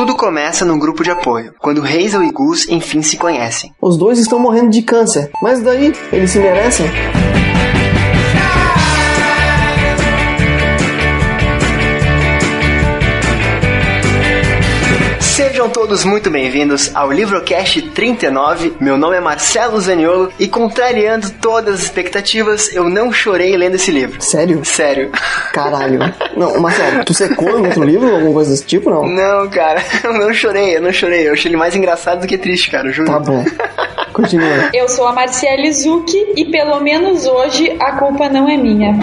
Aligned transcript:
Tudo 0.00 0.16
começa 0.16 0.64
num 0.64 0.78
grupo 0.78 1.04
de 1.04 1.10
apoio, 1.10 1.52
quando 1.58 1.84
Hazel 1.84 2.24
e 2.24 2.30
Gus 2.30 2.66
enfim 2.70 3.02
se 3.02 3.18
conhecem. 3.18 3.74
Os 3.78 3.98
dois 3.98 4.18
estão 4.18 4.38
morrendo 4.38 4.70
de 4.70 4.80
câncer, 4.80 5.30
mas 5.42 5.60
daí 5.60 5.92
eles 6.10 6.30
se 6.30 6.38
merecem? 6.38 6.86
Sejam 15.60 15.72
todos 15.74 16.06
muito 16.06 16.30
bem-vindos 16.30 16.90
ao 16.96 17.12
Livrocast 17.12 17.82
39. 17.90 18.76
Meu 18.80 18.96
nome 18.96 19.18
é 19.18 19.20
Marcelo 19.20 19.78
Zaniolo 19.78 20.32
e, 20.38 20.48
contrariando 20.48 21.28
todas 21.32 21.74
as 21.74 21.82
expectativas, 21.82 22.74
eu 22.74 22.88
não 22.88 23.12
chorei 23.12 23.54
lendo 23.58 23.74
esse 23.74 23.90
livro. 23.90 24.22
Sério? 24.22 24.64
Sério. 24.64 25.10
Caralho. 25.52 25.98
Não, 26.34 26.58
Marcelo, 26.58 27.04
tu 27.04 27.12
secou 27.12 27.58
em 27.58 27.66
outro 27.66 27.84
livro 27.84 28.08
ou 28.08 28.14
alguma 28.14 28.32
coisa 28.32 28.52
desse 28.52 28.64
tipo, 28.64 28.88
não? 28.88 29.06
Não, 29.06 29.50
cara, 29.50 29.84
eu 30.02 30.14
não 30.14 30.32
chorei, 30.32 30.78
eu 30.78 30.80
não 30.80 30.94
chorei. 30.94 31.28
Eu 31.28 31.34
achei 31.34 31.50
ele 31.50 31.58
mais 31.58 31.76
engraçado 31.76 32.22
do 32.22 32.26
que 32.26 32.38
triste, 32.38 32.70
cara, 32.70 32.90
juro. 32.90 33.10
Tá 33.10 33.18
bom. 33.18 33.44
Continua. 34.12 34.70
Eu 34.72 34.88
sou 34.88 35.06
a 35.06 35.12
Marciele 35.12 35.72
Zucchi 35.72 36.32
e 36.36 36.44
pelo 36.46 36.80
menos 36.80 37.26
hoje 37.26 37.76
a 37.80 37.92
culpa 37.92 38.28
não 38.28 38.48
é 38.48 38.56
minha. 38.56 38.98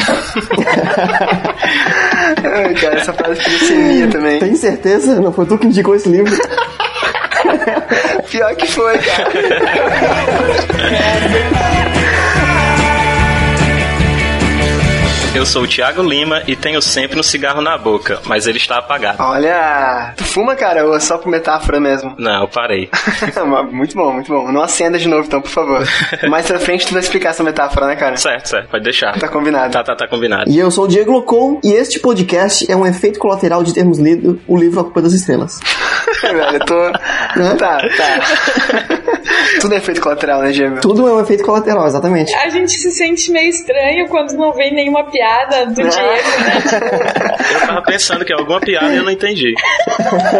Ai, 2.43 2.73
cara, 2.75 2.97
essa 2.97 3.13
frase 3.13 3.41
podia 3.41 3.59
ser 3.59 3.75
minha 3.75 4.09
também. 4.09 4.39
Tem 4.39 4.55
certeza? 4.55 5.19
Não 5.19 5.31
foi 5.31 5.45
tu 5.45 5.57
que 5.57 5.67
indicou 5.67 5.95
esse 5.95 6.09
livro? 6.09 6.35
Pior 8.29 8.55
que 8.55 8.67
foi, 8.67 8.97
cara. 8.97 9.29
Eu 15.37 15.45
sou 15.45 15.65
o 15.65 15.67
Thiago 15.67 16.01
Lima 16.01 16.41
e 16.47 16.55
tenho 16.55 16.81
sempre 16.81 17.19
um 17.19 17.21
cigarro 17.21 17.61
na 17.61 17.77
boca, 17.77 18.19
mas 18.25 18.47
ele 18.47 18.57
está 18.57 18.79
apagado. 18.79 19.21
Olha, 19.21 20.11
tu 20.17 20.23
fuma, 20.23 20.55
cara, 20.55 20.83
ou 20.83 20.95
é 20.95 20.99
só 20.99 21.19
por 21.19 21.29
metáfora 21.29 21.79
mesmo? 21.79 22.15
Não, 22.17 22.41
eu 22.41 22.47
parei. 22.47 22.89
muito 23.71 23.95
bom, 23.95 24.13
muito 24.13 24.33
bom. 24.33 24.51
Não 24.51 24.63
acenda 24.63 24.97
de 24.97 25.07
novo, 25.07 25.27
então, 25.27 25.39
por 25.39 25.51
favor. 25.51 25.87
Mais 26.27 26.47
pra 26.47 26.57
frente 26.57 26.87
tu 26.87 26.93
vai 26.93 27.03
explicar 27.03 27.29
essa 27.29 27.43
metáfora, 27.43 27.85
né, 27.85 27.95
cara? 27.95 28.17
Certo, 28.17 28.47
certo, 28.47 28.67
pode 28.67 28.83
deixar. 28.83 29.15
Tá 29.19 29.27
combinado. 29.27 29.71
Tá, 29.71 29.83
tá, 29.83 29.95
tá 29.95 30.07
combinado. 30.07 30.49
E 30.49 30.57
eu 30.57 30.71
sou 30.71 30.85
o 30.85 30.87
Diego 30.87 31.11
Locon 31.11 31.59
e 31.63 31.71
este 31.71 31.99
podcast 31.99 32.65
é 32.67 32.75
um 32.75 32.87
efeito 32.87 33.19
colateral 33.19 33.63
de 33.63 33.75
termos 33.75 33.99
lido 33.99 34.41
o 34.47 34.57
livro 34.57 34.79
A 34.79 34.83
Culpa 34.85 35.03
das 35.03 35.13
Estrelas. 35.13 35.59
Velho, 36.19 36.41
eu 36.41 36.65
tô. 36.65 36.91
Tá, 37.59 37.77
tá. 37.95 38.87
Tudo 39.61 39.73
é 39.75 39.77
efeito 39.77 40.01
colateral, 40.01 40.41
né, 40.41 40.51
Diego? 40.51 40.79
Tudo 40.81 41.07
é 41.07 41.13
um 41.13 41.21
efeito 41.21 41.43
colateral, 41.43 41.85
exatamente. 41.85 42.33
A 42.33 42.49
gente 42.49 42.71
se 42.71 42.89
sente 42.91 43.31
meio 43.31 43.49
estranho 43.49 44.07
quando 44.07 44.33
não 44.33 44.51
vem 44.53 44.73
nenhuma 44.73 45.03
piada 45.03 45.26
do 45.65 45.73
Diego, 45.73 46.29
né? 46.43 46.63
Eu 47.53 47.67
tava 47.67 47.81
pensando 47.83 48.25
que 48.25 48.33
é 48.33 48.35
alguma 48.35 48.59
piada 48.59 48.93
e 48.93 48.97
eu 48.97 49.03
não 49.03 49.11
entendi. 49.11 49.53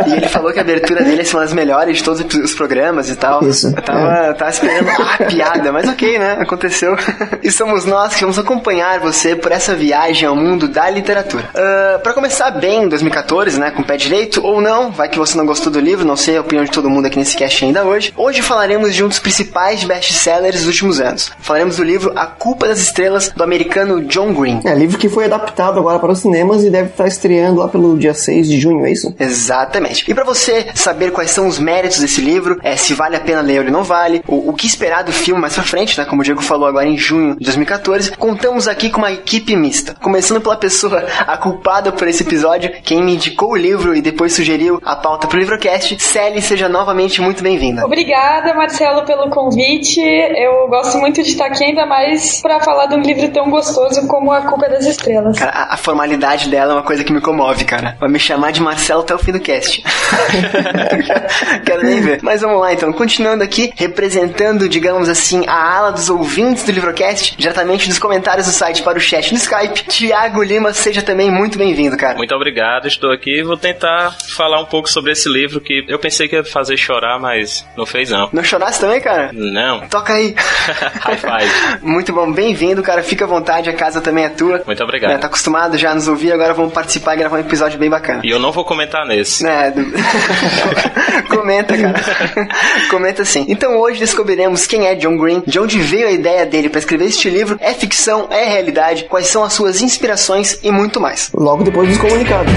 E 0.08 0.14
ele 0.14 0.28
falou 0.28 0.52
que 0.52 0.60
a 0.60 0.62
abertura 0.62 1.04
dele 1.04 1.22
é 1.22 1.36
uma 1.36 1.42
das 1.42 1.54
melhores 1.54 1.98
de 1.98 2.04
todos 2.04 2.22
os 2.36 2.54
programas 2.54 3.10
e 3.10 3.16
tal. 3.16 3.44
Isso. 3.44 3.68
Eu 3.68 3.82
tava, 3.82 4.34
tava 4.34 4.52
esperando 4.52 4.90
a 4.90 5.24
piada, 5.26 5.72
mas 5.72 5.88
ok, 5.88 6.20
né? 6.20 6.38
Aconteceu. 6.40 6.96
E 7.44 7.52
somos 7.52 7.86
nós 7.86 8.16
que 8.16 8.22
vamos 8.22 8.40
acompanhar 8.40 9.00
você 9.00 9.36
por 9.36 9.52
essa 9.52 9.76
viagem 9.76 10.28
ao 10.28 10.36
mundo 10.36 10.68
da 10.68 10.90
literatura. 10.90 11.50
Uh, 11.54 12.00
para 12.00 12.14
começar 12.14 12.52
bem 12.52 12.88
2014, 12.88 13.60
né? 13.60 13.72
Com 13.72 13.82
o 13.82 13.86
pé 13.86 13.98
direito, 13.98 14.44
ou 14.44 14.62
não, 14.62 14.92
vai 14.92 15.10
que 15.10 15.18
você 15.18 15.38
não 15.38 15.46
gostou 15.46 15.72
do 15.72 15.80
livro, 15.80 16.06
não 16.06 16.16
sei 16.16 16.38
a 16.38 16.42
opinião 16.42 16.64
de 16.64 16.72
todo 16.72 16.90
mundo 16.90 17.06
aqui 17.06 17.18
nesse 17.18 17.36
cast 17.36 17.64
ainda 17.64 17.84
hoje. 17.84 18.14
Hoje 18.16 18.42
falaremos 18.42 18.94
de 18.94 19.04
um 19.04 19.08
dos 19.08 19.20
principais 19.20 19.84
best-sellers 19.84 20.60
dos 20.60 20.68
últimos 20.68 21.00
anos. 21.00 21.32
Falaremos 21.40 21.78
do 21.78 21.84
livro 21.84 22.14
A 22.16 22.26
Culpa 22.26 22.68
das 22.68 22.80
Estrelas, 22.80 23.30
do 23.30 23.44
americano 23.44 24.02
John 24.04 24.34
Green. 24.34 24.62
É, 24.66 24.74
livro 24.78 24.98
que 24.98 25.10
foi 25.10 25.26
adaptado 25.26 25.80
agora 25.80 26.00
para 26.00 26.12
os 26.12 26.20
cinemas 26.20 26.64
e 26.64 26.70
deve 26.70 26.90
estar 26.90 27.08
estreando 27.08 27.60
lá 27.60 27.68
pelo 27.68 27.98
dia 27.98 28.14
6 28.14 28.48
de 28.48 28.60
junho, 28.60 28.86
é 28.86 28.92
isso? 28.92 29.14
Exatamente. 29.20 30.10
E 30.10 30.14
para 30.14 30.24
você 30.24 30.68
saber 30.76 31.12
quais 31.12 31.32
são 31.32 31.48
os 31.48 31.60
méritos 31.60 32.00
desse 32.00 32.22
livro, 32.22 32.60
é, 32.64 32.76
se 32.76 32.94
vale 32.94 33.16
a 33.16 33.20
pena 33.20 33.42
ler 33.42 33.58
ou 33.58 33.64
ele 33.64 33.72
não 33.72 33.84
vale, 33.84 34.24
o, 34.28 34.50
o 34.50 34.54
que 34.54 34.68
esperar 34.68 35.04
do 35.04 35.12
filme 35.12 35.42
mais 35.42 35.54
pra 35.54 35.64
frente, 35.64 35.98
né? 35.98 36.06
Como 36.06 36.22
o 36.22 36.24
Diego 36.24 36.42
falou 36.42 36.68
agora 36.68 36.88
em 36.88 36.98
junho 36.98 37.36
de 37.36 37.46
2014, 37.46 38.12
contamos 38.18 38.68
aqui 38.68 38.90
com 38.90 39.00
uma 39.00 39.12
equipe 39.12 39.56
mista. 39.56 39.96
Começando 40.02 40.42
pela 40.42 40.56
pessoa 40.56 41.06
a 41.26 41.38
culpada 41.38 41.92
por 41.92 42.08
esse 42.08 42.24
episódio, 42.24 42.72
quem 42.84 43.04
me 43.04 43.16
indicou 43.16 43.52
o 43.52 43.56
livro 43.56 43.96
e 43.96 44.02
depois 44.02 44.34
sugeriu 44.34 44.80
a 44.84 44.96
pauta 44.96 45.28
pro 45.28 45.40
Livrocast, 45.40 45.98
Sally, 46.00 46.42
seja 46.42 46.70
novamente 46.70 47.22
muito 47.22 47.44
bem-vinda. 47.44 47.86
Obrigada, 47.86 48.54
Marcelo, 48.54 49.06
pelo 49.06 49.30
convite. 49.30 50.02
Eu 50.02 50.68
gosto 50.68 50.98
muito 50.98 51.22
de 51.24 51.30
estar 51.30 51.48
aqui, 51.48 51.64
ainda 51.64 51.86
mais 51.86 52.42
para 52.42 52.60
falar 52.60 52.88
de 52.88 52.96
um 52.96 53.02
livro 53.02 53.30
tão 53.30 53.50
gostoso 53.50 54.08
como 54.08 54.32
A 54.32 54.42
Culpa 54.58 54.70
das 54.70 54.88
Estrelas. 54.88 55.38
Cara, 55.38 55.52
a, 55.52 55.74
a 55.76 55.78
formalidade 55.78 56.50
dela 56.50 56.74
é 56.74 56.76
uma 56.78 56.84
coisa 56.84 57.04
que 57.04 57.14
me 57.14 57.22
comove, 57.22 57.64
cara. 57.64 57.96
Vai 58.00 58.10
me 58.10 58.18
chamar 58.18 58.52
de 58.52 58.60
Marcelo 58.60 59.02
até 59.02 59.14
o 59.14 59.20
fim 59.20 59.32
do 59.32 59.40
cast. 59.40 59.84
Quero 61.64 61.84
nem 61.84 62.02
ver. 62.02 62.20
Mas 62.24 62.42
vamos 62.42 62.60
lá 62.60 62.74
então, 62.74 62.92
continuando 62.92 63.44
aqui, 63.44 63.72
representando, 63.76 64.68
digamos 64.68 65.10
assim, 65.10 65.46
a 65.48 65.78
ala 65.78 65.92
dos 65.92 66.10
ouvintes 66.10 66.64
do 66.64 66.72
Livrocast, 66.72 67.38
diretamente 67.38 67.88
dos 67.88 68.00
comentários 68.00 68.48
do 68.48 68.52
site 68.52 68.82
para 68.82 68.98
o 68.98 69.02
chat 69.02 69.32
no 69.32 69.38
Skype, 69.38 69.84
Tiago 69.84 70.42
Lima, 70.42 70.74
seja 70.74 71.04
também 71.04 71.30
muito 71.30 71.56
bem-vindo, 71.56 71.96
cara. 71.96 72.16
Muito 72.18 72.34
obrigado, 72.34 72.88
estou 72.88 73.12
aqui 73.12 73.42
e 73.42 73.44
vou 73.44 73.58
tentar 73.58 74.16
falar 74.36 74.60
um 74.60 74.66
pouco 74.66 74.90
sobre 74.90 75.12
esse 75.12 75.30
livro 75.30 75.62
que 75.62 75.86
eu 75.88 76.00
pensei 76.00 76.28
que 76.28 76.36
ia 76.36 76.44
fazer 76.44 76.78
chorar, 76.78 77.20
mas 77.20 77.64
não 77.78 77.86
fez 77.86 78.10
não. 78.10 78.28
Não 78.34 78.44
chorasse 78.44 78.80
também, 78.80 79.00
cara? 79.00 79.30
Não. 79.34 79.88
Toca 79.88 80.14
aí. 80.14 80.34
High 81.02 81.18
five. 81.18 81.80
Muito 81.86 82.12
bom, 82.12 82.32
bem-vindo, 82.32 82.82
cara. 82.82 83.04
Fica 83.04 83.26
à 83.26 83.28
vontade, 83.28 83.70
a 83.70 83.74
casa 83.74 84.02
também 84.02 84.26
é 84.26 84.30
tua. 84.30 84.47
Muito 84.66 84.84
obrigado. 84.84 85.12
É, 85.12 85.18
tá 85.18 85.28
acostumado 85.28 85.78
já 85.78 85.92
a 85.92 85.96
nos 85.96 86.08
ouvir, 86.08 86.32
agora 86.32 86.54
vamos 86.54 86.74
participar 86.74 87.16
e 87.16 87.18
gravar 87.20 87.38
um 87.38 87.42
episódio 87.42 87.78
bem 87.80 87.90
bacana. 87.90 88.22
E 88.24 88.30
eu 88.30 88.40
não 88.40 88.52
vou 88.52 88.64
comentar 88.66 89.06
nesse. 89.06 89.46
É, 89.48 89.72
do- 89.72 89.86
comenta, 91.30 91.78
cara. 91.78 92.00
comenta 92.90 93.26
sim. 93.26 93.46
Então 93.48 93.78
hoje 93.78 94.00
descobriremos 94.00 94.66
quem 94.66 94.86
é 94.88 94.96
John 94.96 95.18
Green, 95.18 95.44
de 95.46 95.60
onde 95.60 95.80
veio 95.80 96.08
a 96.08 96.12
ideia 96.12 96.46
dele 96.46 96.70
para 96.70 96.80
escrever 96.80 97.06
este 97.06 97.30
livro, 97.30 97.58
é 97.62 97.74
ficção, 97.74 98.28
é 98.32 98.46
realidade, 98.46 99.06
quais 99.06 99.28
são 99.28 99.44
as 99.44 99.54
suas 99.54 99.82
inspirações 99.82 100.60
e 100.64 100.72
muito 100.72 101.00
mais. 101.00 101.30
Logo 101.34 101.64
depois 101.64 101.90
dos 101.90 101.98
comunicados. 101.98 102.52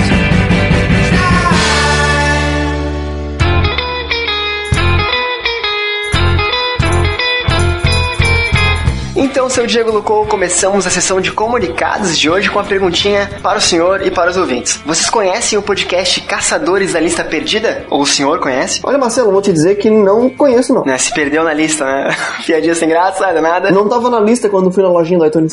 Então, 9.30 9.48
seu 9.48 9.64
Diego 9.64 9.92
Lucou, 9.92 10.26
começamos 10.26 10.88
a 10.88 10.90
sessão 10.90 11.20
de 11.20 11.30
comunicados 11.30 12.18
de 12.18 12.28
hoje 12.28 12.50
com 12.50 12.58
a 12.58 12.64
perguntinha 12.64 13.30
para 13.40 13.58
o 13.58 13.60
senhor 13.60 14.04
e 14.04 14.10
para 14.10 14.28
os 14.28 14.36
ouvintes. 14.36 14.80
Vocês 14.84 15.08
conhecem 15.08 15.56
o 15.56 15.62
podcast 15.62 16.20
Caçadores 16.22 16.94
da 16.94 17.00
Lista 17.00 17.22
Perdida? 17.22 17.84
Ou 17.88 18.02
o 18.02 18.06
senhor 18.06 18.40
conhece? 18.40 18.80
Olha, 18.82 18.98
Marcelo, 18.98 19.30
vou 19.30 19.40
te 19.40 19.52
dizer 19.52 19.76
que 19.76 19.88
não 19.88 20.28
conheço, 20.28 20.74
não. 20.74 20.84
Né, 20.84 20.98
se 20.98 21.14
perdeu 21.14 21.44
na 21.44 21.54
lista, 21.54 21.84
né? 21.84 22.16
Piadinha 22.44 22.74
sem 22.74 22.88
graça, 22.88 23.24
nada, 23.24 23.40
nada. 23.40 23.70
Não 23.70 23.88
tava 23.88 24.10
na 24.10 24.18
lista 24.18 24.48
quando 24.48 24.72
fui 24.72 24.82
na 24.82 24.88
lojinha 24.88 25.20
do 25.20 25.26
iTunes. 25.26 25.52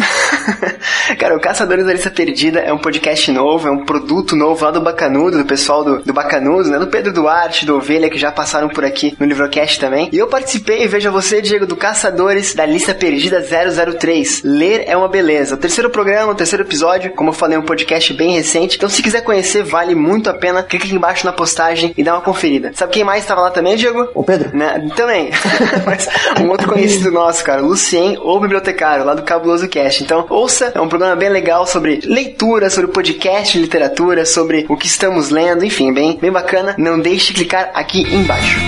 Cara, 1.20 1.38
o 1.38 1.40
Caçadores 1.40 1.86
da 1.86 1.94
Lista 1.94 2.10
Perdida 2.10 2.60
é 2.60 2.74
um 2.74 2.78
podcast 2.80 3.32
novo, 3.32 3.68
é 3.68 3.72
um 3.72 3.86
produto 3.86 4.36
novo 4.36 4.66
lá 4.66 4.72
do 4.72 4.82
Bacanudo, 4.82 5.38
do 5.38 5.46
pessoal 5.46 5.84
do, 5.84 6.00
do 6.00 6.14
Bacanudo, 6.14 6.70
né? 6.70 6.80
Do 6.80 6.88
Pedro 6.88 7.14
Duarte, 7.14 7.66
do 7.66 7.78
Ovelha, 7.78 8.10
que 8.10 8.18
já 8.18 8.32
passaram 8.32 8.70
por 8.70 8.84
aqui 8.84 9.16
no 9.20 9.26
Livrocast 9.26 9.80
também. 9.80 10.10
E 10.12 10.18
eu 10.18 10.28
participei, 10.28 10.88
veja 10.88 11.12
você, 11.12 11.42
Diego, 11.42 11.68
do 11.68 11.76
Caçadores 11.76 12.56
da 12.56 12.66
Lista 12.66 12.94
Perdida 12.94 13.40
003. 13.72 14.42
Ler 14.44 14.84
é 14.88 14.96
uma 14.96 15.08
beleza. 15.08 15.56
O 15.56 15.58
terceiro 15.58 15.90
programa, 15.90 16.32
o 16.32 16.36
terceiro 16.36 16.64
episódio, 16.64 17.12
como 17.12 17.30
eu 17.30 17.34
falei, 17.34 17.58
um 17.58 17.64
podcast 17.64 18.14
bem 18.14 18.36
recente. 18.36 18.78
Então, 18.78 18.90
se 18.90 19.02
quiser 19.02 19.22
conhecer, 19.22 19.64
vale 19.64 19.96
muito 19.96 20.30
a 20.30 20.34
pena. 20.34 20.64
Clica 20.64 20.86
aqui 20.86 20.96
embaixo 20.96 21.26
na 21.26 21.32
postagem 21.32 21.94
e 21.98 22.04
dá 22.04 22.14
uma 22.14 22.22
conferida. 22.22 22.72
Sabe 22.74 22.94
quem 22.94 23.04
mais 23.04 23.24
estava 23.24 23.42
lá 23.42 23.52
também, 23.52 23.76
Diego? 23.76 24.10
O 24.14 24.24
Pedro? 24.24 24.56
Né? 24.56 24.90
Também. 24.96 25.30
Mas 25.86 26.08
um 26.42 26.50
outro 26.50 26.68
conhecido 26.68 27.12
nosso, 27.12 27.44
cara, 27.44 27.62
Lucien, 27.62 28.18
o 28.22 28.40
bibliotecário, 28.40 29.06
lá 29.06 29.14
do 29.14 29.24
Cabuloso 29.24 29.68
Cast. 29.68 30.04
Então, 30.04 30.26
ouça, 30.30 30.72
é 30.74 30.82
um 30.82 30.90
programa 30.90 31.16
bem 31.16 31.30
legal 31.30 31.66
sobre 31.66 32.02
leitura, 32.06 32.70
sobre 32.70 32.92
podcast 32.92 33.58
de 33.58 33.64
literatura, 33.64 34.26
sobre 34.26 34.66
o 34.70 34.78
que 34.78 34.88
estamos 34.88 35.30
lendo, 35.30 35.66
enfim, 35.66 35.94
bem, 35.94 36.18
bem 36.20 36.32
bacana. 36.32 36.76
Não 36.78 37.00
deixe 37.00 37.28
de 37.28 37.34
clicar 37.34 37.72
aqui 37.74 38.02
embaixo. 38.14 38.60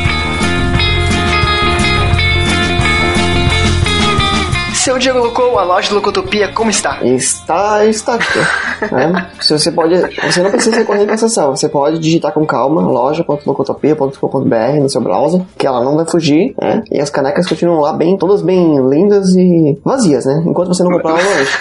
Seu 4.80 4.98
Diego 4.98 5.20
Locou, 5.20 5.60
a 5.60 5.64
loja 5.66 5.90
do 5.90 5.96
Locotopia, 5.96 6.54
como 6.54 6.70
está? 6.70 7.04
Está 7.04 7.86
estática. 7.86 8.40
né? 8.90 9.30
Se 9.42 9.52
você 9.52 9.70
pode. 9.74 9.94
Você 10.00 10.42
não 10.42 10.50
precisa 10.50 10.86
correr 10.86 11.04
pra 11.06 11.16
acessar. 11.16 11.48
Você 11.48 11.68
pode 11.68 12.00
digitar 12.00 12.32
com 12.32 12.46
calma 12.46 12.82
loja.locotopia.com.br 12.82 14.80
no 14.82 14.90
seu 14.90 15.02
browser, 15.02 15.42
que 15.58 15.68
ela 15.68 15.84
não 15.84 15.98
vai 15.98 16.06
fugir, 16.06 16.56
né? 16.60 16.82
E 16.90 17.02
as 17.02 17.10
canecas 17.10 17.46
continuam 17.46 17.82
lá 17.82 17.92
bem, 17.92 18.18
todas 18.18 18.42
bem 18.42 18.80
lindas 18.90 19.36
e 19.36 19.78
vazias, 19.84 20.26
né? 20.26 20.44
Enquanto 20.48 20.70
você 20.70 20.82
não 20.82 20.92
comprar 20.92 21.14
uma 21.16 21.20
hoje. 21.28 21.52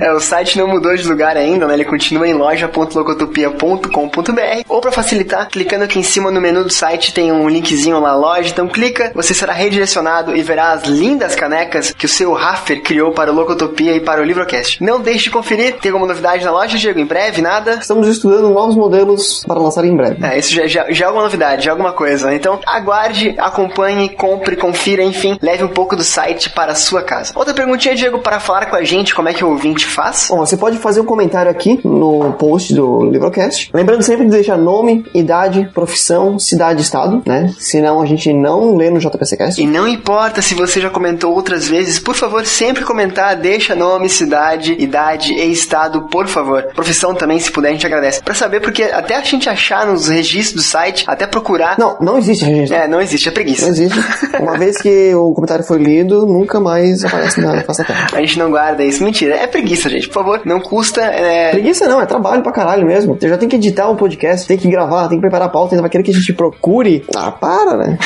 É, 0.00 0.12
o 0.12 0.20
site 0.20 0.58
não 0.58 0.68
mudou 0.68 0.94
de 0.94 1.08
lugar 1.08 1.36
ainda, 1.36 1.66
né? 1.66 1.74
Ele 1.74 1.84
continua 1.84 2.26
em 2.26 2.34
loja.locotopia.com.br 2.34 4.62
ou 4.68 4.80
para 4.80 4.92
facilitar, 4.92 5.48
clicando 5.48 5.84
aqui 5.84 5.98
em 5.98 6.02
cima 6.02 6.30
no 6.30 6.40
menu 6.40 6.64
do 6.64 6.72
site 6.72 7.12
tem 7.12 7.32
um 7.32 7.48
linkzinho 7.48 8.00
lá 8.00 8.14
loja, 8.14 8.50
então 8.50 8.68
clica, 8.68 9.12
você 9.14 9.34
será 9.34 9.52
redirecionado 9.52 10.36
e 10.36 10.42
verá 10.42 10.72
as 10.72 10.84
lindas 10.84 11.34
canecas 11.34 11.92
que 11.92 12.06
o 12.06 12.08
seu 12.08 12.32
Raffer 12.32 12.82
criou 12.82 13.12
para 13.12 13.30
o 13.30 13.34
Locotopia 13.34 13.94
e 13.94 14.00
para 14.00 14.20
o 14.20 14.24
Livrocast. 14.24 14.82
Não 14.82 15.00
deixe 15.00 15.24
de 15.24 15.30
conferir, 15.30 15.78
tem 15.78 15.90
alguma 15.90 16.08
novidade 16.08 16.44
na 16.44 16.50
loja, 16.50 16.78
Diego? 16.78 16.98
Em 16.98 17.06
breve, 17.06 17.42
nada? 17.42 17.78
Estamos 17.80 18.08
estudando 18.08 18.50
novos 18.50 18.76
modelos 18.76 19.44
para 19.46 19.60
lançar 19.60 19.84
em 19.84 19.96
breve. 19.96 20.24
É, 20.24 20.38
isso 20.38 20.52
já, 20.52 20.66
já, 20.66 20.86
já 20.90 21.04
é 21.04 21.08
alguma 21.08 21.24
novidade, 21.24 21.64
já 21.64 21.70
é 21.70 21.72
alguma 21.72 21.92
coisa. 21.92 22.28
né? 22.28 22.36
Então, 22.36 22.60
aguarde, 22.66 23.34
acompanhe, 23.38 24.08
compre, 24.08 24.56
confira, 24.56 25.02
enfim, 25.02 25.38
leve 25.40 25.64
um 25.64 25.68
pouco 25.68 25.96
do 25.96 26.04
site 26.04 26.50
para 26.50 26.72
a 26.72 26.76
sua 26.76 27.02
casa. 27.02 27.32
Outra 27.34 27.54
perguntinha, 27.54 27.94
Diego, 27.94 28.18
para 28.18 28.40
falar 28.40 28.66
com 28.66 28.76
a 28.76 28.84
gente, 28.84 29.14
como 29.14 29.28
é 29.28 29.34
que 29.34 29.44
o 29.44 29.51
ouvinte 29.52 29.86
faz? 29.86 30.26
Bom, 30.30 30.38
você 30.38 30.56
pode 30.56 30.78
fazer 30.78 31.00
um 31.00 31.04
comentário 31.04 31.50
aqui 31.50 31.80
no 31.84 32.32
post 32.32 32.74
do 32.74 33.04
Livrocast. 33.04 33.70
Lembrando 33.72 34.02
sempre 34.02 34.24
de 34.24 34.30
deixar 34.30 34.56
nome, 34.56 35.04
idade, 35.14 35.70
profissão, 35.72 36.38
cidade 36.38 36.80
e 36.80 36.82
estado, 36.82 37.22
né? 37.26 37.52
Senão 37.58 38.00
a 38.00 38.06
gente 38.06 38.32
não 38.32 38.76
lê 38.76 38.90
no 38.90 38.98
JPCcast. 38.98 39.62
E 39.62 39.66
não 39.66 39.86
importa 39.86 40.42
se 40.42 40.54
você 40.54 40.80
já 40.80 40.90
comentou 40.90 41.34
outras 41.34 41.68
vezes, 41.68 41.98
por 41.98 42.14
favor, 42.14 42.44
sempre 42.46 42.84
comentar, 42.84 43.36
deixa 43.36 43.74
nome, 43.74 44.08
cidade, 44.08 44.76
idade 44.78 45.32
e 45.32 45.52
estado, 45.52 46.02
por 46.02 46.26
favor. 46.26 46.64
Profissão 46.74 47.14
também, 47.14 47.38
se 47.38 47.50
puder, 47.50 47.68
a 47.68 47.72
gente 47.72 47.86
agradece. 47.86 48.22
Pra 48.22 48.34
saber, 48.34 48.60
porque 48.60 48.82
até 48.82 49.16
a 49.16 49.22
gente 49.22 49.48
achar 49.48 49.86
nos 49.86 50.08
registros 50.08 50.62
do 50.62 50.62
site, 50.62 51.04
até 51.06 51.26
procurar. 51.26 51.78
Não, 51.78 51.96
não 52.00 52.18
existe 52.18 52.44
registro. 52.44 52.76
É, 52.76 52.88
não 52.88 53.00
existe, 53.00 53.28
é 53.28 53.32
preguiça. 53.32 53.62
Não 53.62 53.72
existe. 53.72 53.98
Uma 54.40 54.58
vez 54.58 54.80
que 54.80 55.14
o 55.14 55.32
comentário 55.32 55.64
foi 55.64 55.78
lido, 55.78 56.26
nunca 56.26 56.60
mais 56.60 57.04
aparece 57.04 57.40
na 57.40 57.62
face 57.62 57.80
da 57.80 57.84
terra. 57.84 58.06
A 58.12 58.20
gente 58.20 58.38
não 58.38 58.50
guarda 58.50 58.84
isso. 58.84 59.02
Mentira, 59.02 59.34
é 59.42 59.46
preguiça, 59.46 59.88
gente. 59.88 60.08
Por 60.08 60.14
favor, 60.14 60.42
não 60.44 60.60
custa. 60.60 61.00
É... 61.02 61.50
Preguiça 61.50 61.88
não, 61.88 62.00
é 62.00 62.06
trabalho 62.06 62.42
pra 62.42 62.52
caralho 62.52 62.86
mesmo. 62.86 63.16
Você 63.18 63.28
já 63.28 63.36
tem 63.36 63.48
que 63.48 63.56
editar 63.56 63.90
um 63.90 63.96
podcast, 63.96 64.46
tem 64.46 64.56
que 64.56 64.70
gravar, 64.70 65.08
tem 65.08 65.18
que 65.18 65.22
preparar 65.22 65.48
a 65.48 65.50
pauta, 65.50 65.74
ainda 65.74 65.82
vai 65.82 65.90
querer 65.90 66.04
que 66.04 66.12
a 66.12 66.14
gente 66.14 66.32
procure. 66.32 67.04
Ah, 67.14 67.32
para, 67.32 67.76
né? 67.76 67.98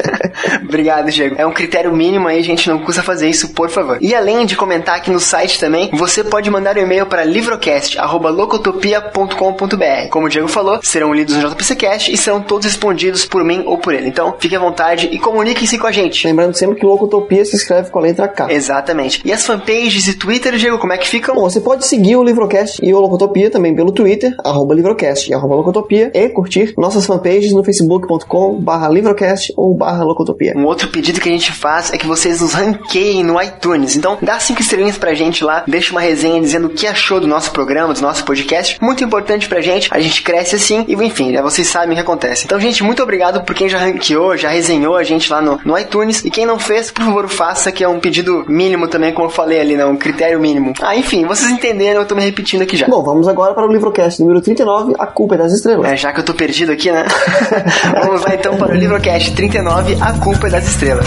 Obrigado, 0.64 1.10
Diego. 1.10 1.36
É 1.38 1.46
um 1.46 1.52
critério 1.52 1.94
mínimo 1.94 2.26
aí, 2.28 2.42
gente. 2.42 2.66
Não 2.68 2.78
custa 2.78 3.02
fazer 3.02 3.28
isso, 3.28 3.50
por 3.50 3.68
favor. 3.68 3.98
E 4.00 4.14
além 4.14 4.46
de 4.46 4.56
comentar 4.56 4.96
aqui 4.96 5.10
no 5.10 5.20
site 5.20 5.60
também, 5.60 5.90
você 5.92 6.24
pode 6.24 6.50
mandar 6.50 6.78
um 6.78 6.80
e-mail 6.80 7.04
para 7.06 7.24
livrocast.locotopia.com.br. 7.24 10.08
Como 10.10 10.26
o 10.26 10.28
Diego 10.28 10.48
falou, 10.48 10.80
serão 10.82 11.12
lidos 11.12 11.36
no 11.36 11.48
JPCcast 11.48 12.12
e 12.12 12.16
serão 12.16 12.40
todos 12.40 12.66
respondidos 12.66 13.26
por 13.26 13.44
mim 13.44 13.64
ou 13.66 13.76
por 13.78 13.92
ele. 13.92 14.08
Então, 14.08 14.34
fique 14.38 14.56
à 14.56 14.58
vontade 14.58 15.10
e 15.12 15.18
comuniquem-se 15.18 15.78
com 15.78 15.86
a 15.86 15.92
gente. 15.92 16.26
Lembrando 16.26 16.54
sempre 16.54 16.76
que 16.76 16.86
Locotopia 16.86 17.44
se 17.44 17.56
escreve 17.56 17.90
com 17.90 17.98
a 17.98 18.02
letra 18.02 18.26
K. 18.28 18.50
Exatamente. 18.52 19.20
E 19.24 19.32
as 19.32 19.44
fanpages 19.44 20.06
e 20.08 20.14
Twitter, 20.14 20.56
Diego, 20.60 20.78
como 20.78 20.92
é 20.92 20.98
que 20.98 21.08
ficam? 21.08 21.34
Bom, 21.34 21.48
você 21.48 21.58
pode 21.58 21.86
seguir 21.86 22.16
o 22.16 22.22
Livrocast 22.22 22.84
e 22.84 22.92
o 22.92 23.00
Locotopia 23.00 23.50
também 23.50 23.74
pelo 23.74 23.92
Twitter, 23.92 24.34
arroba 24.44 24.74
Livrocast 24.74 25.30
e 25.30 25.34
arroba 25.34 25.54
Locotopia, 25.54 26.10
e 26.12 26.28
curtir 26.28 26.74
nossas 26.76 27.06
fanpages 27.06 27.52
no 27.52 27.64
facebook.com 27.64 28.60
barra 28.60 28.88
Livrocast 28.88 29.54
ou 29.56 29.74
barra 29.74 30.04
Locotopia. 30.04 30.52
Um 30.54 30.66
outro 30.66 30.88
pedido 30.88 31.18
que 31.18 31.30
a 31.30 31.32
gente 31.32 31.50
faz 31.50 31.90
é 31.92 31.96
que 31.96 32.06
vocês 32.06 32.42
nos 32.42 32.52
ranqueiem 32.52 33.24
no 33.24 33.40
iTunes. 33.40 33.96
Então, 33.96 34.18
dá 34.20 34.38
cinco 34.38 34.60
estrelinhas 34.60 34.98
pra 34.98 35.14
gente 35.14 35.42
lá, 35.42 35.64
deixa 35.66 35.92
uma 35.92 36.00
resenha 36.02 36.40
dizendo 36.40 36.66
o 36.66 36.70
que 36.70 36.86
achou 36.86 37.20
do 37.20 37.26
nosso 37.26 37.50
programa, 37.52 37.94
do 37.94 38.02
nosso 38.02 38.22
podcast. 38.24 38.76
Muito 38.82 39.02
importante 39.02 39.48
pra 39.48 39.62
gente, 39.62 39.88
a 39.90 39.98
gente 39.98 40.22
cresce 40.22 40.56
assim 40.56 40.84
e, 40.86 40.92
enfim, 40.94 41.32
né, 41.32 41.40
vocês 41.40 41.66
sabem 41.68 41.92
o 41.92 41.94
que 41.94 42.02
acontece. 42.02 42.44
Então, 42.44 42.60
gente, 42.60 42.82
muito 42.82 43.02
obrigado 43.02 43.42
por 43.44 43.54
quem 43.54 43.66
já 43.66 43.78
ranqueou, 43.78 44.36
já 44.36 44.50
resenhou 44.50 44.94
a 44.94 45.02
gente 45.04 45.32
lá 45.32 45.40
no, 45.40 45.58
no 45.64 45.78
iTunes. 45.78 46.22
E 46.22 46.30
quem 46.30 46.44
não 46.44 46.58
fez, 46.58 46.90
por 46.90 47.02
favor, 47.02 47.28
faça, 47.28 47.72
que 47.72 47.82
é 47.82 47.88
um 47.88 47.98
pedido 47.98 48.44
mínimo 48.46 48.88
também, 48.88 49.12
como 49.12 49.28
eu 49.28 49.32
falei 49.32 49.58
ali, 49.58 49.74
né, 49.74 49.86
um 49.86 49.96
critério 49.96 50.38
mínimo. 50.38 50.49
Ah, 50.82 50.96
enfim, 50.96 51.24
vocês 51.26 51.50
entenderam, 51.50 52.00
eu 52.00 52.06
tô 52.06 52.14
me 52.14 52.22
repetindo 52.22 52.62
aqui 52.62 52.76
já. 52.76 52.86
Bom, 52.86 53.02
vamos 53.02 53.28
agora 53.28 53.54
para 53.54 53.66
o 53.66 53.72
Livrocast 53.72 54.20
número 54.20 54.40
39, 54.40 54.94
A 54.98 55.06
Culpa 55.06 55.34
é 55.34 55.38
das 55.38 55.52
Estrelas. 55.52 55.90
É, 55.90 55.96
já 55.96 56.12
que 56.12 56.20
eu 56.20 56.24
tô 56.24 56.34
perdido 56.34 56.72
aqui, 56.72 56.90
né? 56.90 57.04
Vamos 58.04 58.22
lá 58.24 58.34
então 58.34 58.56
para 58.56 58.72
o 58.72 58.76
Livrocast 58.76 59.34
39, 59.34 59.96
A 60.00 60.12
Culpa 60.18 60.46
é 60.48 60.50
das 60.50 60.66
Estrelas. 60.66 61.06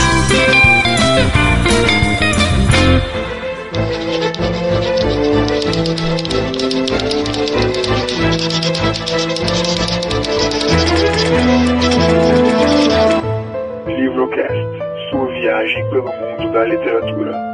Livrocast, 13.87 15.09
sua 15.09 15.27
viagem 15.27 15.89
pelo 15.89 16.05
mundo 16.05 16.53
da 16.53 16.63
literatura. 16.65 17.52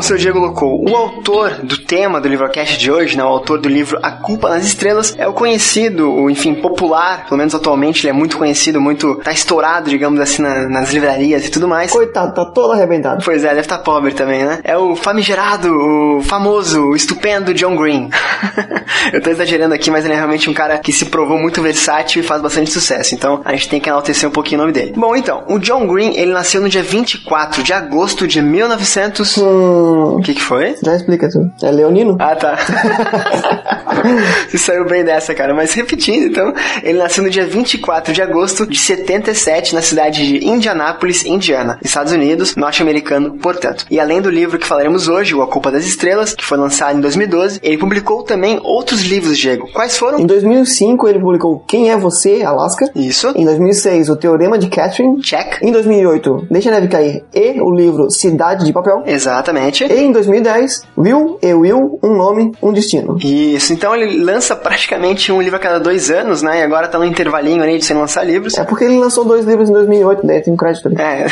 O 0.00 0.02
seu 0.02 0.16
Diego 0.16 0.38
Locou, 0.38 0.82
o 0.88 0.96
autor 0.96 1.56
do 1.62 1.76
tema 1.78 2.20
do 2.20 2.28
Livrocast 2.28 2.78
de 2.78 2.90
hoje, 2.90 3.16
né, 3.16 3.22
o 3.24 3.28
autor 3.28 3.60
do 3.60 3.68
livro 3.68 3.98
A 4.02 4.10
Culpa 4.10 4.48
nas 4.48 4.64
Estrelas, 4.64 5.14
é 5.18 5.28
o 5.28 5.32
conhecido, 5.32 6.10
o, 6.10 6.30
enfim, 6.30 6.54
popular, 6.54 7.26
pelo 7.26 7.36
menos 7.38 7.54
atualmente 7.54 8.02
ele 8.06 8.10
é 8.10 8.12
muito 8.12 8.36
conhecido, 8.38 8.80
muito, 8.80 9.16
tá 9.16 9.30
estourado, 9.32 9.90
digamos 9.90 10.18
assim, 10.20 10.42
na- 10.42 10.68
nas 10.68 10.92
livrarias 10.92 11.46
e 11.46 11.50
tudo 11.50 11.68
mais. 11.68 11.90
Coitado, 11.92 12.34
tá 12.34 12.44
todo 12.46 12.72
arrebentado. 12.72 13.22
Pois 13.24 13.44
é, 13.44 13.48
deve 13.48 13.60
estar 13.60 13.78
pobre 13.78 14.12
também, 14.12 14.42
né? 14.44 14.60
É 14.64 14.76
o 14.76 14.96
famigerado, 14.96 15.68
o 15.72 16.22
famoso, 16.22 16.80
o 16.82 16.96
estupendo 16.96 17.52
John 17.54 17.76
Green. 17.76 18.08
Eu 19.12 19.20
tô 19.22 19.30
exagerando 19.30 19.74
aqui, 19.74 19.90
mas 19.90 20.04
ele 20.04 20.14
é 20.14 20.16
realmente 20.16 20.48
um 20.48 20.54
cara 20.54 20.78
que 20.78 20.92
se 20.92 21.06
provou 21.06 21.38
muito 21.38 21.60
versátil 21.62 22.22
e 22.22 22.24
faz 22.26 22.40
bastante 22.42 22.70
sucesso. 22.70 23.14
Então, 23.14 23.40
a 23.44 23.52
gente 23.52 23.68
tem 23.68 23.80
que 23.80 23.88
enaltecer 23.88 24.28
um 24.28 24.32
pouquinho 24.32 24.60
o 24.60 24.62
nome 24.62 24.72
dele. 24.72 24.92
Bom, 24.96 25.14
então, 25.14 25.44
o 25.48 25.58
John 25.58 25.86
Green, 25.86 26.14
ele 26.16 26.32
nasceu 26.32 26.60
no 26.60 26.68
dia 26.68 26.82
24 26.82 27.62
de 27.62 27.72
agosto 27.72 28.26
de 28.26 28.40
1900... 28.40 29.38
Hum, 29.38 29.89
O 29.90 30.20
que 30.20 30.34
que 30.34 30.42
foi? 30.42 30.74
já 30.82 30.94
explica 30.94 31.28
tudo. 31.28 31.50
É 31.62 31.70
leonino? 31.70 32.16
Ah, 32.18 32.36
tá. 32.36 32.56
Você 34.48 34.58
saiu 34.58 34.86
bem 34.86 35.04
dessa, 35.04 35.34
cara. 35.34 35.54
Mas 35.54 35.72
repetindo, 35.74 36.26
então, 36.26 36.52
ele 36.82 36.98
nasceu 36.98 37.22
no 37.22 37.30
dia 37.30 37.46
24 37.46 38.12
de 38.12 38.22
agosto 38.22 38.66
de 38.66 38.78
77 38.78 39.74
na 39.74 39.82
cidade 39.82 40.26
de 40.26 40.46
Indianápolis, 40.46 41.24
Indiana, 41.24 41.78
Estados 41.82 42.12
Unidos, 42.12 42.56
norte-americano, 42.56 43.38
portanto. 43.38 43.86
E 43.90 44.00
além 44.00 44.20
do 44.20 44.30
livro 44.30 44.58
que 44.58 44.66
falaremos 44.66 45.08
hoje, 45.08 45.34
O 45.34 45.42
A 45.42 45.46
Culpa 45.46 45.70
das 45.70 45.84
Estrelas, 45.84 46.34
que 46.34 46.44
foi 46.44 46.58
lançado 46.58 46.96
em 46.96 47.00
2012, 47.00 47.60
ele 47.62 47.78
publicou 47.78 48.22
também 48.22 48.58
outros 48.62 49.02
livros, 49.02 49.38
Diego. 49.38 49.68
Quais 49.72 49.98
foram? 49.98 50.18
Em 50.20 50.26
2005 50.26 51.08
ele 51.08 51.18
publicou 51.18 51.60
Quem 51.66 51.90
é 51.90 51.96
Você, 51.96 52.42
Alaska. 52.42 52.90
Isso. 52.94 53.32
Em 53.36 53.44
2006 53.44 54.08
o 54.08 54.16
Teorema 54.16 54.58
de 54.58 54.68
Catherine. 54.68 55.20
Check. 55.20 55.62
Em 55.62 55.72
2008 55.72 56.46
Deixa 56.50 56.70
a 56.70 56.72
Neve 56.72 56.88
Cair 56.88 57.24
e 57.34 57.60
o 57.60 57.70
livro 57.70 58.10
Cidade 58.10 58.64
de 58.64 58.72
Papel. 58.72 59.02
Exatamente. 59.06 59.79
E 59.86 60.00
em 60.00 60.12
2010 60.12 60.82
Will 60.96 61.38
e 61.42 61.54
Will, 61.54 61.98
Um 62.02 62.16
Nome, 62.16 62.52
Um 62.62 62.72
Destino. 62.72 63.18
Isso, 63.22 63.72
então 63.72 63.94
ele 63.94 64.22
lança 64.22 64.54
praticamente 64.54 65.32
um 65.32 65.40
livro 65.40 65.56
a 65.56 65.58
cada 65.58 65.78
dois 65.78 66.10
anos, 66.10 66.42
né? 66.42 66.60
E 66.60 66.62
agora 66.62 66.88
tá 66.88 66.98
no 66.98 67.04
intervalinho 67.04 67.62
ali 67.62 67.78
de 67.78 67.84
sem 67.84 67.96
lançar 67.96 68.24
livros. 68.24 68.56
É 68.56 68.64
porque 68.64 68.84
ele 68.84 68.98
lançou 68.98 69.24
dois 69.24 69.44
livros 69.44 69.68
em 69.68 69.72
2008, 69.72 70.26
daí 70.26 70.40
tem 70.40 70.52
um 70.52 70.56
crédito 70.56 70.88
ali. 70.88 70.96
É, 71.00 71.26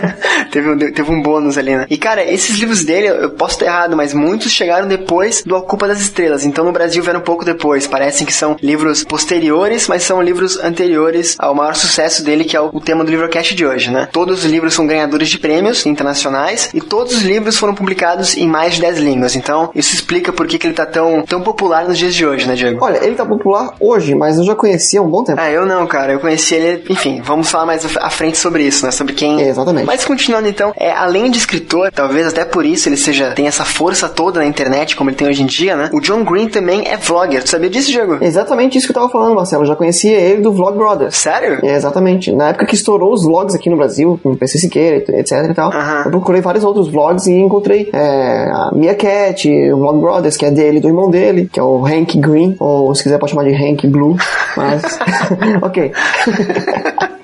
teve, 0.50 0.70
um, 0.70 0.78
teve 0.78 1.10
um 1.10 1.22
bônus 1.22 1.56
ali, 1.56 1.74
né? 1.74 1.86
E 1.88 1.96
cara, 1.96 2.24
esses 2.24 2.56
livros 2.58 2.84
dele, 2.84 3.08
eu 3.08 3.30
posso 3.30 3.54
estar 3.54 3.66
errado, 3.66 3.96
mas 3.96 4.12
muitos 4.12 4.52
chegaram 4.52 4.86
depois 4.86 5.42
do 5.44 5.56
A 5.56 5.62
Culpa 5.62 5.88
das 5.88 6.00
Estrelas. 6.00 6.44
Então 6.44 6.64
no 6.64 6.72
Brasil 6.72 7.02
vieram 7.02 7.20
um 7.20 7.24
pouco 7.24 7.44
depois. 7.44 7.86
Parecem 7.86 8.26
que 8.26 8.32
são 8.32 8.56
livros 8.62 9.04
posteriores, 9.04 9.88
mas 9.88 10.02
são 10.02 10.20
livros 10.20 10.58
anteriores 10.58 11.36
ao 11.38 11.54
maior 11.54 11.74
sucesso 11.74 12.24
dele, 12.24 12.44
que 12.44 12.56
é 12.56 12.60
o, 12.60 12.70
o 12.72 12.80
tema 12.80 13.04
do 13.04 13.10
livrocast 13.10 13.54
de 13.54 13.64
hoje, 13.64 13.90
né? 13.90 14.08
Todos 14.12 14.44
os 14.44 14.50
livros 14.50 14.74
são 14.74 14.86
ganhadores 14.86 15.28
de 15.28 15.38
prêmios 15.38 15.86
internacionais 15.86 16.70
e 16.74 16.80
todos 16.80 17.14
os 17.14 17.22
livros 17.22 17.56
foram 17.56 17.74
publicados 17.74 17.91
em 18.36 18.46
mais 18.46 18.74
de 18.74 18.80
10 18.80 18.98
línguas. 18.98 19.36
Então 19.36 19.70
isso 19.74 19.94
explica 19.94 20.32
por 20.32 20.46
que, 20.46 20.58
que 20.58 20.66
ele 20.66 20.74
tá 20.74 20.86
tão, 20.86 21.22
tão 21.22 21.40
popular 21.40 21.86
nos 21.86 21.98
dias 21.98 22.14
de 22.14 22.26
hoje, 22.26 22.46
né, 22.46 22.54
Diego? 22.54 22.84
Olha, 22.84 23.04
ele 23.04 23.14
tá 23.14 23.24
popular 23.24 23.74
hoje, 23.80 24.14
mas 24.14 24.38
eu 24.38 24.44
já 24.44 24.54
conhecia 24.54 25.00
há 25.00 25.02
um 25.02 25.08
bom 25.08 25.24
tempo. 25.24 25.40
Ah, 25.40 25.50
eu 25.50 25.66
não, 25.66 25.86
cara. 25.86 26.12
Eu 26.12 26.20
conheci 26.20 26.54
ele, 26.54 26.84
enfim, 26.88 27.20
vamos 27.24 27.50
falar 27.50 27.66
mais 27.66 27.84
à 27.96 28.10
frente 28.10 28.38
sobre 28.38 28.64
isso, 28.64 28.84
né? 28.84 28.90
Sobre 28.90 29.14
quem. 29.14 29.40
Exatamente. 29.40 29.86
Mas 29.86 30.04
continuando 30.04 30.48
então, 30.48 30.72
é, 30.76 30.90
além 30.92 31.30
de 31.30 31.38
escritor, 31.38 31.90
talvez 31.92 32.26
até 32.26 32.44
por 32.44 32.64
isso 32.64 32.88
ele 32.88 32.96
seja 32.96 33.32
tem 33.32 33.46
essa 33.46 33.64
força 33.64 34.08
toda 34.08 34.40
na 34.40 34.46
internet, 34.46 34.96
como 34.96 35.10
ele 35.10 35.16
tem 35.16 35.28
hoje 35.28 35.42
em 35.42 35.46
dia, 35.46 35.76
né? 35.76 35.90
O 35.92 36.00
John 36.00 36.24
Green 36.24 36.48
também 36.48 36.86
é 36.86 36.96
vlogger. 36.96 37.42
Tu 37.42 37.50
sabia 37.50 37.70
disso, 37.70 37.90
Diego? 37.90 38.18
Exatamente 38.20 38.78
isso 38.78 38.86
que 38.86 38.92
eu 38.92 38.94
tava 38.94 39.08
falando, 39.08 39.34
Marcelo. 39.34 39.62
Eu 39.62 39.66
já 39.66 39.76
conhecia 39.76 40.18
ele 40.18 40.42
do 40.42 40.52
Vlog 40.52 40.76
Brothers. 40.76 41.16
Sério? 41.16 41.60
É, 41.62 41.74
exatamente. 41.74 42.32
Na 42.32 42.48
época 42.48 42.66
que 42.66 42.74
estourou 42.74 43.12
os 43.12 43.24
vlogs 43.24 43.54
aqui 43.54 43.70
no 43.70 43.76
Brasil, 43.76 44.18
com 44.22 44.34
PC 44.34 44.58
Siqueira, 44.58 44.96
etc 44.96 45.32
e 45.50 45.54
tal, 45.54 45.72
Aham. 45.72 46.02
eu 46.04 46.10
procurei 46.10 46.40
vários 46.40 46.64
outros 46.64 46.88
vlogs 46.88 47.26
e 47.26 47.32
encontrei 47.32 47.81
é, 47.92 48.50
a 48.50 48.70
Mia 48.74 48.94
Cat, 48.94 49.48
o 49.48 49.78
Vlog 49.78 50.00
Brothers, 50.00 50.36
que 50.36 50.44
é 50.44 50.50
dele 50.50 50.80
do 50.80 50.88
irmão 50.88 51.10
dele, 51.10 51.48
que 51.50 51.58
é 51.58 51.62
o 51.62 51.84
Hank 51.84 52.18
Green, 52.18 52.56
ou 52.58 52.94
se 52.94 53.02
quiser 53.02 53.18
pode 53.18 53.32
chamar 53.32 53.44
de 53.44 53.54
Hank 53.54 53.86
Blue, 53.86 54.16
mas... 54.56 54.82
ok. 55.62 55.92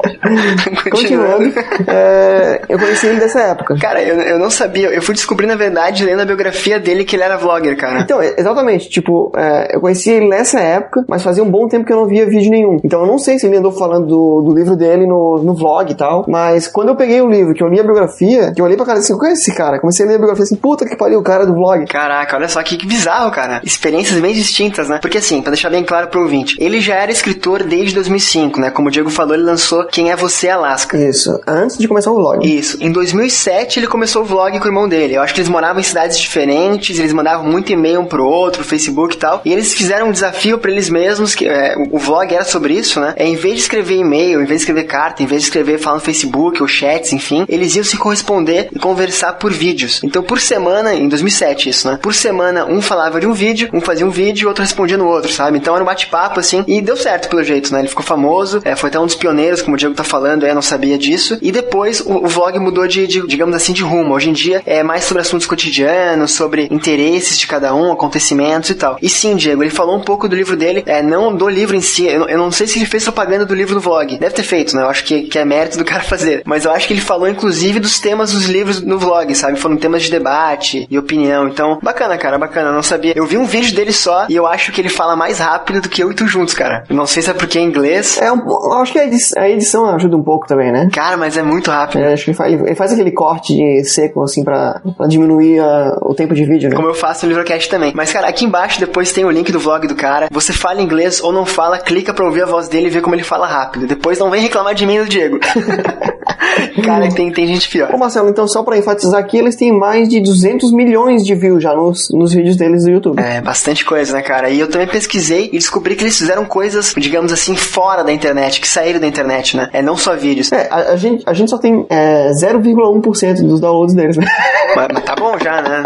Continuando, 0.90 1.52
é, 1.87 2.62
eu 2.68 2.78
conheci 2.78 3.06
ele 3.06 3.20
dessa 3.20 3.40
época. 3.40 3.76
Cara, 3.80 4.02
eu, 4.02 4.16
eu 4.16 4.38
não 4.38 4.50
sabia. 4.50 4.88
Eu 4.88 5.02
fui 5.02 5.14
descobrir, 5.14 5.47
na 5.47 5.56
verdade, 5.56 6.04
lendo 6.04 6.20
a 6.20 6.25
biografia 6.25 6.78
dele, 6.78 7.04
que 7.04 7.16
ele 7.16 7.23
era 7.23 7.37
vlogger, 7.37 7.76
cara. 7.76 8.00
Então, 8.00 8.20
exatamente, 8.23 8.88
tipo, 8.88 9.32
é, 9.37 9.76
eu 9.76 9.80
conheci 9.80 10.11
ele 10.11 10.28
nessa 10.28 10.61
época, 10.61 11.04
mas 11.08 11.23
fazia 11.23 11.42
um 11.42 11.50
bom 11.50 11.68
tempo 11.68 11.85
que 11.85 11.92
eu 11.92 11.97
não 11.97 12.06
via 12.06 12.26
vídeo 12.26 12.50
nenhum. 12.50 12.78
Então 12.85 13.00
eu 13.00 13.06
não 13.06 13.18
sei 13.18 13.38
se 13.38 13.47
ele 13.47 13.56
andou 13.56 13.73
falando 13.73 14.06
do, 14.06 14.42
do 14.42 14.54
livro 14.54 14.76
dele 14.76 15.06
no, 15.06 15.42
no 15.42 15.54
vlog 15.54 15.90
e 15.90 15.94
tal, 15.94 16.25
mas 16.28 16.68
quando 16.68 16.88
eu 16.88 16.97
peguei 16.97 17.20
o 17.20 17.28
livro, 17.28 17.54
que 17.54 17.62
eu 17.62 17.68
li 17.68 17.80
a 17.80 17.82
biografia, 17.82 18.52
que 18.52 18.61
eu 18.61 18.64
olhei 18.64 18.76
pra 18.76 18.87
cara 18.87 18.99
assim, 18.99 19.16
qual 19.16 19.30
é 19.30 19.32
esse 19.32 19.54
cara? 19.54 19.80
Comecei 19.80 20.04
a 20.04 20.08
ler 20.08 20.14
a 20.14 20.18
biografia 20.18 20.44
assim, 20.44 20.56
puta 20.56 20.87
que 20.87 20.97
pariu, 20.97 21.18
o 21.18 21.23
cara 21.23 21.47
do 21.47 21.54
vlog. 21.54 21.87
Caraca, 21.87 22.37
olha 22.37 22.49
só 22.49 22.62
que, 22.62 22.76
que 22.76 22.87
bizarro, 22.87 23.30
cara. 23.30 23.61
Experiências 23.64 24.18
bem 24.20 24.32
distintas, 24.32 24.88
né? 24.88 24.99
Porque 25.00 25.18
assim, 25.18 25.42
pra 25.42 25.52
deixar 25.52 25.70
bem 25.70 25.85
claro 25.85 26.08
pro 26.08 26.23
ouvinte, 26.23 26.56
ele 26.58 26.80
já 26.80 26.94
era 26.94 27.11
escritor 27.11 27.62
desde 27.62 27.94
2005, 27.94 28.61
né? 28.61 28.70
Como 28.70 28.88
o 28.88 28.90
Diego 28.90 29.11
falou, 29.11 29.35
ele 29.35 29.44
lançou 29.44 29.85
Quem 29.87 30.11
é 30.11 30.16
Você, 30.18 30.48
Alaska. 30.48 30.98
Isso, 30.98 31.40
antes 31.46 31.78
de 31.78 31.87
começar 31.87 32.10
o 32.10 32.14
vlog. 32.14 32.46
Isso. 32.46 32.76
Em 32.80 32.90
2007 32.90 33.78
ele 33.78 33.87
começou 33.87 34.22
o 34.22 34.25
vlog 34.25 34.58
com 34.58 34.64
o 34.64 34.68
irmão 34.68 34.88
dele. 34.88 35.14
Eu 35.14 35.22
acho 35.22 35.32
que 35.32 35.40
eles 35.40 35.48
moravam 35.48 35.80
em 35.80 35.84
cidades 35.84 36.18
diferentes, 36.18 36.98
eles 36.98 37.12
mandavam 37.12 37.46
muito 37.46 37.72
e-mail 37.72 38.00
um 38.00 38.06
pro 38.06 38.26
outro, 38.26 38.64
Facebook 38.64 39.14
e 39.14 39.18
tal. 39.18 39.40
E 39.44 39.52
eles 39.52 39.72
fizeram 39.75 40.08
um 40.08 40.12
desafio 40.12 40.58
pra 40.58 40.70
eles 40.70 40.90
mesmos, 40.90 41.34
que 41.34 41.46
é, 41.46 41.75
o 41.90 41.98
vlog 41.98 42.34
era 42.34 42.44
sobre 42.44 42.75
isso, 42.75 43.00
né? 43.00 43.14
É, 43.16 43.26
em 43.26 43.37
vez 43.37 43.54
de 43.54 43.60
escrever 43.60 43.96
e-mail, 43.96 44.42
em 44.42 44.44
vez 44.44 44.60
de 44.60 44.62
escrever 44.62 44.84
carta, 44.84 45.22
em 45.22 45.26
vez 45.26 45.42
de 45.42 45.48
escrever 45.48 45.78
falar 45.78 45.96
no 45.96 46.02
Facebook 46.02 46.60
ou 46.60 46.68
chats, 46.68 47.12
enfim, 47.12 47.44
eles 47.48 47.76
iam 47.76 47.84
se 47.84 47.96
corresponder 47.96 48.68
e 48.72 48.78
conversar 48.78 49.34
por 49.34 49.52
vídeos. 49.52 50.00
Então, 50.02 50.22
por 50.22 50.40
semana, 50.40 50.94
em 50.94 51.08
2007 51.08 51.68
isso, 51.68 51.88
né? 51.88 51.98
Por 52.02 52.14
semana, 52.14 52.66
um 52.66 52.82
falava 52.82 53.20
de 53.20 53.26
um 53.26 53.32
vídeo, 53.32 53.68
um 53.72 53.80
fazia 53.80 54.06
um 54.06 54.10
vídeo 54.10 54.44
e 54.44 54.46
outro 54.46 54.62
respondia 54.62 54.96
no 54.96 55.06
outro, 55.06 55.32
sabe? 55.32 55.58
Então 55.58 55.75
era 55.75 55.82
um 55.82 55.87
bate-papo, 55.87 56.40
assim, 56.40 56.64
e 56.66 56.80
deu 56.80 56.96
certo 56.96 57.28
pelo 57.28 57.42
jeito, 57.42 57.72
né? 57.72 57.80
Ele 57.80 57.88
ficou 57.88 58.04
famoso, 58.04 58.60
é, 58.64 58.75
foi 58.75 58.88
até 58.88 58.98
um 58.98 59.06
dos 59.06 59.14
pioneiros, 59.14 59.62
como 59.62 59.75
o 59.75 59.78
Diego 59.78 59.94
tá 59.94 60.04
falando, 60.08 60.44
é, 60.44 60.54
não 60.54 60.62
sabia 60.62 60.98
disso. 60.98 61.38
E 61.40 61.52
depois 61.52 62.00
o, 62.00 62.24
o 62.24 62.26
vlog 62.26 62.58
mudou 62.58 62.86
de, 62.86 63.06
de, 63.06 63.26
digamos 63.26 63.54
assim, 63.54 63.72
de 63.72 63.82
rumo. 63.82 64.14
Hoje 64.14 64.30
em 64.30 64.32
dia 64.32 64.62
é 64.66 64.82
mais 64.82 65.04
sobre 65.04 65.20
assuntos 65.20 65.46
cotidianos, 65.46 66.32
sobre 66.32 66.68
interesses 66.70 67.38
de 67.38 67.46
cada 67.46 67.74
um, 67.74 67.92
acontecimentos 67.92 68.70
e 68.70 68.74
tal. 68.74 68.98
E 69.02 69.08
sim, 69.08 69.36
Diego, 69.36 69.62
ele 69.62 69.70
falou 69.70 69.96
um 69.96 70.00
pouco 70.00 70.28
do 70.28 70.36
livro 70.36 70.56
dele, 70.56 70.82
é, 70.86 71.02
não 71.02 71.34
do 71.34 71.48
livro 71.48 71.76
em 71.76 71.80
si. 71.80 72.06
Eu, 72.06 72.28
eu 72.28 72.38
não 72.38 72.50
sei 72.50 72.66
se 72.66 72.78
ele 72.78 72.86
fez 72.86 73.04
propaganda 73.04 73.44
do 73.44 73.54
livro 73.54 73.74
no 73.74 73.80
vlog. 73.80 74.16
Deve 74.18 74.34
ter 74.34 74.42
feito, 74.42 74.74
né? 74.76 74.82
Eu 74.82 74.88
acho 74.88 75.04
que, 75.04 75.22
que 75.22 75.38
é 75.38 75.44
mérito 75.44 75.78
do 75.78 75.84
cara 75.86 76.02
fazer. 76.02 76.42
Mas 76.44 76.64
eu 76.64 76.72
acho 76.72 76.86
que 76.86 76.94
ele 76.94 77.00
falou, 77.00 77.28
inclusive, 77.28 77.80
dos 77.80 77.98
temas 77.98 78.32
dos 78.32 78.46
livros 78.46 78.80
no 78.80 78.98
vlog, 78.98 79.34
sabe? 79.34 79.58
Foram 79.58 79.76
temas 79.76 80.02
de 80.02 80.10
debate 80.10 80.86
e 80.90 80.98
opinião. 80.98 81.48
Então, 81.48 81.78
bacana, 81.82 82.16
cara, 82.16 82.38
bacana. 82.38 82.68
Eu 82.70 82.74
não 82.74 82.82
sabia. 82.82 83.12
Eu 83.16 83.26
vi 83.26 83.36
um 83.36 83.44
vídeo 83.44 83.74
dele 83.74 83.92
só 83.92 84.26
e 84.28 84.36
eu 84.36 84.46
acho 84.46 84.72
que 84.72 84.80
ele 84.80 84.88
fala 84.88 85.16
mais 85.16 85.38
rápido 85.38 85.80
do 85.80 85.88
que 85.88 86.02
eu 86.02 86.10
e 86.10 86.14
tu 86.14 86.26
juntos, 86.26 86.54
cara. 86.54 86.84
Eu 86.88 86.96
não 86.96 87.06
sei 87.06 87.22
se 87.22 87.30
é 87.30 87.34
porque 87.34 87.58
é 87.58 87.62
inglês. 87.62 88.20
É, 88.20 88.32
um, 88.32 88.38
eu 88.38 88.74
acho 88.74 88.92
que 88.92 88.98
a 88.98 89.04
edição, 89.04 89.42
a 89.42 89.48
edição 89.48 89.97
ajuda 89.98 90.16
um 90.16 90.22
pouco 90.22 90.46
também, 90.46 90.72
né? 90.72 90.88
Cara, 90.92 91.16
mas 91.16 91.36
é 91.36 91.42
muito 91.42 91.70
rápido. 91.70 92.02
É, 92.02 92.12
acho 92.14 92.24
que 92.24 92.30
ele 92.30 92.36
faz, 92.36 92.52
ele 92.54 92.74
faz 92.74 92.92
aquele 92.92 93.10
corte 93.12 93.54
de 93.54 93.84
seco, 93.84 94.22
assim, 94.22 94.42
pra, 94.42 94.80
pra 94.96 95.06
diminuir 95.06 95.60
a- 95.60 95.96
o 96.02 96.14
tempo 96.14 96.34
de 96.34 96.44
vídeo, 96.44 96.70
né? 96.70 96.76
Como 96.76 96.88
eu 96.88 96.94
faço 96.94 97.26
no 97.26 97.30
Livrocast 97.32 97.68
também. 97.68 97.92
Mas, 97.94 98.12
cara, 98.12 98.26
aqui 98.28 98.44
embaixo 98.44 98.80
depois 98.80 99.12
tem 99.12 99.24
o 99.24 99.30
link 99.30 99.52
do 99.52 99.58
vlog 99.60 99.86
do 99.86 99.94
cara. 99.94 100.28
Você 100.30 100.52
fala 100.52 100.80
inglês 100.80 101.20
ou 101.22 101.32
não 101.32 101.44
fala, 101.44 101.78
clica 101.78 102.12
pra 102.14 102.24
ouvir 102.24 102.42
a 102.42 102.46
voz 102.46 102.68
dele 102.68 102.86
e 102.86 102.90
ver 102.90 103.02
como 103.02 103.14
ele 103.14 103.22
fala 103.22 103.46
rápido. 103.46 103.86
Depois 103.86 104.18
não 104.18 104.30
vem 104.30 104.40
reclamar 104.40 104.74
de 104.74 104.86
mim 104.86 104.98
do 104.98 105.08
Diego. 105.08 105.38
cara, 106.84 107.08
tem, 107.10 107.30
tem 107.32 107.46
gente 107.46 107.68
pior. 107.68 107.94
Ô 107.94 107.98
Marcelo, 107.98 108.28
então 108.28 108.46
só 108.46 108.62
pra 108.62 108.76
enfatizar 108.76 109.20
aqui, 109.20 109.38
eles 109.38 109.56
têm 109.56 109.72
mais 109.72 110.08
de 110.08 110.20
200 110.20 110.72
milhões 110.72 111.24
de 111.24 111.34
views 111.34 111.62
já 111.62 111.74
nos, 111.74 112.08
nos 112.10 112.32
vídeos 112.32 112.56
deles 112.56 112.84
do 112.84 112.90
YouTube. 112.90 113.20
É, 113.20 113.40
bastante 113.40 113.84
coisa, 113.84 114.12
né, 114.12 114.22
cara? 114.22 114.50
E 114.50 114.60
eu 114.60 114.68
também 114.68 114.86
pesquisei 114.86 115.50
e 115.52 115.58
descobri 115.58 115.94
que 115.96 116.04
eles 116.04 116.18
fizeram 116.18 116.44
coisas, 116.44 116.94
digamos 116.96 117.32
assim, 117.32 117.56
fora 117.56 118.02
da 118.02 118.12
internet, 118.12 118.60
que 118.60 118.68
saíram 118.68 119.00
da 119.00 119.06
internet, 119.06 119.56
né? 119.56 119.68
É 119.72 119.82
não 119.82 119.96
só 119.96 120.14
vídeos. 120.16 120.50
É, 120.52 120.68
a, 120.70 120.92
a 120.92 120.96
gente, 120.96 121.22
a 121.26 121.32
gente 121.32 121.50
só 121.50 121.58
tem 121.58 121.86
é, 121.88 122.30
0,1% 122.30 123.42
dos 123.46 123.60
downloads 123.60 123.94
deles, 123.94 124.16
né? 124.16 124.26
Mas, 124.76 124.88
mas 124.92 125.02
tá 125.02 125.16
bom 125.16 125.36
já, 125.42 125.62
né? 125.62 125.82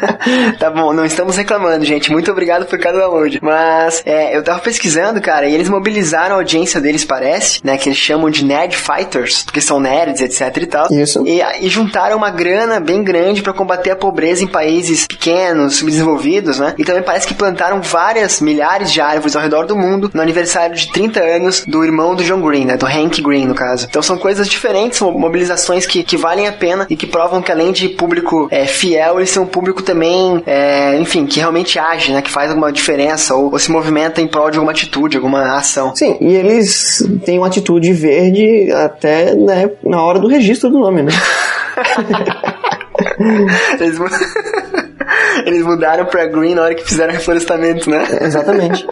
tá 0.60 0.70
bom, 0.70 0.92
não 0.92 1.06
estamos 1.06 1.36
reclamando, 1.36 1.84
gente. 1.84 2.12
Muito 2.12 2.30
obrigado 2.30 2.66
por 2.66 2.78
cada 2.78 2.98
download. 2.98 3.40
Mas 3.42 4.02
é, 4.04 4.36
eu 4.36 4.44
tava 4.44 4.58
pesquisando, 4.60 5.20
cara, 5.22 5.48
e 5.48 5.54
eles 5.54 5.70
mobilizaram 5.70 6.34
a 6.34 6.38
audiência 6.38 6.80
deles, 6.80 7.04
parece, 7.04 7.60
né? 7.64 7.78
Que 7.78 7.88
eles 7.88 7.98
chamam 7.98 8.28
de 8.28 8.44
Nerd 8.44 8.76
Fighters, 8.76 9.42
porque 9.42 9.60
são 9.60 9.80
nerds, 9.80 10.05
etc 10.08 10.56
e 10.56 10.66
tal. 10.66 10.86
Isso. 10.92 11.24
E, 11.26 11.40
e 11.60 11.68
juntaram 11.68 12.16
uma 12.16 12.30
grana 12.30 12.80
bem 12.80 13.02
grande 13.02 13.42
pra 13.42 13.52
combater 13.52 13.90
a 13.90 13.96
pobreza 13.96 14.44
em 14.44 14.46
países 14.46 15.06
pequenos, 15.06 15.76
subdesenvolvidos, 15.76 16.58
né? 16.58 16.74
E 16.78 16.84
também 16.84 17.02
parece 17.02 17.26
que 17.26 17.34
plantaram 17.34 17.80
várias 17.80 18.40
milhares 18.40 18.92
de 18.92 19.00
árvores 19.00 19.36
ao 19.36 19.42
redor 19.42 19.66
do 19.66 19.76
mundo 19.76 20.10
no 20.12 20.22
aniversário 20.22 20.76
de 20.76 20.90
30 20.92 21.20
anos 21.20 21.64
do 21.66 21.84
irmão 21.84 22.14
do 22.14 22.24
John 22.24 22.40
Green, 22.40 22.64
né? 22.64 22.76
Do 22.76 22.86
Hank 22.86 23.20
Green, 23.22 23.46
no 23.46 23.54
caso. 23.54 23.86
Então 23.88 24.02
são 24.02 24.16
coisas 24.16 24.48
diferentes, 24.48 25.00
mobilizações 25.00 25.86
que, 25.86 26.02
que 26.02 26.16
valem 26.16 26.46
a 26.46 26.52
pena 26.52 26.86
e 26.88 26.96
que 26.96 27.06
provam 27.06 27.42
que 27.42 27.52
além 27.52 27.72
de 27.72 27.88
público 27.88 28.48
é, 28.50 28.66
fiel, 28.66 29.18
eles 29.18 29.30
são 29.30 29.44
um 29.44 29.46
público 29.46 29.82
também, 29.82 30.42
é, 30.46 30.96
enfim, 30.98 31.26
que 31.26 31.38
realmente 31.38 31.78
age, 31.78 32.12
né? 32.12 32.22
Que 32.22 32.30
faz 32.30 32.50
alguma 32.50 32.72
diferença 32.72 33.34
ou, 33.34 33.52
ou 33.52 33.58
se 33.58 33.70
movimenta 33.70 34.20
em 34.20 34.26
prol 34.26 34.50
de 34.50 34.58
alguma 34.58 34.72
atitude, 34.72 35.16
alguma 35.16 35.56
ação. 35.56 35.94
Sim, 35.94 36.16
e 36.20 36.34
eles 36.34 37.06
têm 37.24 37.38
uma 37.38 37.46
atitude 37.46 37.92
verde 37.92 38.70
até 38.72 39.34
né, 39.34 39.70
na 39.82 39.95
hora 40.02 40.18
do 40.18 40.28
registro 40.28 40.70
do 40.70 40.78
nome, 40.78 41.02
né? 41.02 41.12
Eles, 43.80 43.98
mu- 43.98 44.06
Eles 45.44 45.62
mudaram 45.64 46.06
pra 46.06 46.26
Green 46.26 46.54
na 46.54 46.62
hora 46.62 46.74
que 46.74 46.84
fizeram 46.86 47.12
reflorestamento, 47.12 47.90
né? 47.90 48.04
Exatamente. 48.20 48.86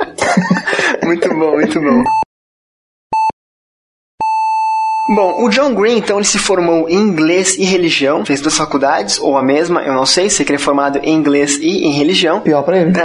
muito 1.05 1.29
bom, 1.31 1.53
muito 1.53 1.81
bom. 1.81 2.03
Bom, 5.07 5.45
o 5.45 5.51
John 5.51 5.75
Green, 5.75 5.99
então, 5.99 6.17
ele 6.17 6.25
se 6.25 6.39
formou 6.39 6.89
em 6.89 6.97
inglês 6.97 7.59
e 7.59 7.65
religião, 7.65 8.25
fez 8.25 8.41
duas 8.41 8.57
faculdades, 8.57 9.19
ou 9.21 9.37
a 9.37 9.43
mesma, 9.43 9.83
eu 9.83 9.93
não 9.93 10.07
sei, 10.07 10.31
sei 10.31 10.47
que 10.47 10.53
ele 10.53 10.57
é 10.57 10.59
formado 10.59 10.99
em 11.03 11.15
inglês 11.15 11.59
e 11.61 11.87
em 11.87 11.91
religião. 11.91 12.41
Pior 12.41 12.63
pra 12.63 12.79
ele. 12.79 12.91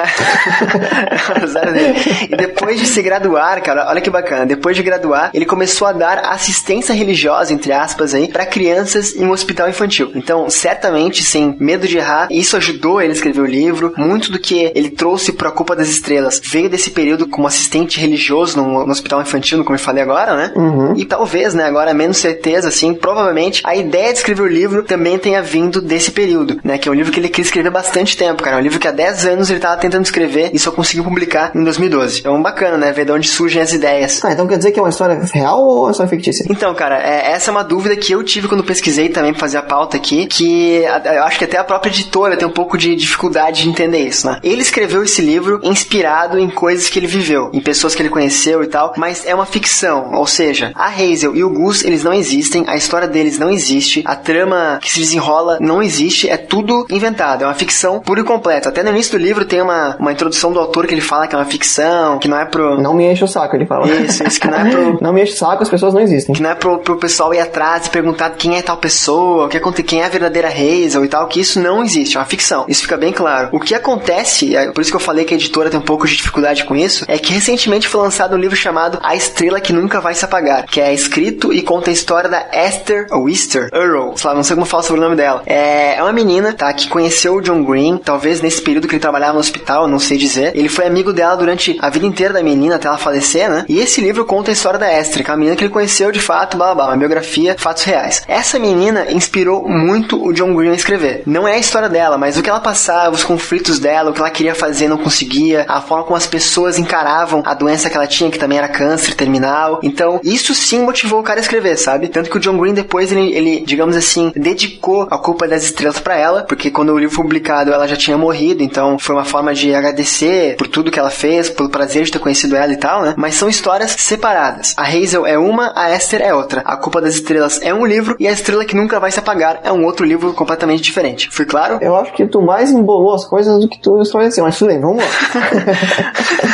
Dele. 1.60 2.00
e 2.32 2.38
depois 2.38 2.80
de 2.80 2.86
se 2.86 3.02
graduar, 3.02 3.62
cara, 3.62 3.90
olha 3.90 4.00
que 4.00 4.10
bacana, 4.10 4.46
depois 4.46 4.78
de 4.78 4.84
graduar, 4.84 5.30
ele 5.34 5.46
começou 5.46 5.88
a 5.88 5.92
dar 5.92 6.20
assistência 6.20 6.94
religiosa, 6.94 7.54
entre 7.54 7.74
aspas, 7.74 8.14
aí, 8.14 8.30
para 8.30 8.46
crianças 8.46 9.14
em 9.14 9.26
um 9.26 9.32
hospital 9.32 9.68
infantil. 9.68 10.10
Então, 10.16 10.50
certamente, 10.50 11.22
sem 11.22 11.54
medo 11.60 11.86
de 11.86 11.98
errar, 11.98 12.30
isso 12.32 12.56
ajudou 12.56 13.02
ele 13.02 13.12
a 13.12 13.16
escrever 13.16 13.42
o 13.42 13.46
livro. 13.46 13.94
Muito 13.98 14.32
do 14.32 14.40
que 14.40 14.72
ele 14.74 14.90
trouxe 14.90 15.34
pra 15.34 15.52
Culpa 15.52 15.76
das 15.76 15.90
Estrelas 15.90 16.42
veio 16.42 16.70
desse 16.70 16.92
período 16.92 17.28
como 17.28 17.48
assistente 17.48 18.00
religioso 18.00 18.56
no, 18.62 18.86
no 18.86 18.92
hospital 18.92 19.22
infantil, 19.22 19.66
como 19.66 19.76
eu 19.76 19.82
falei 19.82 20.02
agora, 20.02 20.36
né? 20.36 20.54
Uhum. 20.56 20.94
E 20.96 21.04
talvez, 21.04 21.54
né, 21.54 21.66
agora 21.66 21.89
menos 21.94 22.18
certeza, 22.18 22.68
assim, 22.68 22.94
provavelmente 22.94 23.62
a 23.66 23.76
ideia 23.76 24.12
de 24.12 24.20
escrever 24.20 24.44
o 24.44 24.48
livro 24.48 24.84
também 24.84 25.18
tenha 25.18 25.42
vindo 25.42 25.82
desse 25.82 26.12
período, 26.12 26.60
né? 26.64 26.78
Que 26.78 26.90
é 26.90 26.92
um 26.92 26.96
livro 26.96 27.12
que 27.12 27.20
ele 27.20 27.30
quis 27.30 27.48
escrever 27.48 27.70
bastante 27.72 28.18
tempo, 28.18 28.44
cara. 28.44 28.58
É 28.58 28.60
um 28.60 28.64
livro 28.64 28.80
que 28.80 28.88
há 28.88 28.92
10 28.92 29.26
anos 29.26 29.50
ele 29.50 29.60
tava 29.60 29.78
tentando 29.78 30.06
escrever 30.06 30.52
e 30.54 30.60
só 30.60 30.72
conseguiu 30.72 31.04
publicar 31.04 31.52
em 31.56 31.64
2012. 31.64 32.20
Então, 32.20 32.42
bacana, 32.42 32.78
né? 32.78 32.92
Ver 32.92 33.06
de 33.06 33.12
onde 33.12 33.28
surgem 33.28 33.62
as 33.62 33.74
ideias. 33.74 34.24
Ah, 34.24 34.32
então 34.32 34.48
quer 34.48 34.58
dizer 34.58 34.72
que 34.72 34.80
é 34.80 34.82
uma 34.82 34.90
história 34.90 35.20
real 35.34 35.62
ou 35.62 35.84
uma 35.84 35.92
história 35.92 36.10
fictícia? 36.10 36.46
Então, 36.50 36.74
cara, 36.74 37.02
é, 37.02 37.32
essa 37.32 37.50
é 37.50 37.52
uma 37.52 37.64
dúvida 37.64 37.96
que 37.96 38.12
eu 38.12 38.24
tive 38.24 38.48
quando 38.48 38.64
pesquisei 38.64 39.10
também 39.10 39.32
pra 39.32 39.40
fazer 39.40 39.58
a 39.58 39.62
pauta 39.62 39.98
aqui, 39.98 40.26
que 40.26 40.84
eu 40.84 41.24
acho 41.24 41.38
que 41.38 41.46
até 41.46 41.58
a 41.58 41.64
própria 41.64 41.90
editora 41.90 42.38
tem 42.38 42.48
um 42.48 42.52
pouco 42.52 42.78
de 42.78 42.96
dificuldade 42.96 43.64
de 43.64 43.70
entender 43.70 44.00
isso, 44.00 44.28
né? 44.28 44.40
Ele 44.44 44.62
escreveu 44.62 45.04
esse 45.04 45.22
livro 45.22 45.60
inspirado 45.64 46.38
em 46.38 46.50
coisas 46.50 46.90
que 46.90 47.00
ele 47.00 47.08
viveu, 47.08 47.50
em 47.54 47.62
pessoas 47.62 47.96
que 47.96 48.02
ele 48.02 48.10
conheceu 48.10 48.64
e 48.64 48.68
tal, 48.68 48.94
mas 48.98 49.26
é 49.26 49.34
uma 49.34 49.46
ficção, 49.46 50.14
ou 50.14 50.28
seja, 50.28 50.72
a 50.76 50.88
Hazel 50.88 51.36
e 51.36 51.44
o 51.44 51.50
Gus, 51.50 51.79
eles 51.84 52.04
não 52.04 52.14
existem, 52.14 52.66
a 52.68 52.76
história 52.76 53.08
deles 53.08 53.38
não 53.38 53.50
existe, 53.50 54.04
a 54.06 54.16
trama 54.16 54.80
que 54.82 54.92
se 54.92 55.00
desenrola 55.00 55.58
não 55.60 55.82
existe, 55.82 56.30
é 56.30 56.38
tudo 56.38 56.86
inventado, 56.90 57.44
é 57.44 57.48
uma 57.48 57.54
ficção 57.54 58.00
pura 58.00 58.22
e 58.22 58.24
completa. 58.24 58.70
Até 58.70 58.84
no 58.84 58.90
início 58.90 59.18
do 59.18 59.24
livro 59.24 59.46
tem 59.46 59.62
uma, 59.62 59.96
uma 60.00 60.12
introdução 60.12 60.52
do 60.52 60.60
autor 60.60 60.88
que 60.88 60.94
ele 60.94 61.02
fala 61.02 61.28
que 61.28 61.36
é 61.36 61.38
uma 61.38 61.46
ficção, 61.46 62.20
que 62.20 62.28
não 62.28 62.40
é 62.40 62.46
pro... 62.46 62.82
Não 62.82 62.94
me 62.94 63.12
enche 63.12 63.24
o 63.24 63.28
saco, 63.28 63.56
ele 63.56 63.66
fala. 63.66 63.88
Isso, 63.90 64.24
isso 64.28 64.40
que 64.40 64.48
não 64.48 64.58
é 64.58 64.70
pro, 64.70 64.98
Não 65.02 65.14
me 65.14 65.24
enche 65.24 65.34
o 65.34 65.38
saco, 65.38 65.64
as 65.64 65.70
pessoas 65.70 65.94
não 65.94 66.02
existem. 66.02 66.36
que 66.36 66.42
não 66.42 66.50
é 66.50 66.56
pro, 66.56 66.80
pro 66.80 66.98
pessoal 66.98 67.34
ir 67.34 67.40
atrás 67.40 67.88
e 67.88 67.90
perguntar 67.90 68.32
quem 68.32 68.58
é 68.58 68.62
tal 68.62 68.78
pessoa, 68.78 69.46
o 69.46 69.50
que 69.50 69.58
aconte, 69.58 69.84
quem 69.84 70.02
é 70.02 70.06
a 70.06 70.10
verdadeira 70.10 70.50
Hazel 70.50 71.04
e 71.06 71.08
tal, 71.08 71.28
que 71.28 71.40
isso 71.40 71.60
não 71.60 71.84
existe, 71.84 72.18
é 72.18 72.20
uma 72.20 72.26
ficção. 72.26 72.66
Isso 72.68 72.82
fica 72.82 72.98
bem 72.98 73.12
claro. 73.12 73.50
O 73.52 73.60
que 73.60 73.74
acontece, 73.74 74.56
é 74.56 74.72
por 74.72 74.82
isso 74.82 74.92
que 74.92 74.96
eu 74.96 75.02
falei 75.02 75.26
que 75.26 75.34
a 75.34 75.38
editora 75.38 75.70
tem 75.70 75.80
um 75.80 75.84
pouco 75.84 76.08
de 76.08 76.16
dificuldade 76.16 76.64
com 76.66 76.76
isso, 76.76 77.06
é 77.08 77.18
que 77.18 77.34
recentemente 77.34 77.88
foi 77.88 78.02
lançado 78.02 78.36
um 78.36 78.40
livro 78.40 78.56
chamado 78.56 79.00
A 79.02 79.16
Estrela 79.16 79.60
que 79.60 79.74
Nunca 79.74 80.00
Vai 80.00 80.14
Se 80.14 80.26
Apagar, 80.26 80.66
que 80.66 80.80
é 80.80 80.94
escrito 80.94 81.54
e 81.54 81.62
conta 81.70 81.92
a 81.92 81.94
história 81.94 82.28
da 82.28 82.48
Esther, 82.52 83.06
ou 83.12 83.30
Easter, 83.30 83.70
Earl, 83.72 84.18
sei 84.18 84.28
lá, 84.28 84.36
não 84.36 84.44
sei 84.44 84.56
como 84.56 84.66
fala 84.66 84.82
sobre 84.82 85.02
o 85.02 85.04
nome 85.04 85.16
dela. 85.16 85.44
É, 85.46 85.98
é 85.98 86.02
uma 86.02 86.12
menina, 86.12 86.52
tá, 86.52 86.74
que 86.74 86.88
conheceu 86.88 87.36
o 87.36 87.42
John 87.42 87.64
Green, 87.64 87.98
talvez 87.98 88.42
nesse 88.42 88.60
período 88.60 88.88
que 88.88 88.96
ele 88.96 89.00
trabalhava 89.00 89.34
no 89.34 89.40
hospital, 89.40 89.88
não 89.88 90.00
sei 90.00 90.18
dizer. 90.18 90.52
Ele 90.56 90.68
foi 90.68 90.88
amigo 90.88 91.14
dela 91.14 91.36
durante 91.38 91.78
a 91.80 91.88
vida 91.92 92.08
inteira 92.08 92.34
da 92.34 92.42
menina 92.42 92.78
até 92.78 92.88
ela 92.88 92.98
falecer, 92.98 93.48
né? 93.48 93.66
E 93.70 93.78
esse 93.78 94.02
livro 94.02 94.26
conta 94.26 94.50
a 94.50 94.54
história 94.54 94.80
da 94.80 94.92
Esther, 94.92 95.24
que 95.24 95.30
é 95.30 95.32
uma 95.32 95.38
menina 95.38 95.56
que 95.56 95.64
ele 95.64 95.72
conheceu 95.72 96.12
de 96.12 96.20
fato, 96.20 96.58
blá 96.58 96.74
blá 96.74 96.88
uma 96.88 96.98
biografia, 96.98 97.56
fatos 97.56 97.84
reais. 97.84 98.24
Essa 98.28 98.58
menina 98.58 99.06
inspirou 99.12 99.70
muito 99.70 100.20
o 100.26 100.34
John 100.34 100.56
Green 100.56 100.72
a 100.72 100.74
escrever. 100.74 101.22
Não 101.28 101.48
é 101.48 101.54
a 101.54 101.60
história 101.60 101.88
dela, 101.88 102.18
mas 102.18 102.36
o 102.36 102.42
que 102.42 102.50
ela 102.50 102.60
passava, 102.60 103.14
os 103.14 103.24
conflitos 103.24 103.78
dela, 103.78 104.10
o 104.10 104.14
que 104.14 104.20
ela 104.20 104.32
queria 104.32 104.56
fazer 104.56 104.88
não 104.88 104.98
conseguia, 104.98 105.68
a 105.70 105.80
forma 105.82 106.04
como 106.04 106.18
as 106.18 106.26
pessoas 106.26 106.80
encaravam 106.80 107.44
a 107.46 107.54
doença 107.54 107.92
que 107.92 107.96
ela 107.96 108.08
tinha, 108.08 108.32
que 108.32 108.40
também 108.40 108.58
era 108.58 108.68
câncer 108.68 109.14
terminal. 109.14 109.80
Então, 109.84 110.20
isso 110.24 110.56
sim 110.56 110.82
motivou 110.82 111.20
o 111.20 111.24
cara 111.24 111.40
a 111.40 111.42
escrever 111.42 111.59
escrever, 111.60 111.78
sabe? 111.78 112.08
Tanto 112.08 112.30
que 112.30 112.38
o 112.38 112.40
John 112.40 112.58
Green 112.58 112.74
depois, 112.74 113.12
ele, 113.12 113.34
ele 113.34 113.64
digamos 113.66 113.96
assim, 113.96 114.32
dedicou 114.36 115.08
a 115.10 115.18
culpa 115.18 115.48
das 115.48 115.64
estrelas 115.64 116.00
para 116.00 116.16
ela, 116.16 116.44
porque 116.44 116.72
quando 116.72 116.94
o 116.94 116.98
livro 116.98 117.14
foi 117.14 117.24
publicado 117.24 117.72
ela 117.72 117.88
já 117.88 117.96
tinha 117.96 118.18
morrido, 118.18 118.64
então 118.64 118.98
foi 118.98 119.16
uma 119.16 119.26
forma 119.26 119.54
de 119.54 119.76
agradecer 119.76 120.56
por 120.56 120.68
tudo 120.68 120.92
que 120.92 120.98
ela 120.98 121.10
fez, 121.10 121.50
pelo 121.50 121.70
prazer 121.70 122.04
de 122.04 122.12
ter 122.12 122.20
conhecido 122.20 122.56
ela 122.56 122.72
e 122.72 122.78
tal, 122.78 123.02
né? 123.04 123.14
Mas 123.18 123.36
são 123.36 123.50
histórias 123.50 123.92
separadas. 123.92 124.74
A 124.78 124.84
Hazel 124.84 125.26
é 125.26 125.38
uma, 125.38 125.74
a 125.76 125.96
Esther 125.96 126.22
é 126.22 126.34
outra. 126.34 126.62
A 126.62 126.78
Culpa 126.78 127.02
das 127.02 127.16
Estrelas 127.16 127.60
é 127.62 127.74
um 127.74 127.86
livro 127.86 128.16
e 128.20 128.28
a 128.28 128.32
Estrela 128.32 128.66
que 128.66 128.76
Nunca 128.76 129.00
Vai 129.00 129.12
Se 129.12 129.20
Apagar 129.20 129.60
é 129.64 129.72
um 129.72 129.86
outro 129.86 130.06
livro 130.06 130.34
completamente 130.34 130.82
diferente. 130.82 131.30
Fui 131.30 131.46
claro? 131.46 131.78
Eu 131.82 131.96
acho 131.96 132.14
que 132.14 132.26
tu 132.26 132.42
mais 132.42 132.72
embolou 132.72 133.14
as 133.14 133.26
coisas 133.26 133.60
do 133.60 133.68
que 133.68 133.80
tu 133.80 134.02
esclareceu, 134.02 134.44
mas 134.44 134.58
tudo 134.58 134.70
bem, 134.70 134.80
vamos 134.80 135.04
lá. 135.04 135.10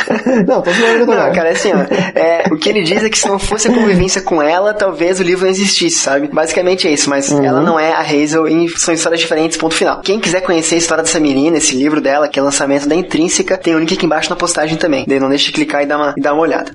não, 0.47 0.61
tô 0.61 0.71
zoando, 0.71 1.05
Não, 1.05 1.31
cara, 1.33 1.49
é 1.49 1.51
assim, 1.51 1.71
ó. 1.71 1.77
É, 2.17 2.45
o 2.51 2.57
que 2.57 2.69
ele 2.69 2.83
diz 2.83 3.03
é 3.03 3.09
que 3.09 3.17
se 3.17 3.27
não 3.27 3.37
fosse 3.39 3.67
a 3.67 3.73
convivência 3.73 4.21
com 4.21 4.41
ela, 4.41 4.73
talvez 4.73 5.19
o 5.19 5.23
livro 5.23 5.43
não 5.45 5.51
existisse, 5.51 5.97
sabe? 5.99 6.27
Basicamente 6.27 6.87
é 6.87 6.91
isso, 6.91 7.09
mas 7.09 7.29
Uhum. 7.29 7.43
ela 7.43 7.61
não 7.61 7.79
é 7.79 7.91
a 7.93 7.99
Hazel 8.01 8.47
e 8.47 8.69
são 8.77 8.93
histórias 8.93 9.19
diferentes, 9.21 9.57
ponto 9.57 9.75
final. 9.75 10.01
Quem 10.01 10.19
quiser 10.19 10.41
conhecer 10.41 10.75
a 10.75 10.77
história 10.77 11.03
dessa 11.03 11.19
menina, 11.19 11.57
esse 11.57 11.75
livro 11.75 11.99
dela, 12.01 12.27
que 12.27 12.39
é 12.39 12.41
lançamento 12.41 12.87
da 12.87 12.95
Intrínseca, 12.95 13.57
tem 13.57 13.75
o 13.75 13.79
link 13.79 13.93
aqui 13.93 14.05
embaixo 14.05 14.29
na 14.29 14.35
postagem 14.35 14.77
também. 14.77 15.05
Daí 15.07 15.19
não 15.19 15.29
deixe 15.29 15.45
de 15.45 15.51
clicar 15.51 15.83
e 15.83 15.85
dar 15.85 15.97
uma, 15.97 16.13
e 16.17 16.21
dar 16.21 16.33
uma 16.33 16.41
olhada. 16.41 16.71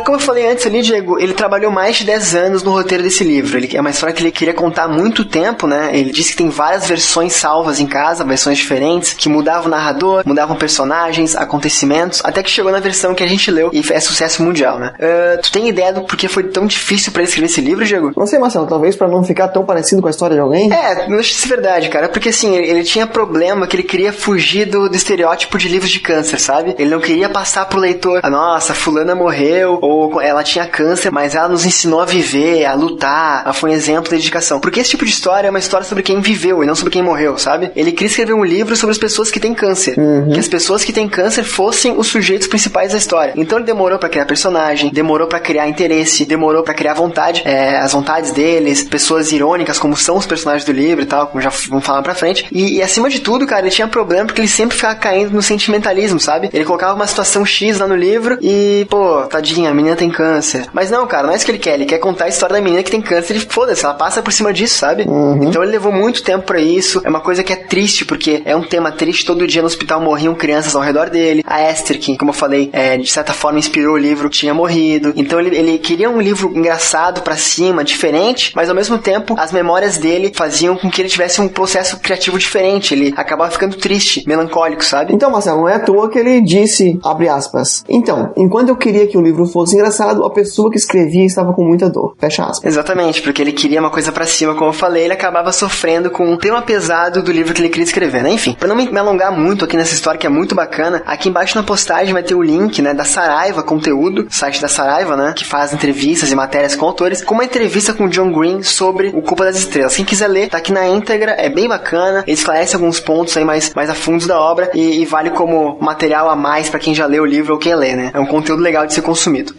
Como 0.00 0.16
eu 0.16 0.20
falei 0.20 0.46
antes 0.46 0.66
ali, 0.66 0.82
Diego, 0.82 1.18
ele 1.18 1.34
trabalhou 1.34 1.70
mais 1.70 1.96
de 1.96 2.04
10 2.04 2.34
anos 2.34 2.62
no 2.62 2.72
roteiro 2.72 3.02
desse 3.02 3.24
livro. 3.24 3.56
Ele, 3.56 3.76
é 3.76 3.80
uma 3.80 3.90
história 3.90 4.14
que 4.14 4.22
ele 4.22 4.30
queria 4.30 4.54
contar 4.54 4.84
há 4.84 4.88
muito 4.88 5.24
tempo, 5.24 5.66
né? 5.66 5.90
Ele 5.92 6.10
disse 6.10 6.32
que 6.32 6.38
tem 6.38 6.48
várias 6.48 6.86
versões 6.86 7.32
salvas 7.32 7.80
em 7.80 7.86
casa, 7.86 8.24
versões 8.24 8.58
diferentes, 8.58 9.12
que 9.12 9.28
mudavam 9.28 9.66
o 9.66 9.70
narrador, 9.70 10.22
mudavam 10.26 10.56
personagens, 10.56 11.36
acontecimentos, 11.36 12.20
até 12.24 12.42
que 12.42 12.50
chegou 12.50 12.72
na 12.72 12.80
versão 12.80 13.14
que 13.14 13.22
a 13.22 13.28
gente 13.28 13.50
leu 13.50 13.70
e 13.72 13.82
é 13.90 14.00
sucesso 14.00 14.42
mundial, 14.42 14.78
né? 14.78 14.92
Ah, 15.00 15.38
tu 15.42 15.50
tem 15.50 15.68
ideia 15.68 15.92
do 15.92 16.02
porquê 16.02 16.28
foi 16.28 16.44
tão 16.44 16.66
difícil 16.66 17.12
pra 17.12 17.22
ele 17.22 17.28
escrever 17.28 17.46
esse 17.46 17.60
livro, 17.60 17.84
Diego? 17.84 18.12
Não 18.16 18.26
sei, 18.26 18.38
Marcelo, 18.38 18.66
talvez 18.66 18.96
pra 18.96 19.08
não 19.08 19.22
ficar 19.24 19.48
tão 19.48 19.64
parecido 19.64 20.00
com 20.00 20.08
a 20.08 20.10
história 20.10 20.34
de 20.34 20.40
alguém. 20.40 20.72
É, 20.72 21.08
não 21.08 21.16
deixa 21.16 21.34
de 21.34 21.40
ser 21.40 21.48
verdade, 21.48 21.88
cara. 21.88 22.08
Porque 22.08 22.28
assim, 22.28 22.56
ele, 22.56 22.68
ele 22.68 22.84
tinha 22.84 23.06
problema 23.06 23.66
que 23.66 23.76
ele 23.76 23.82
queria 23.82 24.12
fugir 24.12 24.66
do, 24.66 24.88
do 24.88 24.96
estereótipo 24.96 25.58
de 25.58 25.68
livros 25.68 25.90
de 25.90 26.00
câncer, 26.00 26.38
sabe? 26.38 26.74
Ele 26.78 26.90
não 26.90 27.00
queria 27.00 27.28
passar 27.28 27.66
pro 27.66 27.78
leitor, 27.78 28.20
ah, 28.22 28.30
nossa, 28.30 28.74
fulana 28.74 29.14
morreu, 29.14 29.78
ou 29.80 29.89
ela 30.20 30.42
tinha 30.42 30.66
câncer, 30.66 31.10
mas 31.10 31.34
ela 31.34 31.48
nos 31.48 31.64
ensinou 31.64 32.00
a 32.00 32.04
viver, 32.04 32.64
a 32.64 32.74
lutar, 32.74 33.42
ela 33.44 33.52
foi 33.52 33.70
um 33.70 33.72
exemplo 33.72 34.10
de 34.10 34.16
dedicação. 34.16 34.60
Porque 34.60 34.80
esse 34.80 34.90
tipo 34.90 35.04
de 35.04 35.10
história 35.10 35.48
é 35.48 35.50
uma 35.50 35.58
história 35.58 35.86
sobre 35.86 36.02
quem 36.02 36.20
viveu 36.20 36.62
e 36.62 36.66
não 36.66 36.74
sobre 36.74 36.92
quem 36.92 37.02
morreu, 37.02 37.38
sabe? 37.38 37.70
Ele 37.74 37.92
queria 37.92 38.08
escrever 38.08 38.32
um 38.32 38.44
livro 38.44 38.76
sobre 38.76 38.92
as 38.92 38.98
pessoas 38.98 39.30
que 39.30 39.40
têm 39.40 39.54
câncer. 39.54 39.96
Que 40.32 40.38
as 40.38 40.48
pessoas 40.48 40.84
que 40.84 40.92
têm 40.92 41.08
câncer 41.08 41.44
fossem 41.44 41.94
os 41.96 42.06
sujeitos 42.06 42.46
principais 42.46 42.92
da 42.92 42.98
história. 42.98 43.32
Então 43.36 43.58
ele 43.58 43.66
demorou 43.66 43.98
pra 43.98 44.08
criar 44.08 44.26
personagem, 44.26 44.90
demorou 44.90 45.26
pra 45.26 45.40
criar 45.40 45.68
interesse, 45.68 46.24
demorou 46.24 46.62
pra 46.62 46.74
criar 46.74 46.94
vontade, 46.94 47.42
é, 47.44 47.78
as 47.78 47.92
vontades 47.92 48.32
deles, 48.32 48.84
pessoas 48.84 49.32
irônicas, 49.32 49.78
como 49.78 49.96
são 49.96 50.16
os 50.16 50.26
personagens 50.26 50.64
do 50.64 50.72
livro 50.72 51.02
e 51.02 51.06
tal, 51.06 51.26
como 51.26 51.42
já 51.42 51.50
vamos 51.68 51.84
falar 51.84 52.02
pra 52.02 52.14
frente. 52.14 52.46
E, 52.52 52.76
e 52.76 52.82
acima 52.82 53.08
de 53.08 53.20
tudo, 53.20 53.46
cara, 53.46 53.62
ele 53.62 53.70
tinha 53.70 53.88
problema 53.88 54.26
porque 54.26 54.40
ele 54.40 54.48
sempre 54.48 54.76
ficava 54.76 54.94
caindo 54.94 55.32
no 55.32 55.42
sentimentalismo, 55.42 56.20
sabe? 56.20 56.50
Ele 56.52 56.64
colocava 56.64 56.94
uma 56.94 57.06
situação 57.06 57.44
X 57.44 57.78
lá 57.78 57.86
no 57.86 57.96
livro 57.96 58.38
e, 58.40 58.86
pô, 58.88 59.22
tadinha, 59.22 59.72
menina 59.80 59.96
tem 59.96 60.10
câncer. 60.10 60.66
Mas 60.72 60.90
não, 60.90 61.06
cara, 61.06 61.26
não 61.26 61.32
é 61.32 61.36
isso 61.36 61.44
que 61.44 61.50
ele 61.50 61.58
quer. 61.58 61.74
Ele 61.74 61.86
quer 61.86 61.98
contar 61.98 62.26
a 62.26 62.28
história 62.28 62.54
da 62.54 62.60
menina 62.60 62.82
que 62.82 62.90
tem 62.90 63.00
câncer 63.00 63.36
e 63.36 63.40
foda-se, 63.40 63.84
ela 63.84 63.94
passa 63.94 64.22
por 64.22 64.32
cima 64.32 64.52
disso, 64.52 64.78
sabe? 64.78 65.06
Então 65.42 65.62
ele 65.62 65.72
levou 65.72 65.92
muito 65.92 66.22
tempo 66.22 66.46
pra 66.46 66.60
isso. 66.60 67.00
É 67.04 67.08
uma 67.08 67.20
coisa 67.20 67.42
que 67.42 67.52
é 67.52 67.56
triste, 67.56 68.04
porque 68.04 68.42
é 68.44 68.54
um 68.54 68.62
tema 68.62 68.92
triste. 68.92 69.24
Todo 69.24 69.46
dia 69.46 69.62
no 69.62 69.66
hospital 69.66 70.00
morriam 70.00 70.34
crianças 70.34 70.74
ao 70.74 70.82
redor 70.82 71.10
dele. 71.10 71.42
A 71.46 71.70
Esther, 71.70 71.98
que, 71.98 72.16
como 72.16 72.30
eu 72.30 72.34
falei, 72.34 72.70
é, 72.72 72.96
de 72.96 73.10
certa 73.10 73.32
forma 73.32 73.58
inspirou 73.58 73.94
o 73.94 73.98
livro, 73.98 74.28
tinha 74.28 74.54
morrido. 74.54 75.12
Então 75.16 75.40
ele, 75.40 75.56
ele 75.56 75.78
queria 75.78 76.10
um 76.10 76.20
livro 76.20 76.52
engraçado 76.54 77.22
pra 77.22 77.36
cima, 77.36 77.84
diferente, 77.84 78.52
mas 78.54 78.68
ao 78.68 78.74
mesmo 78.74 78.98
tempo 78.98 79.34
as 79.38 79.52
memórias 79.52 79.98
dele 79.98 80.32
faziam 80.34 80.76
com 80.76 80.90
que 80.90 81.00
ele 81.00 81.08
tivesse 81.08 81.40
um 81.40 81.48
processo 81.48 81.98
criativo 81.98 82.38
diferente. 82.38 82.94
Ele 82.94 83.12
acabava 83.16 83.50
ficando 83.50 83.76
triste, 83.76 84.24
melancólico, 84.26 84.84
sabe? 84.84 85.14
Então, 85.14 85.30
Marcelo, 85.30 85.60
não 85.62 85.68
é 85.68 85.74
à 85.74 85.80
toa 85.80 86.10
que 86.10 86.18
ele 86.18 86.40
disse, 86.40 86.98
abre 87.04 87.28
aspas, 87.28 87.84
então, 87.88 88.32
enquanto 88.36 88.68
eu 88.68 88.76
queria 88.76 89.06
que 89.06 89.16
o 89.16 89.20
livro 89.20 89.46
fosse 89.46 89.69
engraçado, 89.74 90.24
a 90.24 90.30
pessoa 90.30 90.70
que 90.70 90.76
escrevia 90.76 91.24
estava 91.24 91.52
com 91.52 91.64
muita 91.64 91.88
dor. 91.88 92.14
Fecha 92.18 92.44
aspas. 92.44 92.64
Exatamente, 92.64 93.22
porque 93.22 93.42
ele 93.42 93.52
queria 93.52 93.80
uma 93.80 93.90
coisa 93.90 94.12
pra 94.12 94.26
cima, 94.26 94.54
como 94.54 94.70
eu 94.70 94.74
falei, 94.74 95.04
ele 95.04 95.12
acabava 95.12 95.52
sofrendo 95.52 96.10
com 96.10 96.32
o 96.32 96.36
tema 96.36 96.62
pesado 96.62 97.22
do 97.22 97.32
livro 97.32 97.54
que 97.54 97.60
ele 97.60 97.68
queria 97.68 97.84
escrever, 97.84 98.22
né? 98.22 98.30
Enfim, 98.30 98.56
pra 98.58 98.68
não 98.68 98.76
me 98.76 98.98
alongar 98.98 99.32
muito 99.32 99.64
aqui 99.64 99.76
nessa 99.76 99.94
história 99.94 100.18
que 100.18 100.26
é 100.26 100.30
muito 100.30 100.54
bacana, 100.54 101.02
aqui 101.06 101.28
embaixo 101.28 101.56
na 101.56 101.62
postagem 101.62 102.12
vai 102.12 102.22
ter 102.22 102.34
o 102.34 102.42
link, 102.42 102.80
né, 102.82 102.94
da 102.94 103.04
Saraiva 103.04 103.62
Conteúdo, 103.62 104.26
site 104.30 104.60
da 104.60 104.68
Saraiva, 104.68 105.16
né, 105.16 105.32
que 105.36 105.44
faz 105.44 105.72
entrevistas 105.72 106.30
e 106.30 106.34
matérias 106.34 106.74
com 106.74 106.86
autores, 106.86 107.22
com 107.22 107.34
uma 107.34 107.44
entrevista 107.44 107.92
com 107.92 108.04
o 108.04 108.08
John 108.08 108.32
Green 108.32 108.62
sobre 108.62 109.08
o 109.08 109.22
Culpa 109.22 109.44
das 109.44 109.56
Estrelas. 109.56 109.96
Quem 109.96 110.04
quiser 110.04 110.28
ler, 110.28 110.48
tá 110.48 110.58
aqui 110.58 110.72
na 110.72 110.86
íntegra, 110.88 111.32
é 111.32 111.48
bem 111.48 111.68
bacana, 111.68 112.24
ele 112.26 112.34
esclarece 112.34 112.74
alguns 112.74 113.00
pontos 113.00 113.36
aí 113.36 113.44
mais, 113.44 113.72
mais 113.74 113.90
a 113.90 113.94
fundo 113.94 114.26
da 114.26 114.38
obra 114.40 114.70
e, 114.74 115.02
e 115.02 115.04
vale 115.04 115.30
como 115.30 115.78
material 115.80 116.28
a 116.28 116.36
mais 116.36 116.68
pra 116.68 116.80
quem 116.80 116.94
já 116.94 117.06
leu 117.06 117.22
o 117.22 117.26
livro 117.26 117.54
ou 117.54 117.58
quem 117.58 117.74
lê, 117.74 117.94
né? 117.94 118.10
É 118.14 118.20
um 118.20 118.26
conteúdo 118.26 118.62
legal 118.62 118.86
de 118.86 118.94
ser 118.94 119.02
consumido. 119.02 119.54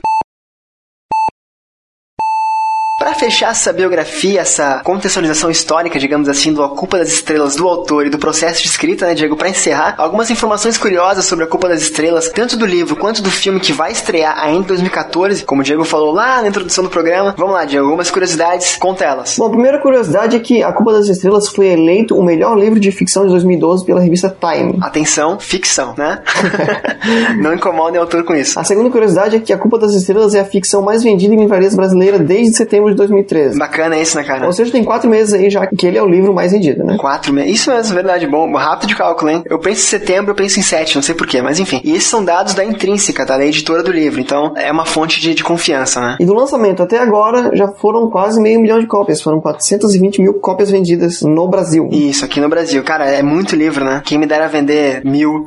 Fechar 3.22 3.52
essa 3.52 3.72
biografia, 3.72 4.42
essa 4.42 4.82
contextualização 4.84 5.52
histórica, 5.52 6.00
digamos 6.00 6.28
assim, 6.28 6.52
do 6.52 6.64
A 6.64 6.70
Culpa 6.70 6.98
das 6.98 7.10
Estrelas 7.10 7.56
do 7.56 7.68
autor 7.68 8.08
e 8.08 8.10
do 8.10 8.18
processo 8.18 8.64
de 8.64 8.68
escrita, 8.68 9.06
né, 9.06 9.14
Diego? 9.14 9.36
Para 9.36 9.48
encerrar, 9.48 9.94
algumas 10.00 10.32
informações 10.32 10.76
curiosas 10.76 11.26
sobre 11.26 11.46
A 11.46 11.48
Culpa 11.48 11.70
das 11.70 11.84
Estrelas, 11.84 12.30
tanto 12.30 12.58
do 12.58 12.66
livro 12.66 12.96
quanto 12.96 13.22
do 13.22 13.30
filme 13.30 13.60
que 13.60 13.72
vai 13.72 13.92
estrear 13.92 14.40
ainda 14.40 14.62
em 14.62 14.68
2014, 14.68 15.44
como 15.44 15.62
o 15.62 15.64
Diego 15.64 15.84
falou 15.84 16.12
lá 16.12 16.42
na 16.42 16.48
introdução 16.48 16.84
do 16.84 16.90
programa. 16.90 17.36
Vamos 17.38 17.54
lá, 17.54 17.64
Diego, 17.64 17.86
algumas 17.86 18.10
curiosidades, 18.10 18.76
conta 18.78 19.06
elas. 19.06 19.36
Bom, 19.38 19.46
a 19.46 19.52
primeira 19.52 19.80
curiosidade 19.80 20.36
é 20.36 20.40
que 20.40 20.64
A 20.64 20.74
Culpa 20.74 20.94
das 20.94 21.08
Estrelas 21.08 21.48
foi 21.48 21.68
eleito 21.68 22.18
o 22.18 22.24
melhor 22.24 22.58
livro 22.58 22.80
de 22.80 22.92
ficção 22.92 23.24
de 23.24 23.30
2012 23.30 23.86
pela 23.86 24.02
revista 24.02 24.36
Time. 24.40 24.80
Atenção, 24.82 25.40
ficção, 25.40 25.94
né? 25.96 26.24
Não 27.40 27.54
incomodem 27.54 28.00
o 28.00 28.02
autor 28.02 28.24
com 28.24 28.34
isso. 28.34 28.60
A 28.60 28.64
segunda 28.64 28.90
curiosidade 28.90 29.36
é 29.36 29.40
que 29.40 29.54
A 29.54 29.60
Culpa 29.60 29.78
das 29.78 29.94
Estrelas 29.94 30.34
é 30.34 30.40
a 30.40 30.46
ficção 30.46 30.82
mais 30.82 31.04
vendida 31.04 31.34
em 31.36 31.38
livrarias 31.38 31.76
brasileiras 31.76 32.20
desde 32.22 32.56
setembro 32.56 32.90
de 32.90 32.96
2013. 33.12 33.58
Bacana 33.58 33.98
isso, 33.98 34.18
né, 34.18 34.24
cara? 34.24 34.46
Ou 34.46 34.54
seja, 34.54 34.72
tem 34.72 34.84
quatro 34.84 35.10
meses 35.10 35.34
aí 35.34 35.50
já 35.50 35.68
que 35.68 35.88
ele 35.88 35.98
é 35.98 36.04
o 36.04 36.08
livro 36.08 36.34
mais 36.34 36.52
vendido, 36.52 36.84
né? 36.84 36.98
Quatro 36.98 37.34
meses. 37.34 37.52
Isso 37.52 37.72
mesmo, 37.72 37.94
verdade. 37.94 38.28
Bom, 38.28 38.52
rápido 38.56 38.90
de 38.90 38.96
cálculo, 38.96 39.32
hein? 39.32 39.44
Eu 39.46 39.60
penso 39.60 39.82
em 39.82 39.88
setembro, 39.88 40.32
eu 40.32 40.36
penso 40.36 40.60
em 40.60 40.64
sete, 40.64 40.96
não 40.96 41.02
sei 41.02 41.16
porquê, 41.16 41.42
mas 41.42 41.60
enfim. 41.60 41.82
E 41.84 41.92
esses 41.92 42.10
são 42.10 42.24
dados 42.24 42.54
da 42.54 42.64
Intrínseca, 42.64 43.26
tá? 43.26 43.38
Da 43.38 43.46
editora 43.46 43.84
do 43.84 43.92
livro. 43.92 44.20
Então, 44.20 44.54
é 44.56 44.72
uma 44.72 44.86
fonte 44.86 45.20
de, 45.20 45.34
de 45.34 45.44
confiança, 45.44 46.00
né? 46.00 46.18
E 46.20 46.26
do 46.26 46.34
lançamento 46.34 46.84
até 46.84 47.00
agora 47.00 47.52
já 47.54 47.68
foram 47.68 48.10
quase 48.10 48.42
meio 48.42 48.60
milhão 48.60 48.80
de 48.80 48.88
cópias. 48.88 49.22
Foram 49.22 49.40
420 49.40 50.22
mil 50.22 50.34
cópias 50.36 50.72
vendidas 50.72 51.22
no 51.22 51.48
Brasil. 51.48 51.90
Isso, 51.92 52.26
aqui 52.26 52.40
no 52.40 52.50
Brasil. 52.50 52.84
Cara, 52.84 53.06
é 53.06 53.22
muito 53.22 53.56
livro, 53.56 53.84
né? 53.84 54.02
Quem 54.06 54.18
me 54.18 54.26
dera 54.26 54.48
vender 54.48 55.04
mil. 55.04 55.46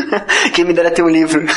Quem 0.54 0.64
me 0.64 0.72
dera 0.72 0.90
ter 0.90 1.02
um 1.02 1.08
livro. 1.08 1.44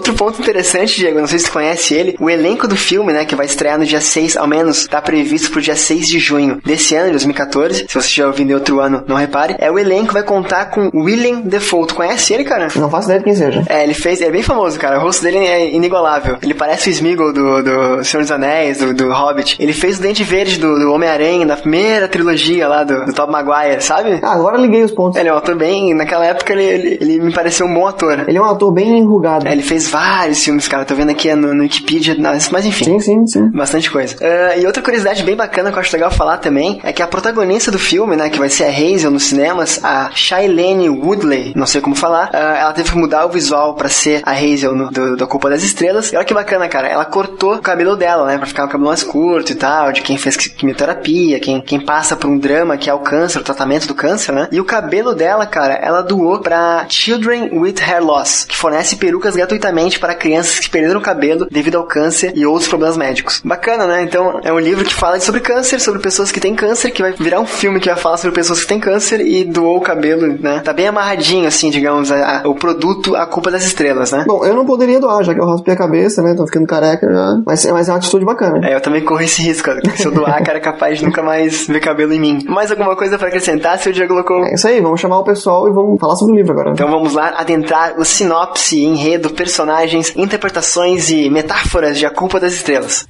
Outro 0.00 0.14
ponto 0.14 0.40
interessante, 0.40 0.96
Diego, 0.96 1.20
não 1.20 1.26
sei 1.26 1.38
se 1.38 1.44
tu 1.44 1.52
conhece 1.52 1.92
ele, 1.92 2.16
o 2.18 2.30
elenco 2.30 2.66
do 2.66 2.74
filme, 2.74 3.12
né, 3.12 3.26
que 3.26 3.36
vai 3.36 3.44
estrear 3.44 3.78
no 3.78 3.84
dia 3.84 4.00
6, 4.00 4.34
ao 4.34 4.46
menos 4.46 4.86
tá 4.86 4.98
previsto 4.98 5.50
pro 5.50 5.60
dia 5.60 5.76
6 5.76 6.08
de 6.08 6.18
junho 6.18 6.58
desse 6.64 6.94
ano, 6.94 7.08
de 7.08 7.12
2014. 7.12 7.84
Se 7.86 7.92
você 7.92 7.98
estiver 7.98 8.26
ouvindo 8.26 8.50
em 8.50 8.54
outro 8.54 8.80
ano, 8.80 9.04
não 9.06 9.14
repare. 9.14 9.56
É 9.58 9.70
o 9.70 9.78
elenco 9.78 10.14
vai 10.14 10.22
contar 10.22 10.70
com 10.70 10.90
William 10.94 11.40
Defoe. 11.40 11.86
Tu 11.86 11.94
conhece 11.94 12.32
ele, 12.32 12.44
cara? 12.44 12.68
Não 12.76 12.88
faço 12.88 13.08
ideia 13.08 13.18
de 13.18 13.24
quem 13.26 13.34
seja. 13.34 13.62
É, 13.68 13.82
ele 13.82 13.92
fez, 13.92 14.22
é 14.22 14.30
bem 14.30 14.42
famoso, 14.42 14.78
cara. 14.80 14.98
O 14.98 15.02
rosto 15.02 15.22
dele 15.22 15.36
é 15.36 15.68
inigualável. 15.68 16.38
Ele 16.42 16.54
parece 16.54 16.88
o 16.88 16.92
Smeagol 16.92 17.34
do, 17.34 17.62
do 17.62 18.02
Senhor 18.02 18.22
dos 18.22 18.32
Anéis, 18.32 18.78
do, 18.78 18.94
do 18.94 19.12
Hobbit. 19.12 19.58
Ele 19.60 19.74
fez 19.74 19.98
o 19.98 20.02
Dente 20.02 20.24
Verde 20.24 20.58
do, 20.58 20.78
do 20.78 20.94
Homem-Aranha, 20.94 21.44
na 21.44 21.58
primeira 21.58 22.08
trilogia 22.08 22.66
lá 22.66 22.84
do, 22.84 23.04
do 23.04 23.12
Tobey 23.12 23.32
Maguire, 23.32 23.82
sabe? 23.82 24.18
Ah, 24.22 24.32
agora 24.32 24.56
liguei 24.56 24.82
os 24.82 24.92
pontos. 24.92 25.20
Ele 25.20 25.28
é 25.28 25.34
um 25.34 25.36
ator 25.36 25.56
bem. 25.56 25.92
Naquela 25.92 26.24
época 26.24 26.54
ele, 26.54 26.64
ele, 26.64 26.98
ele 27.02 27.20
me 27.20 27.34
pareceu 27.34 27.66
um 27.66 27.74
bom 27.74 27.86
ator. 27.86 28.24
Ele 28.26 28.38
é 28.38 28.40
um 28.40 28.46
ator 28.46 28.72
bem 28.72 28.98
enrugado. 28.98 29.46
É, 29.46 29.52
ele 29.52 29.62
fez 29.62 29.89
vários 29.90 30.42
filmes, 30.42 30.68
cara. 30.68 30.84
Tô 30.84 30.94
vendo 30.94 31.10
aqui 31.10 31.32
no, 31.34 31.54
no 31.54 31.62
Wikipedia, 31.62 32.16
mas 32.50 32.64
enfim. 32.64 32.84
Sim, 32.84 33.00
sim, 33.00 33.26
sim. 33.26 33.50
Bastante 33.50 33.90
coisa. 33.90 34.16
Ah, 34.20 34.56
e 34.56 34.66
outra 34.66 34.82
curiosidade 34.82 35.22
bem 35.22 35.36
bacana 35.36 35.70
que 35.70 35.76
eu 35.76 35.80
acho 35.80 35.92
legal 35.92 36.10
falar 36.10 36.38
também 36.38 36.80
é 36.82 36.92
que 36.92 37.02
a 37.02 37.06
protagonista 37.06 37.70
do 37.70 37.78
filme, 37.78 38.16
né, 38.16 38.30
que 38.30 38.38
vai 38.38 38.48
ser 38.48 38.64
a 38.64 38.68
Hazel 38.68 39.10
nos 39.10 39.24
cinemas, 39.24 39.80
a 39.82 40.10
Shailene 40.14 40.88
Woodley, 40.88 41.52
não 41.56 41.66
sei 41.66 41.80
como 41.80 41.94
falar, 41.94 42.30
ah, 42.32 42.58
ela 42.60 42.72
teve 42.72 42.90
que 42.90 42.96
mudar 42.96 43.26
o 43.26 43.28
visual 43.28 43.74
pra 43.74 43.88
ser 43.88 44.22
a 44.24 44.32
Hazel 44.32 44.74
no, 44.74 44.90
do, 44.90 45.16
da 45.16 45.26
Culpa 45.26 45.50
das 45.50 45.62
Estrelas. 45.62 46.12
E 46.12 46.16
olha 46.16 46.24
que 46.24 46.34
bacana, 46.34 46.68
cara. 46.68 46.88
Ela 46.88 47.04
cortou 47.04 47.54
o 47.54 47.62
cabelo 47.62 47.96
dela, 47.96 48.26
né, 48.26 48.38
pra 48.38 48.46
ficar 48.46 48.64
um 48.64 48.68
cabelo 48.68 48.88
mais 48.88 49.02
curto 49.02 49.52
e 49.52 49.54
tal, 49.54 49.92
de 49.92 50.02
quem 50.02 50.16
fez 50.16 50.36
quimioterapia, 50.36 51.40
quem, 51.40 51.60
quem 51.60 51.80
passa 51.80 52.16
por 52.16 52.28
um 52.28 52.38
drama 52.38 52.76
que 52.76 52.88
é 52.88 52.94
o 52.94 53.00
câncer, 53.00 53.40
o 53.40 53.44
tratamento 53.44 53.86
do 53.86 53.94
câncer, 53.94 54.32
né. 54.32 54.48
E 54.52 54.60
o 54.60 54.64
cabelo 54.64 55.14
dela, 55.14 55.46
cara, 55.46 55.74
ela 55.74 56.02
doou 56.02 56.38
pra 56.38 56.86
Children 56.88 57.50
with 57.58 57.76
Hair 57.80 58.04
Loss, 58.04 58.44
que 58.44 58.56
fornece 58.56 58.96
perucas 58.96 59.34
gratuitamente 59.34 59.79
para 59.98 60.14
crianças 60.14 60.58
que 60.58 60.68
perderam 60.68 61.00
o 61.00 61.02
cabelo 61.02 61.46
devido 61.50 61.76
ao 61.76 61.84
câncer 61.84 62.32
e 62.36 62.44
outros 62.44 62.68
problemas 62.68 62.96
médicos. 62.96 63.40
Bacana, 63.44 63.86
né? 63.86 64.02
Então, 64.02 64.40
é 64.42 64.52
um 64.52 64.58
livro 64.58 64.84
que 64.84 64.94
fala 64.94 65.18
sobre 65.20 65.40
câncer, 65.40 65.80
sobre 65.80 66.00
pessoas 66.00 66.30
que 66.30 66.40
têm 66.40 66.54
câncer, 66.54 66.90
que 66.90 67.02
vai 67.02 67.12
virar 67.12 67.40
um 67.40 67.46
filme 67.46 67.80
que 67.80 67.88
vai 67.88 67.96
falar 67.96 68.16
sobre 68.16 68.34
pessoas 68.34 68.60
que 68.60 68.66
têm 68.66 68.80
câncer 68.80 69.20
e 69.20 69.44
doou 69.44 69.78
o 69.78 69.80
cabelo, 69.80 70.38
né? 70.40 70.60
Tá 70.60 70.72
bem 70.72 70.88
amarradinho, 70.88 71.46
assim, 71.46 71.70
digamos, 71.70 72.12
a, 72.12 72.42
a, 72.42 72.48
o 72.48 72.54
produto 72.54 73.14
A 73.16 73.26
Culpa 73.26 73.50
das 73.50 73.64
Estrelas, 73.64 74.12
né? 74.12 74.24
Bom, 74.26 74.44
eu 74.44 74.54
não 74.54 74.64
poderia 74.64 75.00
doar, 75.00 75.22
já 75.24 75.34
que 75.34 75.40
eu 75.40 75.46
raspei 75.46 75.74
a 75.74 75.76
cabeça, 75.76 76.22
né? 76.22 76.34
Tô 76.36 76.46
ficando 76.46 76.66
careca 76.66 77.06
já. 77.10 77.42
Mas, 77.46 77.64
mas 77.66 77.88
é 77.88 77.92
uma 77.92 77.98
atitude 77.98 78.24
bacana. 78.24 78.66
É, 78.68 78.74
eu 78.74 78.80
também 78.80 79.04
corro 79.04 79.22
esse 79.22 79.42
risco. 79.42 79.70
Se 79.96 80.06
eu 80.06 80.12
doar, 80.12 80.42
cara, 80.42 80.58
é 80.58 80.60
capaz 80.60 80.98
de 80.98 81.04
nunca 81.04 81.22
mais 81.22 81.66
ver 81.66 81.80
cabelo 81.80 82.12
em 82.12 82.20
mim. 82.20 82.44
Mais 82.46 82.70
alguma 82.70 82.96
coisa 82.96 83.18
pra 83.18 83.28
acrescentar, 83.28 83.78
seu 83.78 83.92
Diego 83.92 84.14
Locou? 84.14 84.44
É 84.44 84.54
isso 84.54 84.66
aí, 84.66 84.80
vamos 84.80 85.00
chamar 85.00 85.18
o 85.18 85.24
pessoal 85.24 85.68
e 85.68 85.72
vamos 85.72 85.98
falar 85.98 86.16
sobre 86.16 86.34
o 86.34 86.36
livro 86.36 86.52
agora. 86.52 86.70
Então 86.72 86.90
vamos 86.90 87.14
lá 87.14 87.34
adentrar 87.36 87.98
o 87.98 88.04
sinopse, 88.04 88.82
enredo, 88.82 89.30
personagens, 89.70 90.12
interpretações 90.16 91.10
e 91.10 91.30
metáforas 91.30 91.96
de 91.96 92.04
A 92.04 92.10
Culpa 92.10 92.40
das 92.40 92.54
Estrelas. 92.54 93.06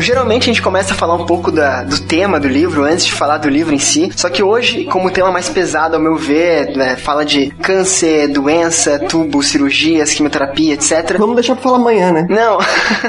Bom, 0.00 0.04
geralmente 0.04 0.44
a 0.44 0.46
gente 0.46 0.62
começa 0.62 0.94
a 0.94 0.96
falar 0.96 1.14
um 1.14 1.26
pouco 1.26 1.52
da, 1.52 1.82
do 1.82 2.00
tema 2.00 2.40
do 2.40 2.48
livro 2.48 2.84
antes 2.84 3.04
de 3.04 3.12
falar 3.12 3.36
do 3.36 3.50
livro 3.50 3.74
em 3.74 3.78
si. 3.78 4.10
Só 4.16 4.30
que 4.30 4.42
hoje, 4.42 4.84
como 4.84 5.08
o 5.08 5.10
tema 5.10 5.30
mais 5.30 5.50
pesado, 5.50 5.94
ao 5.94 6.00
meu 6.00 6.16
ver, 6.16 6.74
né, 6.74 6.96
fala 6.96 7.22
de 7.22 7.50
câncer, 7.62 8.26
doença, 8.28 8.98
tubo, 8.98 9.42
cirurgias, 9.42 10.14
quimioterapia, 10.14 10.72
etc. 10.72 11.18
Vamos 11.18 11.34
deixar 11.34 11.54
pra 11.54 11.64
falar 11.64 11.76
amanhã, 11.76 12.12
né? 12.12 12.26
Não. 12.30 12.58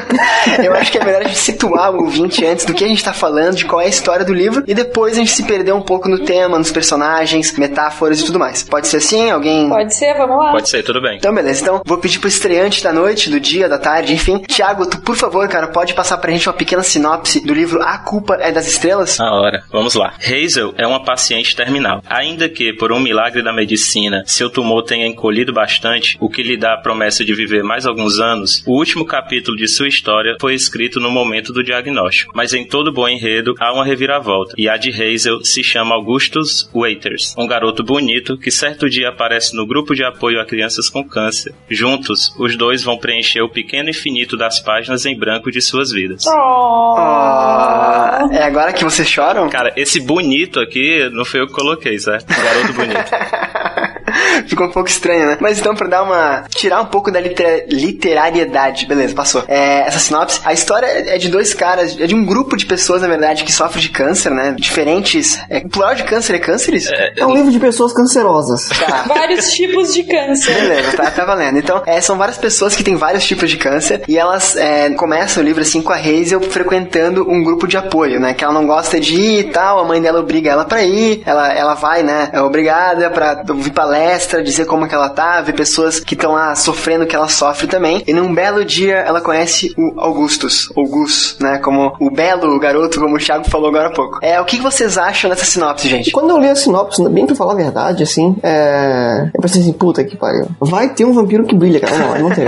Eu 0.62 0.73
acho 0.73 0.91
que 0.91 0.97
é 0.97 1.06
melhor 1.06 1.21
a 1.21 1.27
gente 1.30 1.39
situar 1.39 1.95
o 1.95 2.01
ouvinte 2.01 2.45
antes 2.45 2.65
do 2.65 2.73
que 2.73 2.84
a 2.84 2.88
gente 2.88 3.01
tá 3.01 3.13
falando, 3.13 3.56
de 3.56 3.63
qual 3.63 3.80
é 3.80 3.86
a 3.86 3.89
história 3.89 4.25
do 4.25 4.34
livro, 4.34 4.62
e 4.67 4.73
depois 4.73 5.13
a 5.13 5.19
gente 5.19 5.32
se 5.32 5.43
perder 5.43 5.73
um 5.73 5.82
pouco 5.82 6.10
no 6.10 6.19
tema, 6.19 6.58
nos 6.58 6.73
personagens, 6.73 7.58
metáforas 7.58 8.19
e 8.19 8.25
tudo 8.25 8.38
mais. 8.38 8.63
Pode 8.63 8.89
ser 8.89 8.97
assim? 8.97 9.32
Alguém. 9.32 9.69
Pode 9.69 9.95
ser, 9.95 10.13
vamos 10.15 10.38
lá. 10.38 10.51
Pode 10.51 10.67
ser, 10.67 10.84
tudo 10.84 11.01
bem. 11.01 11.15
Então, 11.15 11.34
beleza. 11.34 11.62
Então, 11.62 11.82
vou 11.86 11.99
pedir 11.99 12.19
pro 12.19 12.27
estreante 12.27 12.84
da 12.84 12.91
noite, 12.91 13.30
do 13.30 13.39
dia, 13.39 13.69
da 13.69 13.77
tarde, 13.77 14.13
enfim. 14.13 14.39
Tiago, 14.39 14.86
tu, 14.86 14.99
por 14.99 15.15
favor, 15.15 15.47
cara, 15.47 15.67
pode 15.67 15.93
passar 15.93 16.17
pra 16.17 16.32
gente 16.32 16.49
uma 16.49 16.54
pequena 16.54 16.81
sinopse 16.84 17.46
do 17.46 17.54
livro 17.54 17.82
A 17.82 17.98
Culpa 17.98 18.36
é 18.36 18.52
das 18.52 18.67
Estrelas? 18.67 19.17
Na 19.17 19.34
hora, 19.34 19.63
vamos 19.72 19.96
lá. 19.96 20.13
Hazel 20.20 20.74
é 20.78 20.86
uma 20.86 21.04
paciente 21.04 21.56
terminal. 21.56 22.04
Ainda 22.08 22.50
que, 22.50 22.74
por 22.74 22.91
um 22.91 23.00
milagre 23.00 23.44
da 23.44 23.54
medicina, 23.54 24.24
seu 24.26 24.50
tumor 24.50 24.84
tenha 24.84 25.08
encolhido 25.08 25.54
bastante, 25.54 26.17
o 26.20 26.30
que 26.30 26.44
lhe 26.44 26.58
dá 26.58 26.74
a 26.74 26.82
promessa 26.82 27.24
de 27.24 27.34
viver 27.34 27.63
mais 27.63 27.86
alguns 27.86 28.20
anos, 28.20 28.63
o 28.65 28.78
último 28.78 29.06
capítulo 29.06 29.58
de 29.58 29.67
sua 29.67 29.88
história 29.88 30.36
foi 30.39 30.54
escrito 30.54 31.00
no 31.00 31.12
momento 31.12 31.54
do 31.54 31.63
diagnóstico. 31.63 32.32
Mas 32.36 32.54
em 32.54 32.65
todo 32.65 32.91
bom 32.91 33.08
enredo 33.08 33.54
há 33.60 33.74
uma 33.74 33.86
reviravolta, 33.86 34.56
e 34.58 34.70
a 34.70 34.78
de 34.78 34.89
Hazel 34.89 35.44
se 35.44 35.63
chama 35.63 35.96
Augustus 35.96 36.70
Waiters, 36.74 37.36
um 37.38 37.48
garoto 37.48 37.84
bonito 37.84 38.38
que 38.38 38.52
certo 38.52 38.89
dia 38.89 39.10
aparece 39.10 39.56
no 39.56 39.65
grupo 39.65 39.94
de 39.96 40.04
apoio 40.04 40.39
a 40.39 40.46
crianças 40.46 40.89
com 40.89 41.04
câncer. 41.04 41.54
Juntos, 41.70 42.34
os 42.38 42.56
dois 42.56 42.84
vão 42.84 42.98
preencher 42.98 43.41
o 43.41 43.50
pequeno 43.50 43.89
infinito 43.89 44.38
das 44.38 44.60
páginas 44.60 45.06
em 45.06 45.17
branco 45.17 45.52
de 45.52 45.62
suas 45.62 45.91
vidas. 45.91 46.26
Oh. 46.28 46.61
Ah, 46.97 48.28
é 48.32 48.43
agora 48.43 48.74
que 48.74 48.84
vocês 48.84 49.08
choram? 49.08 49.50
Cara, 49.50 49.74
esse 49.76 50.00
bonito 50.00 50.60
aqui 50.60 51.10
não 51.12 51.26
foi 51.26 51.41
eu 51.41 51.47
que 51.47 51.54
coloquei, 51.54 51.97
certo? 52.00 52.28
Garoto 52.28 52.74
bonito. 52.74 53.12
Ficou 54.47 54.67
um 54.67 54.71
pouco 54.71 54.89
estranho, 54.89 55.28
né? 55.28 55.38
Mas 55.39 55.60
então, 55.60 55.76
pra 55.76 55.88
dar 55.88 56.04
uma. 56.04 56.43
tirar 56.50 56.82
um 56.82 56.86
pouco 56.86 57.12
da 57.12 57.19
litera- 57.19 57.65
literariedade, 57.69 58.86
beleza, 58.86 59.13
passou. 59.15 59.43
É, 59.47 59.88
essa 59.88 60.00
sinopse, 60.00 60.39
a 60.43 60.54
história 60.54 60.86
é 60.88 61.17
de 61.17 61.30
dois 61.30 61.54
caras, 61.54 62.00
é 62.00 62.08
de 62.08 62.15
um 62.15 62.26
grupo 62.26 62.56
de 62.58 62.65
pessoas, 62.65 63.02
na 63.02 63.08
verdade, 63.08 63.43
que 63.43 63.52
sofrem 63.52 63.82
de 63.82 63.89
câncer, 63.89 64.32
né? 64.32 64.56
Diferentes. 64.58 65.39
É, 65.50 65.60
o 65.60 65.69
plural 65.69 65.95
de 65.95 66.04
câncer 66.04 66.36
é 66.36 66.39
cânceres? 66.39 66.89
É 67.17 67.26
um 67.26 67.34
livro 67.36 67.52
de 67.52 67.60
pessoas 67.60 67.93
cancerosas. 67.93 68.69
Tá. 68.69 69.04
Vários 69.08 69.52
tipos 69.52 69.93
de 69.93 70.04
câncer. 70.04 70.54
Beleza, 70.54 70.97
tá, 70.97 71.12
tá 71.12 71.26
valendo. 71.26 71.58
Então, 71.58 71.82
é, 71.86 72.00
são 72.02 72.17
várias 72.17 72.38
pessoas 72.38 72.76
que 72.76 72.84
têm 72.84 72.95
vários 72.95 73.24
tipos 73.26 73.50
de 73.50 73.58
câncer 73.58 74.04
e 74.08 74.17
elas 74.17 74.56
é, 74.56 74.89
começam 74.91 75.43
o 75.43 75.45
livro 75.45 75.62
assim 75.62 75.82
com 75.82 75.91
a 75.93 75.97
Hazel 75.97 76.41
frequentando 76.41 77.30
um 77.30 77.43
grupo 77.43 77.67
de 77.67 77.78
apoio, 77.78 78.19
né? 78.19 78.34
Que 78.34 78.43
ela 78.43 78.54
não 78.54 78.65
gosta 78.65 79.00
de 79.00 79.15
ir 79.15 79.39
e 79.39 79.43
tal, 79.45 79.80
a 79.80 79.84
mãe 79.84 80.02
dela 80.02 80.19
obriga 80.19 80.50
ela 80.52 80.65
pra 80.65 80.84
ir, 80.84 81.21
ela, 81.26 81.52
ela 81.54 81.74
vai, 81.74 82.04
né? 82.04 82.30
É 82.34 82.41
obrigada 82.41 83.10
pra 83.10 83.43
ouvir 83.50 83.71
palestra, 84.02 84.44
dizer 84.44 84.66
como 84.66 84.88
que 84.88 84.96
ela 84.96 85.10
tá, 85.10 85.42
ver 85.42 85.54
pessoas 85.54 86.00
que 86.00 86.16
estão 86.16 86.34
lá 86.34 86.56
sofrendo 86.56 87.04
o 87.04 87.08
que 87.08 87.16
ela 87.16 87.28
sofre 87.28 87.68
também. 87.68 88.04
E 88.08 88.14
num 88.14 88.34
belo 88.34 88.66
dia 88.66 88.96
ela 88.96 89.22
conhece 89.22 89.74
o 89.78 90.00
Augustus, 90.00 90.70
ou 90.76 90.88
Gus, 90.88 91.38
né? 91.40 91.60
Como 91.60 91.94
o 92.00 92.10
belo 92.10 92.60
garoto, 92.60 93.00
como 93.00 93.16
o 93.16 93.20
Thiago 93.20 93.50
falou 93.50 93.70
agora 93.70 93.90
há 93.90 93.94
pouco. 93.94 94.20
É, 94.22 94.42
o 94.42 94.46
que 94.46 94.60
vocês 94.60 94.98
acham 94.98 95.30
dessa 95.30 95.46
sinopse, 95.46 95.88
gente? 95.88 96.12
Quando 96.12 96.32
eu 96.32 96.38
li 96.38 96.50
a 96.50 96.56
sinopse, 96.56 97.08
bem 97.10 97.28
pra 97.28 97.36
falar 97.36 97.54
a 97.54 97.56
verdade, 97.56 98.04
assim, 98.04 98.36
é... 98.42 99.30
eu 99.34 99.42
pensei 99.42 99.62
assim, 99.62 99.74
puta 99.74 100.04
que 100.04 100.18
pariu. 100.18 100.48
Vai 100.60 100.90
ter 100.90 101.06
um 101.06 101.14
vampiro 101.14 101.46
que 101.46 101.56
brilha, 101.56 101.80
cara. 101.80 101.98
Não, 101.98 102.30
não 102.30 102.36
tem. 102.36 102.46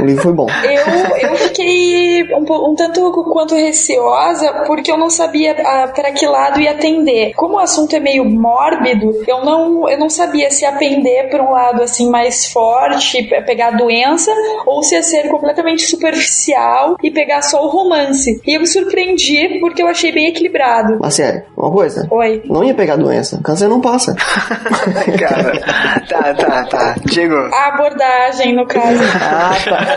O 0.00 0.06
livro 0.06 0.22
foi 0.22 0.32
bom. 0.32 0.46
Eu, 0.64 1.30
eu 1.30 1.36
fiquei 1.36 2.22
um, 2.34 2.70
um 2.70 2.74
tanto 2.74 3.12
quanto 3.30 3.54
receosa 3.54 4.64
porque 4.66 4.90
eu 4.90 4.96
não 4.96 5.10
sabia 5.10 5.52
ah, 5.52 5.88
para 5.94 6.12
que 6.12 6.26
lado 6.26 6.60
ia 6.60 6.72
atender. 6.72 7.34
Como 7.34 7.54
o 7.54 7.58
assunto 7.58 7.94
é 7.94 8.00
meio 8.00 8.24
mórbido, 8.24 9.12
eu 9.26 9.44
não, 9.44 9.88
eu 9.88 9.98
não 9.98 10.08
sabia 10.08 10.50
se 10.50 10.64
ia 10.64 10.70
pender 10.94 11.28
para 11.30 11.42
um 11.42 11.50
lado 11.50 11.82
assim 11.82 12.08
mais 12.10 12.46
forte, 12.46 13.22
pe- 13.24 13.42
pegar 13.42 13.68
a 13.68 13.76
doença, 13.76 14.32
ou 14.66 14.82
se 14.82 14.94
ia 14.94 15.02
ser 15.02 15.28
completamente 15.28 15.82
superficial 15.82 16.96
e 17.02 17.10
pegar 17.10 17.42
só 17.42 17.64
o 17.64 17.68
romance. 17.68 18.40
E 18.46 18.54
eu 18.54 18.60
me 18.60 18.66
surpreendi 18.66 19.58
porque 19.60 19.82
eu 19.82 19.86
achei 19.86 20.12
bem 20.12 20.28
equilibrado. 20.28 20.98
Mas 21.00 21.14
sério, 21.14 21.42
uma 21.64 21.72
coisa. 21.72 22.06
Oi. 22.10 22.42
Não 22.44 22.62
ia 22.62 22.74
pegar 22.74 22.96
doença. 22.96 23.40
Câncer 23.42 23.68
não 23.68 23.80
passa. 23.80 24.14
Cara, 25.18 25.60
tá, 26.08 26.34
tá, 26.34 26.64
tá. 26.64 26.96
Diego. 27.04 27.34
A 27.34 27.68
abordagem, 27.68 28.54
no 28.54 28.66
caso. 28.66 29.02
Ah, 29.24 29.56
tá. 29.64 29.96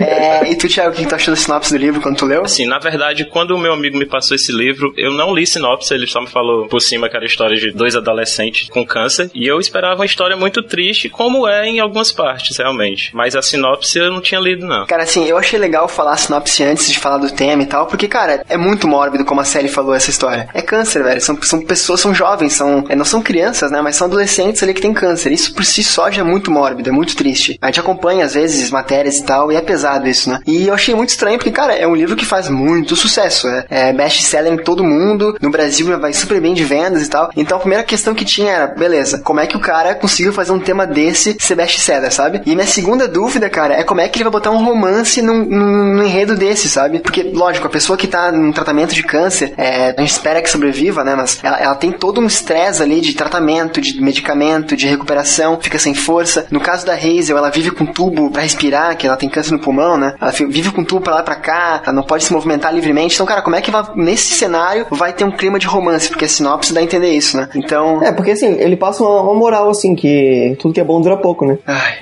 é, 0.00 0.50
e 0.50 0.56
tu, 0.56 0.68
Thiago, 0.68 0.90
o 0.90 0.94
que 0.94 1.06
tu 1.06 1.14
achou 1.14 1.34
da 1.34 1.40
sinopse 1.40 1.72
do 1.72 1.78
livro 1.78 2.00
quando 2.00 2.16
tu 2.16 2.26
leu? 2.26 2.42
Assim, 2.44 2.66
na 2.66 2.78
verdade, 2.78 3.24
quando 3.24 3.52
o 3.52 3.58
meu 3.58 3.72
amigo 3.72 3.98
me 3.98 4.06
passou 4.06 4.34
esse 4.34 4.52
livro, 4.52 4.92
eu 4.96 5.12
não 5.12 5.34
li 5.34 5.46
sinopse, 5.46 5.92
ele 5.92 6.06
só 6.06 6.20
me 6.20 6.28
falou 6.28 6.68
por 6.68 6.80
cima 6.80 7.08
que 7.08 7.16
era 7.16 7.24
a 7.24 7.26
história 7.26 7.56
de 7.56 7.72
dois 7.72 7.96
adolescentes 7.96 8.68
com 8.68 8.84
câncer, 8.84 9.30
e 9.34 9.46
eu 9.46 9.58
esperava 9.58 9.96
uma 9.96 10.06
história 10.06 10.36
muito 10.36 10.62
triste, 10.62 11.08
como 11.08 11.48
é 11.48 11.66
em 11.66 11.80
algumas 11.80 12.12
partes, 12.12 12.56
realmente. 12.56 13.14
Mas 13.14 13.34
a 13.34 13.42
sinopse 13.42 13.98
eu 13.98 14.10
não 14.12 14.20
tinha 14.20 14.40
lido, 14.40 14.66
não. 14.66 14.86
Cara, 14.86 15.02
assim, 15.02 15.26
eu 15.26 15.36
achei 15.36 15.58
legal 15.58 15.88
falar 15.88 16.12
a 16.12 16.16
sinopse 16.16 16.62
antes 16.62 16.90
de 16.90 16.98
falar 16.98 17.18
do 17.18 17.30
tema 17.30 17.62
e 17.62 17.66
tal, 17.66 17.86
porque, 17.86 18.08
cara, 18.08 18.44
é 18.48 18.56
muito 18.56 18.86
mórbido 18.86 19.24
como 19.24 19.39
a 19.40 19.44
série 19.44 19.68
falou 19.68 19.94
essa 19.94 20.10
história. 20.10 20.48
É 20.52 20.62
câncer, 20.62 21.02
velho. 21.02 21.20
São, 21.20 21.40
são 21.42 21.60
pessoas, 21.60 22.00
são 22.00 22.14
jovens, 22.14 22.52
são. 22.52 22.84
é, 22.88 22.94
não 22.94 23.04
são 23.04 23.22
crianças, 23.22 23.70
né? 23.70 23.80
Mas 23.80 23.96
são 23.96 24.06
adolescentes 24.06 24.62
ali 24.62 24.74
que 24.74 24.80
têm 24.80 24.92
câncer. 24.92 25.32
Isso 25.32 25.54
por 25.54 25.64
si 25.64 25.82
só 25.82 26.10
já 26.10 26.22
é 26.22 26.24
muito 26.24 26.50
mórbido, 26.50 26.88
é 26.88 26.92
muito 26.92 27.16
triste. 27.16 27.58
A 27.60 27.66
gente 27.66 27.80
acompanha, 27.80 28.24
às 28.24 28.34
vezes, 28.34 28.70
matérias 28.70 29.18
e 29.18 29.24
tal, 29.24 29.50
e 29.50 29.56
é 29.56 29.60
pesado 29.60 30.08
isso, 30.08 30.30
né? 30.30 30.40
E 30.46 30.68
eu 30.68 30.74
achei 30.74 30.94
muito 30.94 31.10
estranho, 31.10 31.38
porque, 31.38 31.50
cara, 31.50 31.74
é 31.74 31.86
um 31.86 31.94
livro 31.94 32.16
que 32.16 32.24
faz 32.24 32.48
muito 32.48 32.96
sucesso. 32.96 33.48
É, 33.48 33.66
é 33.70 33.92
best-seller 33.92 34.52
em 34.52 34.58
todo 34.58 34.84
mundo. 34.84 35.36
No 35.40 35.50
Brasil 35.50 35.98
vai 35.98 36.12
super 36.12 36.40
bem 36.40 36.54
de 36.54 36.64
vendas 36.64 37.02
e 37.02 37.08
tal. 37.08 37.30
Então 37.36 37.56
a 37.56 37.60
primeira 37.60 37.84
questão 37.84 38.14
que 38.14 38.24
tinha 38.24 38.52
era, 38.52 38.66
beleza, 38.66 39.18
como 39.18 39.40
é 39.40 39.46
que 39.46 39.56
o 39.56 39.60
cara 39.60 39.94
conseguiu 39.94 40.32
fazer 40.32 40.52
um 40.52 40.60
tema 40.60 40.86
desse 40.86 41.36
ser 41.38 41.54
best-seller, 41.54 42.12
sabe? 42.12 42.42
E 42.46 42.54
minha 42.54 42.66
segunda 42.66 43.08
dúvida, 43.08 43.48
cara, 43.48 43.74
é 43.74 43.82
como 43.82 44.00
é 44.00 44.08
que 44.08 44.16
ele 44.16 44.24
vai 44.24 44.32
botar 44.32 44.50
um 44.50 44.64
romance 44.64 45.22
num, 45.22 45.44
num, 45.44 45.94
num 45.96 46.02
enredo 46.02 46.36
desse, 46.36 46.68
sabe? 46.68 46.98
Porque, 46.98 47.22
lógico, 47.22 47.66
a 47.66 47.70
pessoa 47.70 47.96
que 47.96 48.06
tá 48.06 48.30
num 48.32 48.52
tratamento 48.52 48.94
de 48.94 49.02
câncer, 49.02 49.19
é, 49.56 49.94
a 49.96 50.00
gente 50.00 50.10
espera 50.10 50.40
que 50.42 50.50
sobreviva, 50.50 51.04
né? 51.04 51.14
Mas 51.14 51.40
ela, 51.42 51.58
ela 51.58 51.74
tem 51.74 51.92
todo 51.92 52.20
um 52.20 52.26
estresse 52.26 52.82
ali 52.82 53.00
de 53.00 53.14
tratamento, 53.14 53.80
de 53.80 54.00
medicamento, 54.00 54.76
de 54.76 54.86
recuperação, 54.86 55.58
fica 55.60 55.78
sem 55.78 55.94
força. 55.94 56.46
No 56.50 56.60
caso 56.60 56.86
da 56.86 56.94
Hazel, 56.94 57.36
ela 57.36 57.50
vive 57.50 57.70
com 57.70 57.86
tubo 57.86 58.30
pra 58.30 58.42
respirar, 58.42 58.96
que 58.96 59.06
ela 59.06 59.16
tem 59.16 59.28
câncer 59.28 59.52
no 59.52 59.58
pulmão, 59.58 59.96
né? 59.96 60.14
Ela 60.20 60.30
vive 60.30 60.70
com 60.70 60.84
tubo 60.84 61.02
pra 61.02 61.14
lá 61.16 61.20
e 61.20 61.24
pra 61.24 61.36
cá, 61.36 61.82
ela 61.84 61.92
não 61.92 62.02
pode 62.02 62.24
se 62.24 62.32
movimentar 62.32 62.74
livremente. 62.74 63.14
Então, 63.14 63.26
cara, 63.26 63.42
como 63.42 63.56
é 63.56 63.60
que 63.60 63.70
vai, 63.70 63.84
nesse 63.94 64.34
cenário 64.34 64.86
vai 64.90 65.12
ter 65.12 65.24
um 65.24 65.30
clima 65.30 65.58
de 65.58 65.66
romance? 65.66 66.08
Porque 66.08 66.24
a 66.24 66.28
sinopse 66.28 66.72
dá 66.72 66.80
a 66.80 66.82
entender 66.82 67.12
isso, 67.12 67.36
né? 67.36 67.48
Então. 67.54 68.02
É, 68.02 68.12
porque 68.12 68.32
assim, 68.32 68.58
ele 68.58 68.76
passa 68.76 69.02
uma, 69.02 69.22
uma 69.22 69.34
moral, 69.34 69.70
assim, 69.70 69.94
que 69.94 70.56
tudo 70.58 70.74
que 70.74 70.80
é 70.80 70.84
bom 70.84 71.00
dura 71.00 71.16
pouco, 71.16 71.46
né? 71.46 71.58
Ai. 71.66 71.98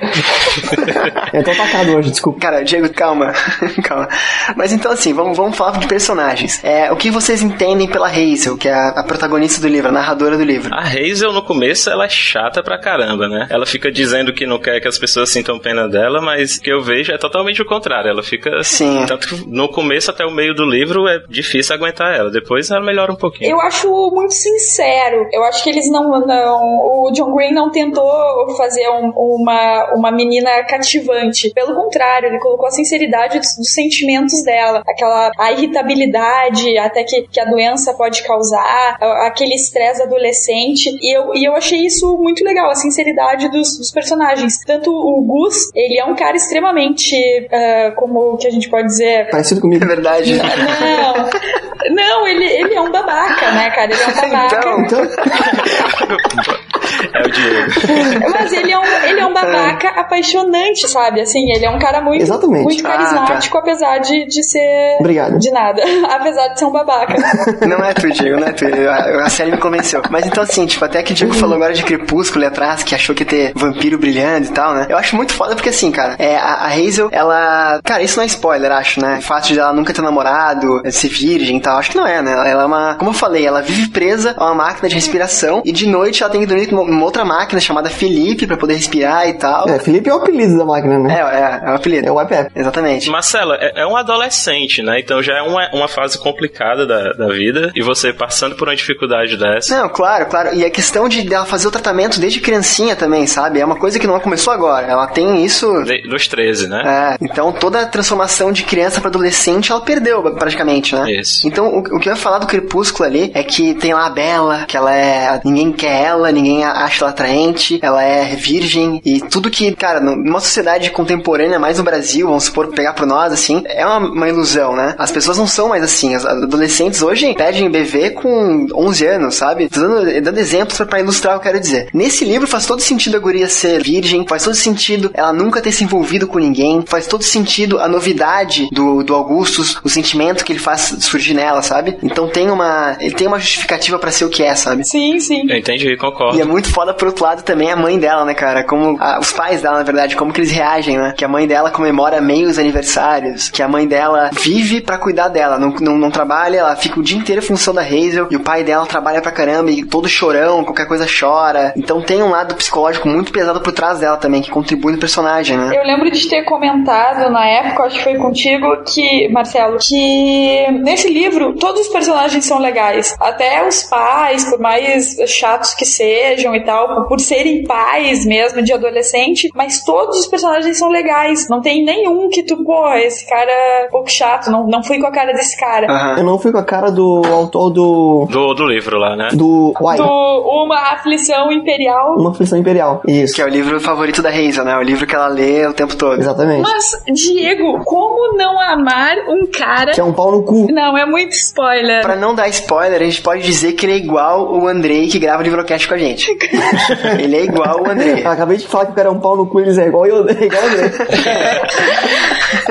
Eu 1.32 1.44
tô 1.44 1.50
atacado 1.50 1.96
hoje, 1.96 2.10
desculpa. 2.10 2.40
Cara, 2.40 2.64
Diego, 2.64 2.88
calma. 2.90 3.32
calma. 3.84 4.08
Mas 4.56 4.72
então, 4.72 4.92
assim, 4.92 5.12
vamos, 5.12 5.36
vamos 5.36 5.56
falar 5.56 5.78
de 5.78 5.86
personagens. 5.86 6.62
É, 6.62 6.90
o 6.90 6.96
que 6.96 7.07
vocês 7.10 7.42
entendem 7.42 7.88
pela 7.88 8.08
Hazel, 8.08 8.56
que 8.56 8.68
é 8.68 8.72
a, 8.72 8.88
a 8.96 9.04
protagonista 9.04 9.60
do 9.60 9.68
livro, 9.68 9.88
a 9.88 9.92
narradora 9.92 10.36
do 10.36 10.44
livro? 10.44 10.74
A 10.74 10.82
Hazel, 10.82 11.32
no 11.32 11.42
começo, 11.42 11.90
ela 11.90 12.04
é 12.04 12.08
chata 12.08 12.62
pra 12.62 12.78
caramba, 12.78 13.28
né? 13.28 13.46
Ela 13.50 13.66
fica 13.66 13.90
dizendo 13.90 14.32
que 14.32 14.46
não 14.46 14.58
quer 14.58 14.80
que 14.80 14.88
as 14.88 14.98
pessoas 14.98 15.30
sintam 15.30 15.58
pena 15.58 15.88
dela, 15.88 16.20
mas 16.20 16.58
que 16.58 16.70
eu 16.70 16.82
vejo 16.82 17.12
é 17.12 17.18
totalmente 17.18 17.62
o 17.62 17.66
contrário. 17.66 18.10
Ela 18.10 18.22
fica. 18.22 18.62
Sim. 18.62 19.04
Tanto 19.06 19.28
que 19.28 19.48
no 19.48 19.68
começo 19.68 20.10
até 20.10 20.24
o 20.24 20.30
meio 20.30 20.54
do 20.54 20.64
livro 20.64 21.06
é 21.08 21.20
difícil 21.28 21.74
aguentar 21.74 22.14
ela. 22.14 22.30
Depois 22.30 22.70
ela 22.70 22.84
melhora 22.84 23.12
um 23.12 23.16
pouquinho. 23.16 23.50
Eu 23.50 23.60
acho 23.60 23.88
muito 24.12 24.32
sincero. 24.32 25.28
Eu 25.32 25.44
acho 25.44 25.62
que 25.62 25.70
eles 25.70 25.90
não. 25.90 26.08
não 26.26 26.58
o 27.04 27.10
John 27.12 27.34
Green 27.34 27.52
não 27.52 27.70
tentou 27.70 28.08
fazer 28.56 28.88
um, 28.88 29.12
uma, 29.14 29.94
uma 29.94 30.10
menina 30.10 30.64
cativante. 30.64 31.50
Pelo 31.54 31.74
contrário, 31.74 32.28
ele 32.28 32.38
colocou 32.38 32.66
a 32.66 32.70
sinceridade 32.70 33.38
dos, 33.38 33.56
dos 33.56 33.72
sentimentos 33.72 34.42
dela. 34.44 34.82
Aquela 34.88 35.30
a 35.38 35.52
irritabilidade, 35.52 36.78
até 36.78 36.97
que, 37.04 37.28
que 37.28 37.40
a 37.40 37.44
doença 37.44 37.94
pode 37.94 38.22
causar, 38.22 38.98
aquele 39.26 39.54
estresse 39.54 40.02
adolescente. 40.02 40.96
E 41.00 41.16
eu, 41.16 41.34
e 41.34 41.44
eu 41.44 41.54
achei 41.54 41.84
isso 41.84 42.16
muito 42.18 42.44
legal, 42.44 42.70
a 42.70 42.74
sinceridade 42.74 43.48
dos, 43.50 43.78
dos 43.78 43.90
personagens. 43.90 44.58
Tanto 44.66 44.90
o 44.90 45.22
Gus, 45.22 45.70
ele 45.74 45.98
é 45.98 46.04
um 46.04 46.14
cara 46.14 46.36
extremamente. 46.36 47.14
Uh, 47.14 47.94
como 47.96 48.36
que 48.36 48.46
a 48.46 48.50
gente 48.50 48.68
pode 48.68 48.86
dizer? 48.86 49.30
Parecido 49.30 49.60
comigo. 49.60 49.84
É 49.84 49.88
verdade. 49.88 50.34
Não, 50.34 51.94
não 51.94 52.26
ele, 52.26 52.44
ele 52.44 52.74
é 52.74 52.80
um 52.80 52.90
babaca, 52.90 53.52
né, 53.52 53.70
cara? 53.70 53.92
Ele 53.92 54.02
é 54.02 54.06
um 54.06 54.14
babaca. 54.20 54.56
Então, 54.56 54.80
então, 54.82 56.58
É 57.14 57.26
o 57.26 57.30
Diego. 57.30 58.30
Mas 58.32 58.52
ele 58.52 58.72
é 58.72 58.78
um, 58.78 58.84
ele 58.84 59.20
é 59.20 59.26
um 59.26 59.32
babaca 59.32 59.88
apaixonante, 60.00 60.88
sabe? 60.88 61.20
Assim, 61.20 61.50
ele 61.54 61.64
é 61.64 61.70
um 61.70 61.78
cara 61.78 62.00
muito, 62.00 62.22
Exatamente. 62.22 62.64
muito 62.64 62.86
Ah, 62.86 62.90
carismático, 62.90 63.58
apesar 63.58 63.98
de, 63.98 64.26
de 64.26 64.42
ser. 64.42 64.96
Obrigado. 65.00 65.38
De 65.38 65.50
nada. 65.50 65.82
apesar 66.10 66.48
de 66.48 66.58
ser 66.58 66.64
um 66.64 66.72
babaca. 66.72 67.14
Não 67.66 67.84
é 67.84 67.92
tu, 67.94 68.10
Diego, 68.10 68.38
não 68.40 68.46
é 68.46 68.52
tu. 68.52 68.64
A, 68.66 69.26
a 69.26 69.30
série 69.30 69.50
me 69.50 69.58
convenceu. 69.58 70.02
Mas 70.10 70.26
então, 70.26 70.42
assim, 70.42 70.66
tipo, 70.66 70.84
até 70.84 71.02
que 71.02 71.12
o 71.12 71.14
Diego 71.14 71.34
falou 71.34 71.56
agora 71.56 71.72
de 71.74 71.82
Crepúsculo 71.82 72.44
ali 72.44 72.52
atrás, 72.52 72.82
que 72.82 72.94
achou 72.94 73.14
que 73.14 73.22
ia 73.22 73.26
ter 73.28 73.52
vampiro 73.54 73.98
brilhando 73.98 74.46
e 74.46 74.50
tal, 74.50 74.74
né? 74.74 74.86
Eu 74.88 74.96
acho 74.96 75.16
muito 75.16 75.32
foda 75.32 75.54
porque, 75.54 75.68
assim, 75.68 75.90
cara, 75.90 76.16
é, 76.18 76.36
a, 76.36 76.54
a 76.54 76.66
Hazel, 76.68 77.08
ela. 77.12 77.80
Cara, 77.84 78.02
isso 78.02 78.16
não 78.16 78.24
é 78.24 78.26
spoiler, 78.26 78.70
acho, 78.72 79.00
né? 79.00 79.16
O 79.18 79.22
fato 79.22 79.48
de 79.48 79.58
ela 79.58 79.72
nunca 79.72 79.92
ter 79.92 80.02
namorado, 80.02 80.82
de 80.82 80.92
ser 80.92 81.08
virgem 81.08 81.56
e 81.56 81.60
tal, 81.60 81.78
acho 81.78 81.90
que 81.90 81.96
não 81.96 82.06
é, 82.06 82.22
né? 82.22 82.32
Ela, 82.32 82.62
é 82.62 82.66
uma. 82.66 82.94
Como 82.94 83.10
eu 83.10 83.14
falei, 83.14 83.46
ela 83.46 83.60
vive 83.62 83.88
presa 83.90 84.34
a 84.36 84.44
uma 84.46 84.54
máquina 84.54 84.88
de 84.88 84.94
respiração 84.94 85.62
e 85.64 85.72
de 85.72 85.86
noite 85.86 86.22
ela 86.22 86.30
tem 86.30 86.40
que 86.40 86.46
dormir 86.46 86.72
numa 86.72 86.97
numa 86.98 87.06
outra 87.06 87.24
máquina 87.24 87.60
chamada 87.60 87.88
Felipe 87.88 88.46
pra 88.46 88.56
poder 88.56 88.74
respirar 88.74 89.28
e 89.28 89.34
tal. 89.34 89.68
é, 89.68 89.78
Felipe 89.78 90.08
é 90.10 90.14
o 90.14 90.18
apelido 90.18 90.58
da 90.58 90.64
máquina, 90.64 90.98
né? 90.98 91.14
É, 91.14 91.20
é, 91.20 91.68
é 91.68 91.72
o 91.72 91.74
apelido. 91.76 92.08
É 92.08 92.12
o 92.12 92.20
iPad. 92.20 92.46
Exatamente. 92.54 93.08
Marcela, 93.10 93.56
é, 93.60 93.82
é 93.82 93.86
um 93.86 93.96
adolescente, 93.96 94.82
né? 94.82 95.00
Então 95.00 95.22
já 95.22 95.34
é 95.38 95.42
uma, 95.42 95.68
uma 95.72 95.88
fase 95.88 96.18
complicada 96.18 96.86
da, 96.86 97.12
da 97.12 97.28
vida. 97.28 97.70
E 97.74 97.82
você 97.82 98.12
passando 98.12 98.54
por 98.56 98.68
uma 98.68 98.76
dificuldade 98.76 99.36
dessa. 99.36 99.76
Não, 99.80 99.88
claro, 99.88 100.26
claro. 100.26 100.54
E 100.54 100.64
a 100.64 100.70
questão 100.70 101.08
de 101.08 101.22
dela 101.22 101.46
fazer 101.46 101.68
o 101.68 101.70
tratamento 101.70 102.18
desde 102.20 102.40
criancinha 102.40 102.96
também, 102.96 103.26
sabe? 103.26 103.60
É 103.60 103.64
uma 103.64 103.76
coisa 103.76 103.98
que 103.98 104.06
não 104.06 104.18
começou 104.20 104.52
agora. 104.52 104.86
Ela 104.86 105.06
tem 105.06 105.44
isso. 105.44 105.82
de- 105.84 106.02
dos 106.08 106.26
13, 106.26 106.68
né? 106.68 106.82
É, 106.84 107.24
então 107.24 107.52
toda 107.52 107.80
a 107.80 107.86
transformação 107.86 108.50
de 108.52 108.64
criança 108.64 109.00
pra 109.00 109.08
adolescente 109.08 109.70
ela 109.70 109.80
perdeu 109.80 110.22
praticamente, 110.34 110.94
né? 110.94 111.10
Isso. 111.12 111.46
Então 111.46 111.66
o, 111.68 111.78
o 111.78 112.00
que 112.00 112.08
eu 112.08 112.12
ia 112.12 112.16
falar 112.16 112.38
do 112.38 112.46
Crepúsculo 112.46 113.04
ali 113.08 113.30
é 113.34 113.42
que 113.42 113.74
tem 113.74 113.94
lá 113.94 114.06
a 114.06 114.10
Bela, 114.10 114.64
que 114.66 114.76
ela 114.76 114.94
é. 114.94 115.40
ninguém 115.44 115.72
quer 115.72 116.02
ela, 116.04 116.32
ninguém 116.32 116.64
a- 116.64 116.72
acha 116.88 117.04
ela 117.04 117.10
atraente, 117.10 117.78
ela 117.82 118.02
é 118.02 118.34
virgem 118.34 119.00
e 119.04 119.20
tudo 119.20 119.50
que, 119.50 119.72
cara, 119.74 120.00
nu- 120.00 120.16
numa 120.16 120.40
sociedade 120.40 120.90
contemporânea, 120.90 121.58
mais 121.58 121.78
no 121.78 121.84
Brasil, 121.84 122.26
vamos 122.26 122.44
supor, 122.44 122.68
pegar 122.68 122.92
por 122.94 123.06
nós, 123.06 123.32
assim, 123.32 123.62
é 123.66 123.84
uma, 123.86 123.98
uma 123.98 124.28
ilusão, 124.28 124.74
né? 124.74 124.94
As 124.98 125.10
pessoas 125.10 125.38
não 125.38 125.46
são 125.46 125.68
mais 125.68 125.82
assim. 125.82 126.14
As 126.14 126.24
adolescentes 126.24 127.02
hoje 127.02 127.34
pedem 127.34 127.70
bebê 127.70 128.10
com 128.10 128.66
11 128.74 129.06
anos, 129.06 129.34
sabe? 129.34 129.68
Tô 129.68 129.80
dando, 129.80 130.20
dando 130.22 130.38
exemplos 130.38 130.76
pra, 130.76 130.86
pra 130.86 131.00
ilustrar 131.00 131.36
o 131.36 131.40
que 131.40 131.46
eu 131.48 131.52
quero 131.52 131.62
dizer. 131.62 131.88
Nesse 131.92 132.24
livro 132.24 132.46
faz 132.46 132.66
todo 132.66 132.80
sentido 132.80 133.16
a 133.16 133.20
guria 133.20 133.48
ser 133.48 133.82
virgem, 133.82 134.26
faz 134.26 134.44
todo 134.44 134.54
sentido 134.54 135.10
ela 135.14 135.32
nunca 135.32 135.60
ter 135.60 135.72
se 135.72 135.84
envolvido 135.84 136.26
com 136.26 136.38
ninguém, 136.38 136.82
faz 136.86 137.06
todo 137.06 137.22
sentido 137.22 137.78
a 137.80 137.88
novidade 137.88 138.68
do, 138.72 139.02
do 139.02 139.14
Augustus, 139.14 139.78
o 139.84 139.88
sentimento 139.88 140.44
que 140.44 140.52
ele 140.52 140.58
faz 140.58 140.96
surgir 141.00 141.34
nela, 141.34 141.62
sabe? 141.62 141.98
Então 142.02 142.28
tem 142.28 142.50
uma. 142.50 142.96
Ele 143.00 143.14
tem 143.14 143.26
uma 143.26 143.38
justificativa 143.38 143.98
pra 143.98 144.10
ser 144.10 144.24
o 144.24 144.28
que 144.28 144.42
é, 144.42 144.54
sabe? 144.54 144.84
Sim, 144.86 145.18
sim. 145.20 145.42
Eu 145.48 145.56
entendi, 145.56 145.96
concordo. 145.96 146.36
E 146.36 146.40
é 146.40 146.44
muito 146.44 146.70
foda 146.78 146.94
por 146.94 147.08
outro 147.08 147.24
lado 147.24 147.42
também 147.42 147.72
a 147.72 147.76
mãe 147.76 147.98
dela, 147.98 148.24
né, 148.24 148.34
cara? 148.34 148.62
Como 148.62 148.96
a- 149.00 149.18
os 149.18 149.32
pais 149.32 149.60
dela, 149.62 149.78
na 149.78 149.82
verdade, 149.82 150.14
como 150.14 150.32
que 150.32 150.40
eles 150.40 150.52
reagem, 150.52 150.96
né? 150.96 151.12
Que 151.16 151.24
a 151.24 151.28
mãe 151.28 151.44
dela 151.44 151.72
comemora 151.72 152.20
meios 152.20 152.56
aniversários, 152.56 153.50
que 153.50 153.60
a 153.60 153.66
mãe 153.66 153.84
dela 153.84 154.30
vive 154.32 154.80
pra 154.80 154.96
cuidar 154.96 155.26
dela, 155.28 155.58
não, 155.58 155.70
não, 155.80 155.98
não 155.98 156.08
trabalha, 156.08 156.58
ela 156.58 156.76
fica 156.76 157.00
o 157.00 157.02
dia 157.02 157.18
inteiro 157.18 157.42
em 157.42 157.44
função 157.44 157.74
da 157.74 157.82
Hazel, 157.82 158.28
e 158.30 158.36
o 158.36 158.40
pai 158.40 158.62
dela 158.62 158.86
trabalha 158.86 159.20
pra 159.20 159.32
caramba, 159.32 159.72
e 159.72 159.84
todo 159.84 160.08
chorão, 160.08 160.62
qualquer 160.62 160.86
coisa 160.86 161.04
chora. 161.04 161.72
Então 161.76 162.00
tem 162.00 162.22
um 162.22 162.30
lado 162.30 162.54
psicológico 162.54 163.08
muito 163.08 163.32
pesado 163.32 163.60
por 163.60 163.72
trás 163.72 163.98
dela 163.98 164.16
também, 164.16 164.40
que 164.40 164.50
contribui 164.50 164.92
no 164.92 164.98
personagem, 165.00 165.56
né? 165.56 165.76
Eu 165.76 165.82
lembro 165.82 166.08
de 166.12 166.28
ter 166.28 166.44
comentado 166.44 167.28
na 167.28 167.44
época, 167.44 167.82
acho 167.84 167.96
que 167.98 168.04
foi 168.04 168.14
contigo, 168.18 168.66
que, 168.84 169.28
Marcelo, 169.32 169.78
que 169.80 170.70
nesse 170.80 171.08
livro 171.12 171.54
todos 171.54 171.80
os 171.80 171.88
personagens 171.88 172.44
são 172.44 172.60
legais. 172.60 173.16
Até 173.18 173.66
os 173.66 173.82
pais, 173.82 174.44
por 174.44 174.60
mais 174.60 175.16
chatos 175.26 175.74
que 175.74 175.84
sejam 175.84 176.54
e 176.54 176.64
tal, 176.68 177.06
por- 177.06 177.18
serem 177.20 177.64
pais 177.64 178.24
mesmo 178.26 178.62
de 178.62 178.72
adolescente, 178.72 179.48
mas 179.54 179.82
todos 179.84 180.18
os 180.20 180.26
personagens 180.26 180.78
são 180.78 180.88
legais. 180.90 181.48
Não 181.48 181.60
tem 181.62 181.82
nenhum 181.84 182.28
que 182.28 182.42
tu, 182.42 182.62
pô, 182.62 182.92
esse 182.94 183.26
cara 183.28 183.50
é 183.50 183.86
um 183.86 183.90
pouco 183.90 184.10
chato, 184.10 184.50
não, 184.50 184.66
não 184.66 184.82
fui 184.82 184.98
com 185.00 185.06
a 185.06 185.10
cara 185.10 185.32
desse 185.32 185.58
cara. 185.58 185.86
Aham. 185.90 186.18
Eu 186.18 186.24
não 186.24 186.38
fui 186.38 186.52
com 186.52 186.58
a 186.58 186.64
cara 186.64 186.90
do 186.90 187.22
autor 187.26 187.70
do. 187.70 188.26
Do, 188.30 188.54
do 188.54 188.66
livro 188.66 188.98
lá, 188.98 189.16
né? 189.16 189.28
do. 189.32 189.72
Uai, 189.80 189.96
Do 189.96 190.04
Uma 190.04 190.76
Aflição 190.92 191.50
Imperial. 191.52 192.16
uma 192.16 192.30
aflição 192.30 192.58
imperial. 192.58 193.00
Isso. 193.06 193.34
Que 193.34 193.42
é 193.42 193.44
o 193.44 193.48
livro 193.48 193.80
favorito 193.80 194.20
da 194.22 194.28
Hazel, 194.28 194.64
né? 194.64 194.76
O 194.76 194.82
livro 194.82 195.06
que 195.06 195.14
ela 195.14 195.28
lê 195.28 195.66
o 195.66 195.72
tempo 195.72 195.96
todo. 195.96 196.18
Exatamente. 196.20 196.62
Mas, 196.62 196.90
Diego, 197.12 197.82
como 197.84 198.36
não 198.36 198.60
amar 198.60 199.16
um 199.28 199.46
cara. 199.50 199.92
Que 199.92 200.00
é 200.00 200.04
um 200.04 200.12
pau 200.12 200.30
no 200.32 200.42
cu. 200.42 200.66
Não, 200.70 200.96
é 200.98 201.06
muito 201.06 201.32
spoiler. 201.32 202.02
Pra 202.02 202.16
não 202.16 202.34
dar 202.34 202.48
spoiler, 202.48 203.00
a 203.00 203.04
gente 203.04 203.22
pode 203.22 203.42
dizer 203.42 203.72
que 203.72 203.86
ele 203.86 203.92
é 203.92 203.96
igual 203.96 204.52
o 204.54 204.66
Andrei 204.66 205.08
que 205.08 205.18
grava 205.18 205.40
o 205.40 205.42
Livrocast 205.44 205.86
com 205.88 205.94
a 205.94 205.98
gente. 205.98 206.28
ele 207.18 207.36
é 207.36 207.44
igual 207.44 207.82
o 207.82 207.90
Andrei. 207.90 208.24
Eu 208.24 208.30
acabei 208.30 208.56
de 208.56 208.66
falar 208.66 208.86
que 208.86 208.92
o 208.92 208.94
cara 208.94 209.08
é 209.08 209.10
um 209.12 209.20
pau 209.20 209.36
no 209.36 209.46
cu, 209.46 209.60
eles 209.60 209.78
é 209.78 209.86
igual 209.86 210.06
eu, 210.06 210.28
é 210.28 210.32
igual 210.44 210.62
eu. 210.62 210.88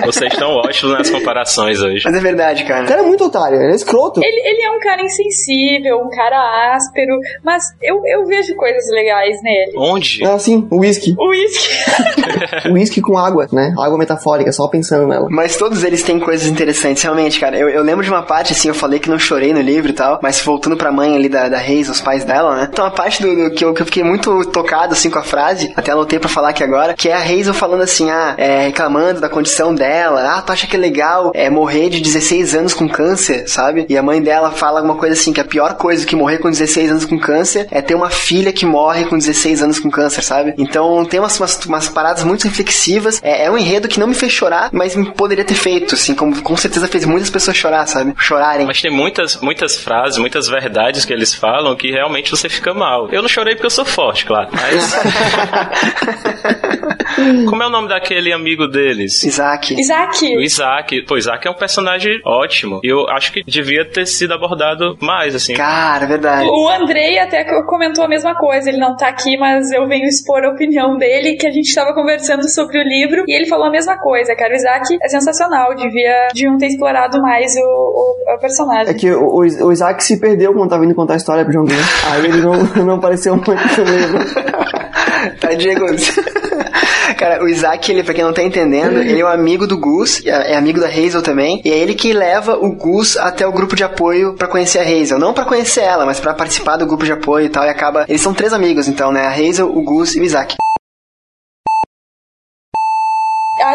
Vocês 0.05 0.31
estão 0.31 0.51
ótimos 0.55 0.93
nas 0.97 1.09
comparações 1.09 1.81
hoje. 1.81 2.03
Mas 2.05 2.15
é 2.15 2.19
verdade, 2.19 2.63
O 2.63 2.67
cara. 2.67 2.85
cara 2.85 3.01
é 3.01 3.05
muito 3.05 3.25
otário, 3.25 3.61
ele 3.61 3.71
é 3.71 3.75
escroto. 3.75 4.21
Ele, 4.23 4.41
ele 4.47 4.61
é 4.63 4.71
um 4.71 4.79
cara 4.79 5.01
insensível, 5.03 5.99
um 5.99 6.09
cara 6.09 6.75
áspero, 6.75 7.17
mas 7.43 7.63
eu, 7.81 8.01
eu 8.05 8.25
vejo 8.25 8.55
coisas 8.55 8.89
legais 8.91 9.37
nele. 9.43 9.73
Onde? 9.77 10.23
É 10.23 10.27
assim, 10.27 10.67
o 10.71 10.79
whisky. 10.79 11.15
O 11.17 11.29
uísque. 11.29 11.67
Whisky 12.71 13.01
com 13.01 13.17
água, 13.17 13.47
né? 13.51 13.73
Água 13.77 13.97
metafórica, 13.97 14.51
só 14.51 14.67
pensando 14.67 15.07
nela. 15.07 15.27
Mas 15.29 15.57
todos 15.57 15.83
eles 15.83 16.03
têm 16.03 16.19
coisas 16.19 16.47
interessantes, 16.47 17.03
realmente, 17.03 17.39
cara. 17.39 17.57
Eu, 17.57 17.69
eu 17.69 17.83
lembro 17.83 18.03
de 18.03 18.09
uma 18.09 18.23
parte, 18.23 18.53
assim, 18.53 18.67
eu 18.67 18.73
falei 18.73 18.99
que 18.99 19.09
não 19.09 19.19
chorei 19.19 19.53
no 19.53 19.61
livro 19.61 19.89
e 19.89 19.93
tal, 19.93 20.19
mas 20.21 20.39
voltando 20.41 20.77
pra 20.77 20.91
mãe 20.91 21.15
ali 21.15 21.29
da, 21.29 21.49
da 21.49 21.57
Reis, 21.57 21.89
os 21.89 22.01
pais 22.01 22.23
dela, 22.23 22.55
né? 22.55 22.69
Então 22.71 22.85
a 22.85 22.91
parte 22.91 23.21
do, 23.21 23.35
do 23.49 23.51
que, 23.51 23.63
eu, 23.63 23.73
que 23.77 23.83
eu 23.83 23.85
fiquei 23.85 24.03
muito 24.03 24.43
tocado, 24.45 24.93
assim, 24.93 25.09
com 25.09 25.19
a 25.19 25.23
frase, 25.23 25.71
até 25.75 25.91
anotei 25.91 26.17
pra 26.17 26.27
falar 26.27 26.49
aqui 26.49 26.63
agora, 26.63 26.95
que 26.95 27.09
é 27.09 27.13
a 27.13 27.21
Hazel 27.21 27.53
falando 27.53 27.83
assim, 27.83 28.09
ah, 28.09 28.33
é, 28.37 28.63
reclamando 28.65 29.21
da 29.21 29.29
condição 29.29 29.73
dela, 29.73 30.35
ah, 30.35 30.41
tu 30.41 30.51
acha 30.51 30.65
que 30.65 30.75
é 30.75 30.79
legal 30.79 31.31
é, 31.35 31.49
morrer 31.49 31.89
de 31.89 32.01
16 32.01 32.55
anos 32.55 32.73
com 32.73 32.89
câncer, 32.89 33.47
sabe? 33.47 33.85
E 33.87 33.95
a 33.95 34.01
mãe 34.01 34.21
dela 34.21 34.49
fala 34.51 34.79
alguma 34.79 34.95
coisa 34.95 35.13
assim, 35.13 35.31
que 35.31 35.39
a 35.39 35.45
pior 35.45 35.75
coisa 35.75 36.05
que 36.05 36.15
morrer 36.15 36.39
com 36.39 36.49
16 36.49 36.91
anos 36.91 37.05
com 37.05 37.19
câncer 37.19 37.67
é 37.69 37.81
ter 37.81 37.93
uma 37.93 38.09
filha 38.09 38.51
que 38.51 38.65
morre 38.65 39.05
com 39.05 39.17
16 39.17 39.61
anos 39.61 39.79
com 39.79 39.91
câncer, 39.91 40.23
sabe? 40.23 40.55
Então 40.57 41.05
tem 41.05 41.19
umas, 41.19 41.39
umas, 41.39 41.65
umas 41.65 41.87
paradas 41.87 42.23
muito 42.23 42.45
reflexivas, 42.45 43.21
é, 43.23 43.45
é 43.45 43.51
um 43.51 43.57
enredo 43.57 43.87
que 43.87 43.99
não 43.99 44.07
me 44.07 44.15
fez 44.15 44.33
chorar, 44.33 44.69
mas 44.71 44.95
me 44.95 45.11
poderia 45.11 45.45
ter 45.45 45.55
feito, 45.55 45.93
assim, 45.93 46.15
como 46.15 46.41
com 46.41 46.57
certeza 46.57 46.87
fez 46.87 47.05
muitas 47.05 47.29
pessoas 47.29 47.55
chorar, 47.55 47.85
sabe? 47.85 48.15
Chorarem. 48.17 48.65
Mas 48.65 48.81
tem 48.81 48.91
muitas, 48.91 49.37
muitas 49.37 49.77
frases, 49.77 50.17
muitas 50.17 50.47
verdades 50.47 51.05
que 51.05 51.13
eles 51.13 51.35
falam 51.35 51.75
que 51.75 51.91
realmente 51.91 52.31
você 52.31 52.49
fica 52.49 52.73
mal. 52.73 53.07
Eu 53.11 53.21
não 53.21 53.29
chorei 53.29 53.53
porque 53.53 53.66
eu 53.67 53.71
sou 53.71 53.85
forte, 53.85 54.25
claro. 54.25 54.49
Mas. 54.51 54.95
Como 57.49 57.63
é 57.63 57.67
o 57.67 57.69
nome 57.69 57.89
daquele 57.89 58.31
amigo 58.31 58.67
deles? 58.67 59.23
Isaac. 59.23 59.79
Isaac. 59.79 60.25
O 60.37 60.41
Isaac. 60.41 61.01
Pô, 61.03 61.17
Isaac 61.17 61.47
é 61.47 61.51
um 61.51 61.55
personagem 61.55 62.19
ótimo. 62.25 62.79
E 62.83 62.87
eu 62.87 63.07
acho 63.09 63.31
que 63.31 63.43
devia 63.45 63.85
ter 63.89 64.05
sido 64.05 64.33
abordado 64.33 64.97
mais, 65.01 65.35
assim. 65.35 65.53
Cara, 65.53 66.05
é 66.05 66.07
verdade. 66.07 66.47
O 66.49 66.69
Andrei 66.69 67.17
até 67.19 67.43
co- 67.43 67.65
comentou 67.65 68.05
a 68.05 68.07
mesma 68.07 68.35
coisa, 68.35 68.69
ele 68.69 68.77
não 68.77 68.95
tá 68.95 69.07
aqui, 69.07 69.37
mas 69.37 69.71
eu 69.71 69.87
venho 69.87 70.05
expor 70.05 70.43
a 70.43 70.49
opinião 70.51 70.97
dele, 70.97 71.35
que 71.35 71.47
a 71.47 71.51
gente 71.51 71.73
tava 71.73 71.93
conversando 71.93 72.47
sobre 72.49 72.79
o 72.79 72.83
livro, 72.83 73.23
e 73.27 73.35
ele 73.35 73.47
falou 73.47 73.67
a 73.67 73.71
mesma 73.71 73.97
coisa, 73.97 74.35
cara, 74.35 74.53
o 74.53 74.55
Isaac 74.55 74.97
é 75.01 75.07
sensacional, 75.09 75.75
devia, 75.75 76.27
deviam 76.33 76.57
ter 76.57 76.67
explorado 76.67 77.21
mais 77.21 77.51
o, 77.55 77.59
o, 77.61 78.35
o 78.35 78.39
personagem. 78.39 78.89
É 78.89 78.93
que 78.93 79.11
o, 79.11 79.37
o 79.65 79.71
Isaac 79.71 80.03
se 80.03 80.19
perdeu 80.19 80.53
quando 80.53 80.69
tava 80.69 80.81
vindo 80.83 80.95
contar 80.95 81.13
a 81.13 81.17
história 81.17 81.43
pro 81.43 81.53
João 81.53 81.65
Green. 81.65 81.77
Aí 82.11 82.25
ele 82.25 82.41
não, 82.41 82.53
não 82.85 82.95
apareceu 82.95 83.33
tá, 85.39 85.53
Diego. 85.53 85.85
Cara, 87.17 87.43
o 87.43 87.47
Isaac, 87.47 87.91
ele, 87.91 88.03
pra 88.03 88.13
quem 88.13 88.23
não 88.23 88.33
tá 88.33 88.43
entendendo, 88.43 88.99
ele 88.99 89.21
é 89.21 89.25
um 89.25 89.29
amigo 89.29 89.65
do 89.65 89.77
Gus, 89.77 90.21
é 90.25 90.55
amigo 90.55 90.79
da 90.79 90.87
Hazel 90.87 91.21
também, 91.21 91.61
e 91.63 91.71
é 91.71 91.77
ele 91.77 91.95
que 91.95 92.13
leva 92.13 92.55
o 92.55 92.71
Gus 92.71 93.17
até 93.17 93.47
o 93.47 93.51
grupo 93.51 93.75
de 93.75 93.83
apoio 93.83 94.33
pra 94.33 94.47
conhecer 94.47 94.79
a 94.79 94.83
Hazel. 94.83 95.19
Não 95.19 95.33
pra 95.33 95.45
conhecer 95.45 95.81
ela, 95.81 96.05
mas 96.05 96.19
pra 96.19 96.33
participar 96.33 96.77
do 96.77 96.85
grupo 96.85 97.05
de 97.05 97.11
apoio 97.11 97.45
e 97.45 97.49
tal, 97.49 97.65
e 97.65 97.69
acaba... 97.69 98.05
Eles 98.07 98.21
são 98.21 98.33
três 98.33 98.53
amigos, 98.53 98.87
então, 98.87 99.11
né? 99.11 99.25
A 99.25 99.31
Hazel, 99.31 99.67
o 99.67 99.81
Gus 99.81 100.15
e 100.15 100.19
o 100.19 100.23
Isaac. 100.23 100.55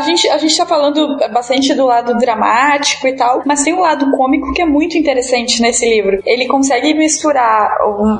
Gente, 0.02 0.28
a 0.28 0.38
gente 0.38 0.56
tá 0.56 0.66
falando 0.66 1.16
bastante 1.32 1.74
do 1.74 1.86
lado 1.86 2.16
dramático 2.18 3.06
e 3.06 3.14
tal, 3.14 3.42
mas 3.44 3.62
tem 3.62 3.74
um 3.74 3.80
lado 3.80 4.10
cômico 4.12 4.52
que 4.52 4.62
é 4.62 4.66
muito 4.66 4.96
interessante 4.96 5.60
nesse 5.60 5.88
livro. 5.88 6.20
Ele 6.24 6.46
consegue 6.46 6.94
misturar 6.94 7.70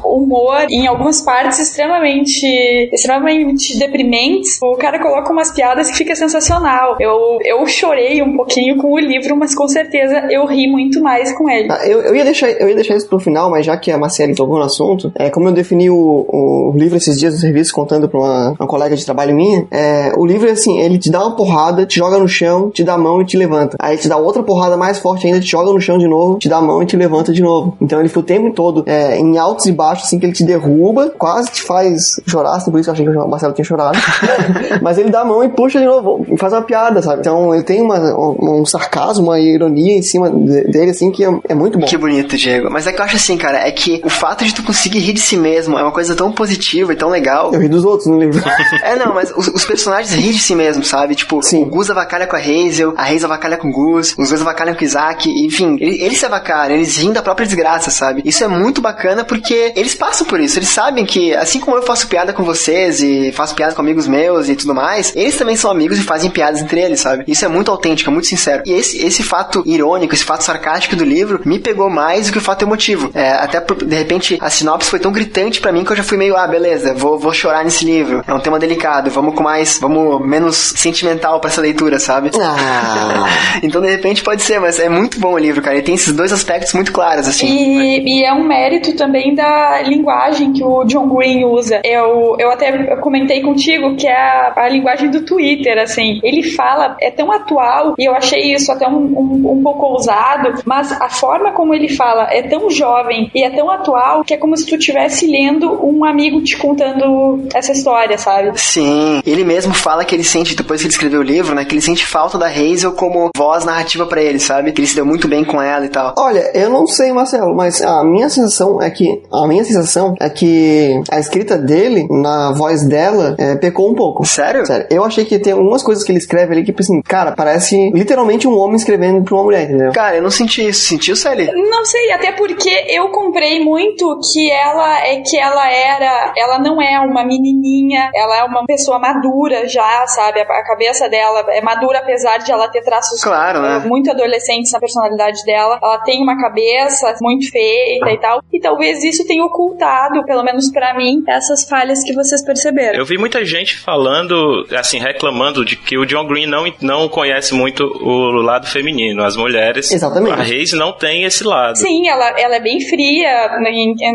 o 0.04 0.22
humor 0.22 0.66
em 0.70 0.86
algumas 0.86 1.22
partes 1.22 1.58
extremamente, 1.58 2.46
extremamente 2.92 3.78
deprimentes. 3.78 4.58
O 4.62 4.76
cara 4.76 4.98
coloca 5.00 5.32
umas 5.32 5.50
piadas 5.50 5.90
que 5.90 5.96
fica 5.96 6.14
sensacional. 6.14 6.96
Eu, 7.00 7.38
eu 7.44 7.66
chorei 7.66 8.22
um 8.22 8.36
pouquinho 8.36 8.76
com 8.76 8.92
o 8.92 8.98
livro, 8.98 9.36
mas 9.36 9.54
com 9.54 9.68
certeza 9.68 10.26
eu 10.30 10.46
ri 10.46 10.70
muito 10.70 11.02
mais 11.02 11.32
com 11.36 11.48
ele. 11.48 11.68
Ah, 11.70 11.86
eu, 11.86 12.00
eu, 12.00 12.14
ia 12.14 12.24
deixar, 12.24 12.50
eu 12.50 12.68
ia 12.68 12.74
deixar 12.74 12.96
isso 12.96 13.08
pro 13.08 13.20
final, 13.20 13.50
mas 13.50 13.66
já 13.66 13.76
que 13.76 13.90
a 13.90 13.98
Marcela 13.98 14.34
tocou 14.34 14.58
no 14.58 14.64
assunto, 14.64 15.12
é, 15.16 15.30
como 15.30 15.48
eu 15.48 15.52
defini 15.52 15.90
o, 15.90 16.26
o 16.28 16.72
livro 16.76 16.96
esses 16.96 17.18
dias 17.18 17.34
no 17.34 17.40
serviço, 17.40 17.72
contando 17.74 18.08
pra 18.08 18.18
uma, 18.18 18.54
uma 18.58 18.66
colega 18.66 18.96
de 18.96 19.04
trabalho 19.04 19.34
minha, 19.34 19.66
é, 19.70 20.12
o 20.16 20.24
livro 20.24 20.50
assim, 20.50 20.80
ele 20.80 20.98
te 20.98 21.10
dá 21.10 21.20
uma 21.20 21.36
porrada, 21.36 21.51
te 21.86 21.96
joga 21.96 22.18
no 22.18 22.28
chão, 22.28 22.70
te 22.70 22.84
dá 22.84 22.94
a 22.94 22.98
mão 22.98 23.20
e 23.20 23.24
te 23.24 23.36
levanta. 23.36 23.76
Aí 23.80 23.96
te 23.96 24.08
dá 24.08 24.16
outra 24.16 24.42
porrada 24.42 24.76
mais 24.76 24.98
forte 24.98 25.26
ainda, 25.26 25.40
te 25.40 25.50
joga 25.50 25.72
no 25.72 25.80
chão 25.80 25.98
de 25.98 26.06
novo, 26.06 26.38
te 26.38 26.48
dá 26.48 26.58
a 26.58 26.62
mão 26.62 26.82
e 26.82 26.86
te 26.86 26.96
levanta 26.96 27.32
de 27.32 27.42
novo. 27.42 27.76
Então 27.80 27.98
ele 27.98 28.08
fica 28.08 28.20
o 28.20 28.24
tempo 28.24 28.52
todo 28.52 28.82
é, 28.86 29.18
em 29.18 29.38
altos 29.38 29.66
e 29.66 29.72
baixos, 29.72 30.06
assim, 30.06 30.18
que 30.18 30.26
ele 30.26 30.32
te 30.32 30.44
derruba, 30.44 31.10
quase 31.10 31.50
te 31.50 31.62
faz 31.62 32.20
chorar, 32.26 32.56
assim, 32.56 32.70
por 32.70 32.80
isso 32.80 32.90
eu 32.90 32.92
achei 32.92 33.04
que 33.04 33.10
o 33.10 33.28
Marcelo 33.28 33.52
tinha 33.52 33.64
chorado. 33.64 33.98
mas 34.82 34.98
ele 34.98 35.10
dá 35.10 35.20
a 35.20 35.24
mão 35.24 35.42
e 35.44 35.48
puxa 35.48 35.78
de 35.78 35.86
novo, 35.86 36.24
e 36.28 36.38
faz 36.38 36.52
uma 36.52 36.62
piada, 36.62 37.02
sabe? 37.02 37.20
Então 37.20 37.54
ele 37.54 37.64
tem 37.64 37.80
uma, 37.80 37.98
um, 38.16 38.60
um 38.60 38.66
sarcasmo, 38.66 39.26
uma 39.26 39.40
ironia 39.40 39.96
em 39.96 40.02
cima 40.02 40.30
dele, 40.30 40.90
assim, 40.90 41.10
que 41.10 41.24
é, 41.24 41.28
é, 41.48 41.54
muito 41.54 41.78
bom. 41.78 41.86
Que 41.86 41.96
bonito, 41.96 42.36
Diego. 42.36 42.70
Mas 42.70 42.86
é 42.86 42.92
que 42.92 43.00
eu 43.00 43.04
acho 43.04 43.16
assim, 43.16 43.36
cara, 43.36 43.66
é 43.66 43.70
que 43.70 44.00
o 44.04 44.10
fato 44.10 44.44
de 44.44 44.54
tu 44.54 44.62
conseguir 44.62 45.00
rir 45.00 45.12
de 45.12 45.20
si 45.20 45.36
mesmo 45.36 45.78
é 45.78 45.82
uma 45.82 45.92
coisa 45.92 46.14
tão 46.14 46.32
positiva 46.32 46.92
e 46.92 46.96
tão 46.96 47.08
legal. 47.08 47.52
Eu 47.52 47.60
ri 47.60 47.68
dos 47.68 47.84
outros 47.84 48.06
no 48.06 48.18
livro. 48.18 48.42
é, 48.82 48.96
não, 48.96 49.14
mas 49.14 49.32
os, 49.36 49.48
os 49.48 49.64
personagens 49.64 50.14
riem 50.14 50.32
de 50.32 50.38
si 50.38 50.54
mesmo, 50.54 50.84
sabe? 50.84 51.14
Tipo, 51.14 51.41
Sim. 51.42 51.62
o 51.62 51.66
Gus 51.66 51.90
avacalha 51.90 52.26
com 52.26 52.36
a 52.36 52.38
Hazel, 52.38 52.94
a 52.96 53.04
Hazel 53.04 53.26
avacalha 53.26 53.56
com 53.56 53.68
o 53.68 53.72
Gus, 53.72 54.14
os 54.18 54.28
dois 54.28 54.40
avacalham 54.40 54.74
com 54.74 54.80
o 54.80 54.84
Isaac, 54.84 55.28
enfim, 55.28 55.76
eles 55.80 56.18
se 56.18 56.26
avacalham, 56.26 56.76
eles 56.76 56.96
riem 56.96 57.12
da 57.12 57.22
própria 57.22 57.46
desgraça, 57.46 57.90
sabe? 57.90 58.22
Isso 58.24 58.44
é 58.44 58.48
muito 58.48 58.80
bacana 58.80 59.24
porque 59.24 59.72
eles 59.76 59.94
passam 59.94 60.26
por 60.26 60.40
isso, 60.40 60.58
eles 60.58 60.68
sabem 60.68 61.04
que, 61.04 61.34
assim 61.34 61.60
como 61.60 61.76
eu 61.76 61.82
faço 61.82 62.06
piada 62.06 62.32
com 62.32 62.42
vocês 62.42 63.02
e 63.02 63.32
faço 63.32 63.54
piada 63.54 63.74
com 63.74 63.82
amigos 63.82 64.06
meus 64.06 64.48
e 64.48 64.56
tudo 64.56 64.74
mais, 64.74 65.14
eles 65.16 65.36
também 65.36 65.56
são 65.56 65.70
amigos 65.70 65.98
e 65.98 66.02
fazem 66.02 66.30
piadas 66.30 66.60
entre 66.60 66.80
eles, 66.80 67.00
sabe? 67.00 67.24
Isso 67.26 67.44
é 67.44 67.48
muito 67.48 67.70
autêntico, 67.70 68.10
é 68.10 68.12
muito 68.12 68.26
sincero. 68.26 68.62
E 68.66 68.72
esse, 68.72 69.04
esse 69.04 69.22
fato 69.22 69.62
irônico, 69.66 70.14
esse 70.14 70.24
fato 70.24 70.42
sarcástico 70.42 70.96
do 70.96 71.04
livro 71.04 71.40
me 71.44 71.58
pegou 71.58 71.90
mais 71.90 72.26
do 72.26 72.32
que 72.32 72.38
o 72.38 72.42
fato 72.42 72.62
emotivo. 72.62 73.10
É, 73.14 73.32
até 73.32 73.60
de 73.60 73.96
repente 73.96 74.38
a 74.40 74.50
sinopse 74.50 74.90
foi 74.90 74.98
tão 74.98 75.12
gritante 75.12 75.60
para 75.60 75.72
mim 75.72 75.84
que 75.84 75.92
eu 75.92 75.96
já 75.96 76.02
fui 76.02 76.16
meio, 76.16 76.36
ah, 76.36 76.46
beleza, 76.46 76.94
vou, 76.94 77.18
vou 77.18 77.32
chorar 77.32 77.64
nesse 77.64 77.84
livro. 77.84 78.22
É 78.26 78.34
um 78.34 78.40
tema 78.40 78.58
delicado, 78.58 79.10
vamos 79.10 79.34
com 79.34 79.42
mais, 79.42 79.78
vamos 79.80 80.24
menos 80.26 80.56
sentimental 80.76 81.31
para 81.40 81.50
essa 81.50 81.60
leitura, 81.60 81.98
sabe? 81.98 82.30
Ah. 82.40 83.26
então 83.62 83.80
de 83.80 83.90
repente 83.90 84.22
pode 84.22 84.42
ser, 84.42 84.60
mas 84.60 84.78
é 84.78 84.88
muito 84.88 85.18
bom 85.20 85.34
o 85.34 85.38
livro, 85.38 85.62
cara. 85.62 85.76
Ele 85.76 85.84
tem 85.84 85.94
esses 85.94 86.14
dois 86.14 86.32
aspectos 86.32 86.72
muito 86.72 86.92
claros, 86.92 87.28
assim. 87.28 87.46
E, 87.46 88.18
e 88.20 88.24
é 88.24 88.32
um 88.32 88.44
mérito 88.44 88.94
também 88.96 89.34
da 89.34 89.82
linguagem 89.82 90.52
que 90.52 90.64
o 90.64 90.84
John 90.84 91.08
Green 91.08 91.44
usa. 91.44 91.80
Eu, 91.84 92.36
eu 92.38 92.50
até 92.50 92.96
comentei 92.96 93.40
contigo 93.40 93.96
que 93.96 94.06
é 94.06 94.16
a, 94.16 94.52
a 94.56 94.68
linguagem 94.68 95.10
do 95.10 95.22
Twitter, 95.22 95.78
assim. 95.78 96.20
Ele 96.22 96.42
fala, 96.42 96.96
é 97.00 97.10
tão 97.10 97.30
atual, 97.32 97.94
e 97.98 98.04
eu 98.04 98.14
achei 98.14 98.52
isso 98.52 98.70
até 98.70 98.86
um, 98.88 98.96
um, 98.96 99.52
um 99.52 99.62
pouco 99.62 99.86
ousado, 99.86 100.62
mas 100.64 100.92
a 100.92 101.08
forma 101.08 101.52
como 101.52 101.74
ele 101.74 101.88
fala 101.88 102.28
é 102.30 102.42
tão 102.42 102.70
jovem 102.70 103.30
e 103.34 103.42
é 103.42 103.50
tão 103.50 103.70
atual 103.70 104.24
que 104.24 104.34
é 104.34 104.36
como 104.36 104.56
se 104.56 104.66
tu 104.66 104.76
estivesse 104.76 105.26
lendo 105.26 105.84
um 105.84 106.04
amigo 106.04 106.40
te 106.42 106.56
contando 106.56 107.46
essa 107.54 107.72
história, 107.72 108.18
sabe? 108.18 108.58
Sim, 108.58 109.22
ele 109.26 109.44
mesmo 109.44 109.74
fala 109.74 110.04
que 110.04 110.14
ele 110.14 110.24
sente, 110.24 110.54
depois 110.54 110.80
que 110.80 110.86
ele 110.86 110.94
escreveu 110.94 111.21
o 111.22 111.24
livro, 111.24 111.54
né, 111.54 111.64
que 111.64 111.74
ele 111.74 111.80
sente 111.80 112.06
falta 112.06 112.38
da 112.38 112.46
Hazel 112.46 112.92
como 112.92 113.30
voz 113.36 113.64
narrativa 113.64 114.06
para 114.06 114.22
ele, 114.22 114.38
sabe? 114.38 114.72
Que 114.72 114.80
ele 114.80 114.88
se 114.88 114.94
deu 114.94 115.06
muito 115.06 115.28
bem 115.28 115.44
com 115.44 115.60
ela 115.60 115.84
e 115.84 115.88
tal. 115.88 116.14
Olha, 116.18 116.50
eu 116.54 116.68
não 116.68 116.86
sei, 116.86 117.12
Marcelo, 117.12 117.54
mas 117.54 117.80
a 117.82 118.04
minha 118.04 118.28
sensação 118.28 118.80
é 118.82 118.90
que 118.90 119.22
a 119.32 119.46
minha 119.46 119.64
sensação 119.64 120.14
é 120.20 120.28
que 120.28 121.00
a 121.10 121.18
escrita 121.18 121.56
dele 121.56 122.06
na 122.10 122.52
voz 122.52 122.86
dela 122.86 123.34
é, 123.38 123.56
pecou 123.56 123.90
um 123.90 123.94
pouco. 123.94 124.24
Sério? 124.26 124.66
Sério. 124.66 124.86
Eu 124.90 125.04
achei 125.04 125.24
que 125.24 125.38
tem 125.38 125.52
algumas 125.52 125.82
coisas 125.82 126.04
que 126.04 126.12
ele 126.12 126.18
escreve 126.18 126.52
ali 126.52 126.62
que, 126.62 126.72
tipo 126.72 126.82
assim, 126.82 127.00
cara, 127.02 127.32
parece 127.32 127.90
literalmente 127.94 128.48
um 128.48 128.56
homem 128.58 128.76
escrevendo 128.76 129.22
pra 129.22 129.34
uma 129.34 129.44
mulher, 129.44 129.64
entendeu? 129.64 129.92
Cara, 129.92 130.16
eu 130.16 130.22
não 130.22 130.30
senti 130.30 130.66
isso. 130.68 130.86
Sentiu, 130.86 131.14
Sally? 131.16 131.50
Não 131.52 131.84
sei, 131.84 132.12
até 132.12 132.32
porque 132.32 132.70
eu 132.88 133.10
comprei 133.10 133.62
muito 133.62 134.18
que 134.32 134.50
ela 134.50 135.06
é 135.06 135.20
que 135.20 135.38
ela 135.38 135.70
era, 135.70 136.32
ela 136.36 136.58
não 136.58 136.80
é 136.80 136.98
uma 137.00 137.24
menininha, 137.24 138.10
ela 138.14 138.38
é 138.38 138.44
uma 138.44 138.64
pessoa 138.66 138.98
madura 138.98 139.68
já, 139.68 140.06
sabe? 140.06 140.40
A 140.40 140.64
cabeça 140.64 141.08
dela 141.12 141.44
é 141.50 141.60
madura 141.60 141.98
apesar 141.98 142.38
de 142.38 142.50
ela 142.50 142.68
ter 142.68 142.82
traços 142.82 143.22
claro, 143.22 143.60
né? 143.60 143.82
muito 143.84 144.10
adolescentes 144.10 144.72
na 144.72 144.80
personalidade 144.80 145.44
dela. 145.44 145.78
Ela 145.82 145.98
tem 145.98 146.22
uma 146.22 146.40
cabeça 146.40 147.14
muito 147.20 147.50
feita 147.50 148.10
e 148.10 148.18
tal. 148.18 148.42
E 148.50 148.58
talvez 148.58 149.04
isso 149.04 149.26
tenha 149.26 149.44
ocultado, 149.44 150.24
pelo 150.24 150.42
menos 150.42 150.70
para 150.72 150.94
mim, 150.94 151.22
essas 151.28 151.68
falhas 151.68 152.02
que 152.02 152.14
vocês 152.14 152.42
perceberam. 152.44 152.98
Eu 152.98 153.04
vi 153.04 153.18
muita 153.18 153.44
gente 153.44 153.76
falando, 153.76 154.66
assim, 154.76 154.98
reclamando 154.98 155.64
de 155.64 155.76
que 155.76 155.98
o 155.98 156.06
John 156.06 156.26
Green 156.26 156.46
não, 156.46 156.64
não 156.80 157.08
conhece 157.08 157.54
muito 157.54 157.84
o 157.84 158.40
lado 158.40 158.66
feminino, 158.66 159.22
as 159.22 159.36
mulheres. 159.36 159.92
Exatamente. 159.92 160.40
A 160.40 160.42
Reis 160.42 160.72
não 160.72 160.92
tem 160.92 161.24
esse 161.24 161.44
lado. 161.44 161.76
Sim, 161.76 162.08
ela, 162.08 162.40
ela 162.40 162.56
é 162.56 162.60
bem 162.60 162.80
fria 162.80 163.50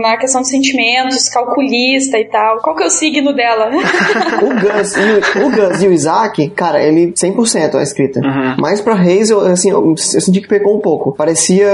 na 0.01 0.17
questão 0.17 0.41
de 0.41 0.49
sentimentos, 0.49 1.29
calculista 1.29 2.17
e 2.17 2.25
tal. 2.25 2.57
Qual 2.61 2.75
que 2.75 2.83
é 2.83 2.87
o 2.87 2.89
signo 2.89 3.33
dela? 3.33 3.69
o, 4.41 4.49
Gus 4.59 4.95
e, 4.95 5.39
o 5.39 5.51
Gus 5.51 5.83
e 5.83 5.87
o 5.87 5.93
Isaac, 5.93 6.49
cara, 6.49 6.76
ele 6.81 7.11
100% 7.11 7.75
a 7.75 7.83
escrita. 7.83 8.19
Uhum. 8.19 8.55
Mas 8.59 8.81
pra 8.81 8.95
Reis, 8.95 9.29
eu, 9.29 9.41
assim, 9.41 9.69
eu, 9.69 9.89
eu, 9.89 9.97
senti 9.97 10.41
que 10.41 10.47
pecou 10.47 10.75
um 10.75 10.79
pouco. 10.79 11.13
Parecia, 11.15 11.69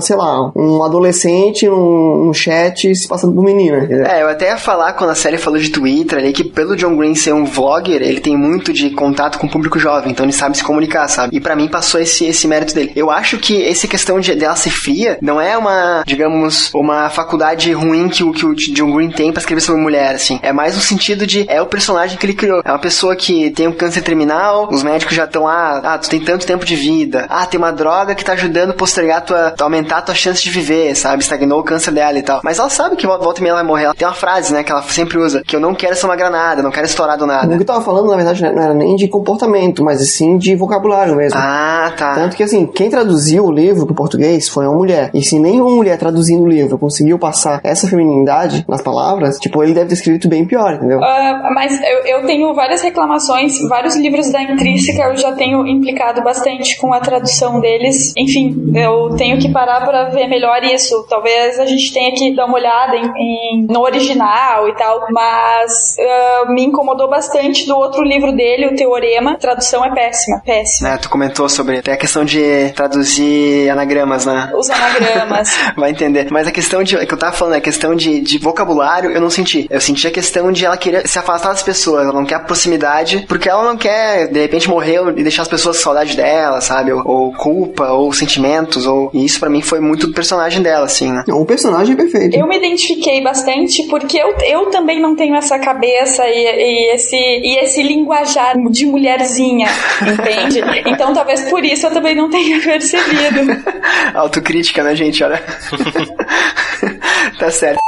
sei 0.00 0.16
lá, 0.16 0.50
um 0.54 0.82
adolescente 0.82 1.66
num, 1.66 2.24
num 2.26 2.34
chat 2.34 2.94
se 2.94 3.08
passando 3.08 3.34
por 3.34 3.44
menina. 3.44 3.86
É, 4.08 4.22
eu 4.22 4.28
até 4.28 4.48
ia 4.50 4.56
falar 4.56 4.92
quando 4.94 5.10
a 5.10 5.14
série 5.14 5.38
falou 5.38 5.58
de 5.58 5.70
Twitter 5.70 6.18
ali 6.18 6.32
que 6.32 6.44
pelo 6.44 6.76
John 6.76 6.96
Green 6.96 7.14
ser 7.14 7.32
um 7.32 7.44
vlogger, 7.44 8.02
ele 8.02 8.20
tem 8.20 8.36
muito 8.36 8.72
de 8.72 8.90
contato 8.90 9.38
com 9.38 9.46
o 9.46 9.50
público 9.50 9.78
jovem, 9.78 10.12
então 10.12 10.24
ele 10.24 10.32
sabe 10.32 10.56
se 10.56 10.64
comunicar, 10.64 11.08
sabe? 11.08 11.36
E 11.36 11.40
para 11.40 11.56
mim 11.56 11.68
passou 11.68 12.00
esse, 12.00 12.26
esse 12.26 12.46
mérito 12.46 12.74
dele. 12.74 12.92
Eu 12.94 13.10
acho 13.10 13.38
que 13.38 13.64
essa 13.64 13.86
questão 13.86 14.20
de 14.20 14.34
dela 14.34 14.56
ser 14.56 14.70
fria 14.70 15.18
não 15.20 15.40
é 15.40 15.56
uma, 15.56 16.02
digamos, 16.06 16.72
uma 16.74 17.08
faculdade 17.10 17.72
ruim 17.72 18.08
que 18.08 18.24
o 18.24 18.32
que 18.32 18.46
o 18.46 18.54
John 18.54 18.92
Green 18.92 19.10
tem 19.10 19.32
para 19.32 19.40
escrever 19.40 19.60
sobre 19.60 19.82
mulher, 19.82 20.14
assim. 20.14 20.38
É 20.42 20.52
mais 20.52 20.74
no 20.74 20.80
sentido 20.80 21.26
de 21.26 21.44
é 21.48 21.60
o 21.60 21.66
personagem 21.66 22.16
que 22.16 22.26
ele 22.26 22.34
criou. 22.34 22.62
É 22.64 22.70
uma 22.70 22.78
pessoa 22.78 23.16
que 23.16 23.50
tem 23.50 23.66
um 23.66 23.72
câncer 23.72 24.02
terminal, 24.02 24.47
os 24.70 24.82
médicos 24.82 25.14
já 25.14 25.24
estão 25.24 25.44
lá, 25.44 25.78
ah, 25.78 25.98
tu 25.98 26.08
tem 26.08 26.20
tanto 26.20 26.46
tempo 26.46 26.64
de 26.64 26.76
vida. 26.76 27.26
Ah, 27.28 27.46
tem 27.46 27.58
uma 27.58 27.72
droga 27.72 28.14
que 28.14 28.24
tá 28.24 28.32
ajudando 28.32 28.70
a 28.70 28.74
postergar 28.74 29.24
tua, 29.24 29.54
aumentar 29.60 29.98
a 29.98 30.02
tua 30.02 30.14
chance 30.14 30.42
de 30.42 30.50
viver, 30.50 30.94
sabe? 30.94 31.22
Estagnou 31.22 31.60
o 31.60 31.64
câncer 31.64 31.92
dela 31.92 32.18
e 32.18 32.22
tal. 32.22 32.40
Mas 32.42 32.58
ela 32.58 32.68
sabe 32.68 32.96
que 32.96 33.06
volta 33.06 33.40
e 33.40 33.42
meia 33.42 33.52
ela 33.52 33.60
vai 33.60 33.66
morrer. 33.66 33.84
Ela 33.84 33.94
tem 33.94 34.06
uma 34.06 34.14
frase, 34.14 34.52
né, 34.52 34.62
que 34.62 34.72
ela 34.72 34.82
sempre 34.82 35.18
usa, 35.18 35.42
que 35.44 35.56
eu 35.56 35.60
não 35.60 35.74
quero 35.74 35.94
ser 35.94 36.06
uma 36.06 36.16
granada, 36.16 36.62
não 36.62 36.70
quero 36.70 36.86
estourar 36.86 37.16
do 37.16 37.26
nada. 37.26 37.52
O 37.52 37.56
que 37.56 37.62
eu 37.62 37.66
tava 37.66 37.80
falando, 37.82 38.08
na 38.08 38.16
verdade, 38.16 38.42
não 38.42 38.62
era 38.62 38.74
nem 38.74 38.96
de 38.96 39.08
comportamento, 39.08 39.84
mas 39.84 40.12
sim 40.12 40.36
de 40.36 40.54
vocabulário 40.54 41.14
mesmo. 41.16 41.38
Ah, 41.38 41.92
tá. 41.96 42.14
Tanto 42.14 42.36
que, 42.36 42.42
assim, 42.42 42.66
quem 42.66 42.90
traduziu 42.90 43.44
o 43.44 43.52
livro 43.52 43.86
pro 43.86 43.94
português 43.94 44.48
foi 44.48 44.66
uma 44.66 44.76
mulher. 44.76 45.10
E 45.14 45.22
se 45.22 45.38
nenhuma 45.38 45.70
mulher 45.70 45.98
traduzindo 45.98 46.42
o 46.42 46.48
livro 46.48 46.78
conseguiu 46.78 47.18
passar 47.18 47.60
essa 47.62 47.86
feminilidade 47.86 48.64
nas 48.68 48.82
palavras, 48.82 49.38
tipo, 49.38 49.62
ele 49.62 49.74
deve 49.74 49.88
ter 49.88 49.94
escrito 49.94 50.28
bem 50.28 50.44
pior, 50.44 50.74
entendeu? 50.74 50.98
Uh, 50.98 51.54
mas 51.54 51.80
eu, 51.80 52.18
eu 52.18 52.26
tenho 52.26 52.54
várias 52.54 52.82
reclamações, 52.82 53.58
vários 53.68 53.96
livros 53.96 54.30
da 54.30 54.37
Intrínseca 54.42 55.02
eu 55.04 55.16
já 55.16 55.32
tenho 55.32 55.66
implicado 55.66 56.22
bastante 56.22 56.76
com 56.78 56.92
a 56.92 57.00
tradução 57.00 57.60
deles. 57.60 58.12
Enfim, 58.16 58.72
eu 58.74 59.14
tenho 59.16 59.38
que 59.38 59.50
parar 59.50 59.84
para 59.84 60.10
ver 60.10 60.26
melhor 60.26 60.62
isso. 60.64 61.06
Talvez 61.08 61.58
a 61.58 61.66
gente 61.66 61.92
tenha 61.92 62.12
que 62.12 62.34
dar 62.34 62.46
uma 62.46 62.56
olhada 62.56 62.96
em, 62.96 63.06
em 63.16 63.66
no 63.68 63.80
original 63.80 64.68
e 64.68 64.74
tal, 64.74 65.06
mas 65.10 65.96
uh, 65.98 66.52
me 66.52 66.64
incomodou 66.64 67.08
bastante 67.08 67.66
do 67.66 67.76
outro 67.76 68.02
livro 68.02 68.32
dele, 68.32 68.66
o 68.66 68.74
Teorema. 68.74 69.32
A 69.32 69.36
tradução 69.36 69.84
é 69.84 69.94
péssima, 69.94 70.40
péssima. 70.44 70.90
É, 70.90 70.96
tu 70.96 71.08
comentou 71.08 71.48
sobre 71.48 71.78
até 71.78 71.92
a 71.92 71.96
questão 71.96 72.24
de 72.24 72.70
traduzir 72.74 73.70
anagramas, 73.70 74.26
né? 74.26 74.50
Os 74.54 74.70
anagramas. 74.70 75.56
Vai 75.76 75.90
entender. 75.90 76.28
Mas 76.30 76.46
a 76.46 76.52
questão 76.52 76.82
de, 76.82 76.96
que 77.06 77.14
eu 77.14 77.18
tava 77.18 77.32
falando, 77.32 77.54
a 77.54 77.60
questão 77.60 77.94
de, 77.94 78.20
de 78.20 78.38
vocabulário, 78.38 79.10
eu 79.10 79.20
não 79.20 79.30
senti. 79.30 79.66
Eu 79.70 79.80
senti 79.80 80.06
a 80.06 80.10
questão 80.10 80.50
de 80.52 80.64
ela 80.64 80.76
querer 80.76 81.06
se 81.06 81.18
afastar 81.18 81.50
das 81.50 81.62
pessoas, 81.62 82.04
ela 82.04 82.12
não 82.12 82.24
quer 82.24 82.44
proximidade, 82.44 83.24
porque 83.28 83.48
ela 83.48 83.64
não 83.64 83.76
quer, 83.76 84.27
de 84.30 84.40
repente, 84.40 84.68
morrer 84.68 85.00
e 85.16 85.22
deixar 85.22 85.42
as 85.42 85.48
pessoas 85.48 85.76
com 85.76 85.82
saudade 85.82 86.16
dela, 86.16 86.60
sabe? 86.60 86.92
Ou, 86.92 87.02
ou 87.04 87.32
culpa, 87.32 87.92
ou 87.92 88.12
sentimentos, 88.12 88.86
ou... 88.86 89.10
E 89.12 89.24
isso 89.24 89.40
para 89.40 89.50
mim 89.50 89.62
foi 89.62 89.80
muito 89.80 90.06
do 90.06 90.12
personagem 90.12 90.62
dela, 90.62 90.84
assim, 90.86 91.12
né? 91.12 91.24
O 91.28 91.44
personagem 91.44 91.94
é 91.94 91.96
perfeito. 91.96 92.36
Eu 92.36 92.46
me 92.46 92.56
identifiquei 92.56 93.22
bastante 93.22 93.86
porque 93.88 94.18
eu, 94.18 94.34
eu 94.44 94.66
também 94.66 95.00
não 95.00 95.14
tenho 95.16 95.34
essa 95.34 95.58
cabeça 95.58 96.26
e, 96.28 96.44
e 96.44 96.94
esse, 96.94 97.16
e 97.16 97.58
esse 97.58 97.82
linguajar 97.82 98.56
de 98.70 98.86
mulherzinha, 98.86 99.68
entende? 100.02 100.60
Então 100.86 101.12
talvez 101.12 101.42
por 101.48 101.64
isso 101.64 101.86
eu 101.86 101.90
também 101.90 102.14
não 102.14 102.30
tenha 102.30 102.60
percebido. 102.60 103.40
Autocrítica, 104.14 104.82
né, 104.82 104.94
gente? 104.94 105.22
Olha. 105.22 105.42
tá 107.38 107.50
certo. 107.50 107.78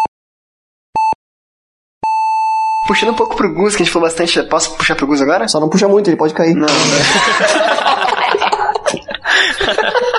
Puxando 2.90 3.10
um 3.10 3.14
pouco 3.14 3.36
pro 3.36 3.54
Gus, 3.54 3.76
que 3.76 3.84
a 3.84 3.84
gente 3.84 3.92
falou 3.92 4.08
bastante. 4.08 4.42
Posso 4.48 4.76
puxar 4.76 4.96
pro 4.96 5.06
Gus 5.06 5.22
agora? 5.22 5.46
Só 5.46 5.60
não 5.60 5.68
puxa 5.68 5.86
muito, 5.86 6.10
ele 6.10 6.16
pode 6.16 6.34
cair. 6.34 6.56
Não. 6.56 6.66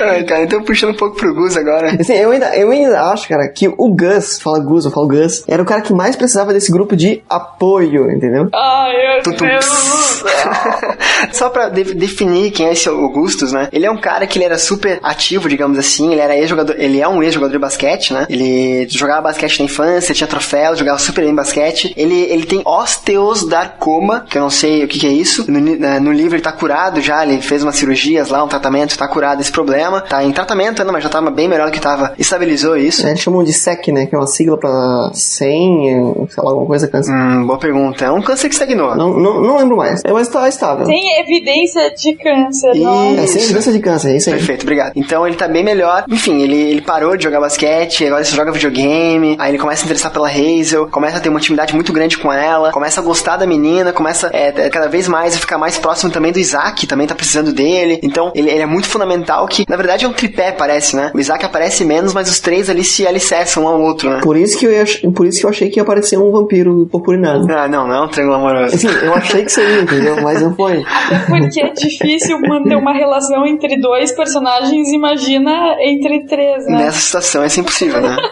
Ai, 0.00 0.24
cara, 0.24 0.42
então 0.42 0.62
puxando 0.62 0.90
um 0.90 0.96
pouco 0.96 1.16
pro 1.16 1.34
Gus 1.34 1.56
agora. 1.56 1.96
Assim, 2.00 2.14
eu 2.14 2.30
ainda, 2.30 2.54
eu 2.56 2.70
ainda 2.70 3.00
acho, 3.12 3.28
cara, 3.28 3.48
que 3.48 3.68
o 3.68 3.94
Gus, 3.94 4.40
fala 4.40 4.60
Gus, 4.60 4.84
eu 4.84 4.90
falo 4.90 5.08
Gus, 5.08 5.44
era 5.48 5.62
o 5.62 5.66
cara 5.66 5.80
que 5.80 5.92
mais 5.92 6.16
precisava 6.16 6.52
desse 6.52 6.70
grupo 6.70 6.94
de 6.96 7.22
apoio, 7.28 8.10
entendeu? 8.10 8.48
Ai, 8.54 8.92
meu 9.14 9.22
Tutum. 9.22 9.46
Só 11.32 11.48
pra 11.50 11.68
de- 11.68 11.94
definir 11.94 12.50
quem 12.50 12.66
é 12.66 12.72
esse 12.72 12.88
Augustus, 12.88 13.52
né? 13.52 13.68
Ele 13.72 13.86
é 13.86 13.90
um 13.90 14.00
cara 14.00 14.26
que 14.26 14.38
ele 14.38 14.44
era 14.44 14.58
super 14.58 14.98
ativo, 15.02 15.48
digamos 15.48 15.78
assim. 15.78 16.12
Ele 16.12 16.20
era 16.20 16.36
ex-jogador, 16.36 16.74
ele 16.78 17.00
é 17.00 17.08
um 17.08 17.22
ex-jogador 17.22 17.52
de 17.52 17.58
basquete, 17.58 18.12
né? 18.12 18.26
Ele 18.28 18.86
jogava 18.88 19.22
basquete 19.22 19.58
na 19.60 19.64
infância, 19.66 20.14
tinha 20.14 20.26
troféus, 20.26 20.78
jogava 20.78 20.98
super 20.98 21.24
bem 21.24 21.34
basquete. 21.34 21.92
Ele, 21.96 22.20
ele 22.30 22.44
tem 22.44 22.62
osteosarcoma, 22.64 24.24
que 24.28 24.36
eu 24.38 24.42
não 24.42 24.50
sei 24.50 24.84
o 24.84 24.88
que, 24.88 24.98
que 24.98 25.06
é 25.06 25.10
isso. 25.12 25.50
No, 25.50 25.60
no 26.00 26.12
livro 26.12 26.36
ele 26.36 26.42
tá 26.42 26.52
curado 26.52 27.00
já, 27.00 27.24
ele 27.24 27.40
fez 27.40 27.62
umas 27.62 27.76
cirurgias 27.76 28.28
lá, 28.28 28.42
um 28.44 28.48
tratamento, 28.48 28.96
tá 28.96 29.08
curado 29.08 29.38
desse 29.38 29.52
problema. 29.52 29.71
Tá 30.02 30.24
em 30.24 30.32
tratamento 30.32 30.80
ainda, 30.80 30.92
mas 30.92 31.02
já 31.02 31.08
tava 31.08 31.30
bem 31.30 31.48
melhor 31.48 31.66
do 31.66 31.72
que 31.72 31.80
tava. 31.80 32.12
Estabilizou 32.18 32.76
isso. 32.76 33.06
É, 33.06 33.10
Eles 33.10 33.20
chamam 33.20 33.42
de 33.44 33.52
SEC, 33.52 33.88
né? 33.88 34.06
Que 34.06 34.14
é 34.14 34.18
uma 34.18 34.26
sigla 34.26 34.58
pra 34.58 35.10
100, 35.12 36.26
sei 36.28 36.42
lá, 36.42 36.50
alguma 36.50 36.66
coisa 36.66 36.88
câncer. 36.88 37.12
Hum, 37.12 37.46
boa 37.46 37.58
pergunta. 37.58 38.04
É 38.04 38.10
um 38.10 38.22
câncer 38.22 38.48
que 38.48 38.54
estagnou. 38.54 38.94
Não, 38.94 39.12
não, 39.12 39.40
não 39.40 39.56
lembro 39.58 39.76
mais. 39.76 40.02
É, 40.04 40.12
mas 40.12 40.28
tá 40.28 40.48
estável. 40.48 40.86
Tem 40.86 41.20
evidência 41.20 41.90
de 41.94 42.14
câncer, 42.16 42.74
não? 42.76 43.18
É 43.18 43.26
sem 43.26 43.42
evidência 43.42 43.72
de 43.72 43.80
câncer, 43.80 44.12
é 44.12 44.16
isso 44.16 44.30
aí. 44.30 44.36
Perfeito, 44.36 44.62
obrigado. 44.62 44.92
Então 44.96 45.26
ele 45.26 45.36
tá 45.36 45.48
bem 45.48 45.64
melhor. 45.64 46.04
Enfim, 46.08 46.40
ele, 46.42 46.56
ele 46.56 46.80
parou 46.80 47.16
de 47.16 47.24
jogar 47.24 47.40
basquete, 47.40 48.04
agora 48.06 48.20
ele 48.20 48.28
só 48.28 48.36
joga 48.36 48.52
videogame. 48.52 49.36
Aí 49.38 49.50
ele 49.50 49.58
começa 49.58 49.82
a 49.82 49.86
interessar 49.86 50.12
pela 50.12 50.28
Hazel, 50.28 50.88
começa 50.88 51.18
a 51.18 51.20
ter 51.20 51.28
uma 51.28 51.38
intimidade 51.38 51.74
muito 51.74 51.92
grande 51.92 52.18
com 52.18 52.32
ela, 52.32 52.72
começa 52.72 53.00
a 53.00 53.04
gostar 53.04 53.36
da 53.36 53.46
menina, 53.46 53.92
começa 53.92 54.30
é, 54.32 54.48
é, 54.48 54.70
cada 54.70 54.88
vez 54.88 55.08
mais 55.08 55.34
a 55.34 55.38
ficar 55.38 55.58
mais 55.58 55.78
próximo 55.78 56.10
também 56.10 56.32
do 56.32 56.38
Isaac, 56.38 56.86
também 56.86 57.06
tá 57.06 57.14
precisando 57.14 57.52
dele. 57.52 57.98
Então 58.02 58.32
ele, 58.34 58.50
ele 58.50 58.62
é 58.62 58.66
muito 58.66 58.88
fundamental 58.88 59.46
que, 59.46 59.61
na 59.68 59.76
verdade, 59.76 60.04
é 60.04 60.08
um 60.08 60.12
tripé, 60.12 60.52
parece, 60.52 60.96
né? 60.96 61.10
O 61.14 61.20
Isaac 61.20 61.44
aparece 61.44 61.84
menos, 61.84 62.12
mas 62.14 62.28
os 62.30 62.40
três 62.40 62.68
ali 62.70 62.84
se 62.84 63.06
alicerçam 63.06 63.64
um 63.64 63.68
ao 63.68 63.80
outro, 63.80 64.08
né? 64.10 64.20
Por 64.22 64.36
isso 64.36 64.58
que 64.58 64.66
eu, 64.66 64.82
ach- 64.82 65.00
por 65.14 65.26
isso 65.26 65.40
que 65.40 65.46
eu 65.46 65.50
achei 65.50 65.70
que 65.70 65.78
ia 65.78 65.82
aparecer 65.82 66.18
um 66.18 66.30
vampiro 66.30 66.86
purpurinado. 66.90 67.46
Ah, 67.52 67.68
não, 67.68 67.86
não 67.86 67.94
é 67.94 68.00
um 68.02 68.08
triângulo 68.08 68.36
amoroso. 68.36 68.74
Assim, 68.74 68.88
eu 68.88 69.14
achei 69.14 69.44
que 69.44 69.52
seria, 69.52 69.80
entendeu? 69.82 70.20
Mas 70.22 70.40
não 70.42 70.54
foi. 70.54 70.82
Porque 71.28 71.60
é 71.60 71.70
difícil 71.72 72.38
manter 72.40 72.76
uma 72.76 72.92
relação 72.92 73.46
entre 73.46 73.78
dois 73.80 74.12
personagens, 74.12 74.88
imagina 74.92 75.76
entre 75.80 76.26
três, 76.26 76.64
né? 76.66 76.78
Nessa 76.84 76.98
situação 77.00 77.44
isso 77.44 77.60
é 77.60 77.62
impossível, 77.62 78.00
né? 78.00 78.16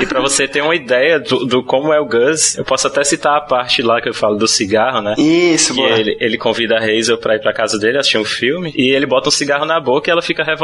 E 0.00 0.06
pra 0.06 0.22
você 0.22 0.48
ter 0.48 0.62
uma 0.62 0.74
ideia 0.74 1.20
do, 1.20 1.44
do 1.44 1.62
como 1.62 1.92
é 1.92 2.00
o 2.00 2.06
Gus, 2.06 2.56
eu 2.56 2.64
posso 2.64 2.86
até 2.86 3.04
citar 3.04 3.36
a 3.36 3.40
parte 3.42 3.82
lá 3.82 4.00
que 4.00 4.08
eu 4.08 4.14
falo 4.14 4.36
do 4.36 4.48
cigarro, 4.48 5.02
né? 5.02 5.12
Isso, 5.18 5.74
Que 5.74 5.80
boa. 5.82 5.90
ele, 5.98 6.16
ele 6.18 6.38
convida 6.38 6.76
a 6.78 6.82
Hazel 6.82 7.18
pra 7.18 7.34
ir 7.36 7.40
pra 7.42 7.52
casa 7.52 7.78
dele 7.78 7.98
assistir 7.98 8.16
um 8.16 8.24
filme 8.24 8.72
e 8.74 8.90
ele 8.90 9.04
bota 9.04 9.28
um 9.28 9.30
cigarro 9.30 9.66
na 9.66 9.78
boca 9.78 10.08
e 10.08 10.10
ela 10.10 10.22
fica 10.22 10.42
revoltada. 10.42 10.61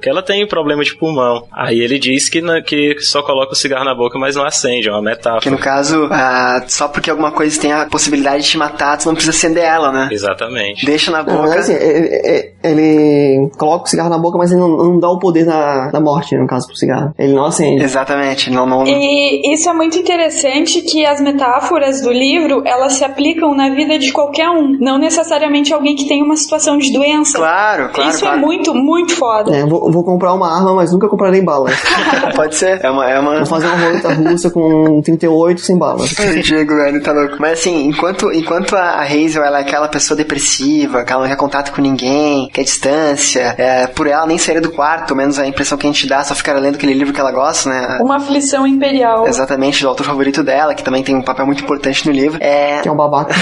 Que 0.00 0.08
ela 0.08 0.22
tem 0.22 0.46
problema 0.46 0.82
de 0.82 0.96
pulmão. 0.96 1.44
Aí 1.52 1.80
ele 1.80 1.98
diz 1.98 2.28
que, 2.28 2.40
na- 2.40 2.60
que 2.62 2.98
só 3.00 3.22
coloca 3.22 3.52
o 3.52 3.56
cigarro 3.56 3.84
na 3.84 3.94
boca, 3.94 4.18
mas 4.18 4.34
não 4.36 4.44
acende, 4.44 4.88
é 4.88 4.92
uma 4.92 4.98
Que 5.00 5.04
metáfora. 5.06 5.50
no 5.50 5.58
caso, 5.58 6.08
ah, 6.10 6.64
só 6.66 6.88
porque 6.88 7.10
alguma 7.10 7.30
coisa 7.30 7.60
tem 7.60 7.72
a 7.72 7.86
possibilidade 7.86 8.42
de 8.44 8.50
te 8.50 8.58
matar, 8.58 8.98
tu 8.98 9.06
não 9.06 9.14
precisa 9.14 9.36
acender 9.36 9.64
ela, 9.64 9.92
né? 9.92 10.08
Exatamente. 10.10 10.84
Deixa 10.84 11.10
na 11.10 11.18
Não, 11.22 11.24
boca. 11.36 11.48
mas 11.48 11.56
assim, 11.70 11.74
ele, 11.74 12.20
ele- 12.24 12.52
ele 12.62 13.50
coloca 13.58 13.84
o 13.84 13.88
cigarro 13.88 14.08
na 14.10 14.18
boca, 14.18 14.36
mas 14.38 14.50
ele 14.50 14.60
não, 14.60 14.68
não 14.76 14.98
dá 14.98 15.08
o 15.08 15.18
poder 15.18 15.44
da, 15.44 15.90
da 15.90 16.00
morte, 16.00 16.36
no 16.36 16.46
caso, 16.46 16.66
pro 16.66 16.76
cigarro. 16.76 17.12
Ele 17.18 17.32
não 17.32 17.44
acende. 17.44 17.82
Exatamente, 17.82 18.50
não, 18.50 18.66
não. 18.66 18.86
E 18.86 19.52
isso 19.54 19.68
é 19.68 19.72
muito 19.72 19.96
interessante 19.98 20.80
que 20.82 21.04
as 21.04 21.20
metáforas 21.20 22.00
do 22.00 22.10
livro, 22.10 22.62
elas 22.66 22.94
se 22.94 23.04
aplicam 23.04 23.54
na 23.54 23.70
vida 23.70 23.98
de 23.98 24.12
qualquer 24.12 24.48
um, 24.50 24.76
não 24.80 24.98
necessariamente 24.98 25.72
alguém 25.72 25.94
que 25.94 26.06
tem 26.06 26.22
uma 26.22 26.36
situação 26.36 26.78
de 26.78 26.92
doença. 26.92 27.38
Claro, 27.38 27.90
claro, 27.92 28.10
isso 28.10 28.18
é 28.24 28.28
claro. 28.28 28.40
muito, 28.40 28.74
muito 28.74 29.14
foda. 29.36 29.56
É, 29.56 29.64
vou, 29.64 29.90
vou 29.90 30.04
comprar 30.04 30.32
uma 30.34 30.52
arma, 30.52 30.74
mas 30.74 30.92
nunca 30.92 31.08
comprarei 31.08 31.40
balas. 31.42 31.74
Pode 32.34 32.54
ser. 32.54 32.84
É 32.84 32.90
uma. 32.90 33.08
É 33.08 33.18
uma... 33.18 33.36
Vou 33.36 33.46
fazer 33.46 33.66
uma 33.66 33.76
roleta 33.76 34.12
russa 34.12 34.50
com 34.50 35.00
38 35.02 35.60
sem 35.60 35.76
balas. 35.76 36.14
Diego, 36.42 36.76
velho, 36.76 37.02
tá 37.02 37.12
louco. 37.12 37.36
Mas 37.38 37.60
assim, 37.60 37.86
enquanto, 37.86 38.32
enquanto 38.32 38.74
a 38.74 39.02
Hazel 39.02 39.44
ela 39.44 39.58
é 39.58 39.62
aquela 39.62 39.88
pessoa 39.88 40.16
depressiva, 40.16 41.04
que 41.04 41.12
ela 41.12 41.22
não 41.22 41.28
quer 41.28 41.36
contato 41.36 41.72
com 41.72 41.80
ninguém, 41.80 42.48
quer 42.52 42.62
distância, 42.62 43.54
é, 43.58 43.86
por 43.86 44.06
ela 44.06 44.26
nem 44.26 44.38
sair 44.38 44.60
do 44.60 44.70
quarto, 44.70 45.14
menos 45.14 45.38
a 45.38 45.46
impressão 45.46 45.76
que 45.76 45.86
a 45.86 45.90
gente 45.90 46.06
dá, 46.06 46.22
só 46.22 46.34
ficar 46.34 46.54
lendo 46.54 46.76
aquele 46.76 46.94
livro 46.94 47.12
que 47.12 47.20
ela 47.20 47.32
gosta, 47.32 47.68
né? 47.68 47.98
Uma 48.00 48.16
aflição 48.16 48.66
imperial. 48.66 49.26
Exatamente, 49.26 49.82
do 49.82 49.88
autor 49.88 50.04
favorito 50.04 50.42
dela, 50.42 50.74
que 50.74 50.82
também 50.82 51.02
tem 51.02 51.14
um 51.14 51.22
papel 51.22 51.46
muito 51.46 51.62
importante 51.62 52.06
no 52.06 52.12
livro. 52.12 52.38
É. 52.42 52.80
Que 52.80 52.88
é 52.88 52.92
um 52.92 52.96
babaca. 52.96 53.34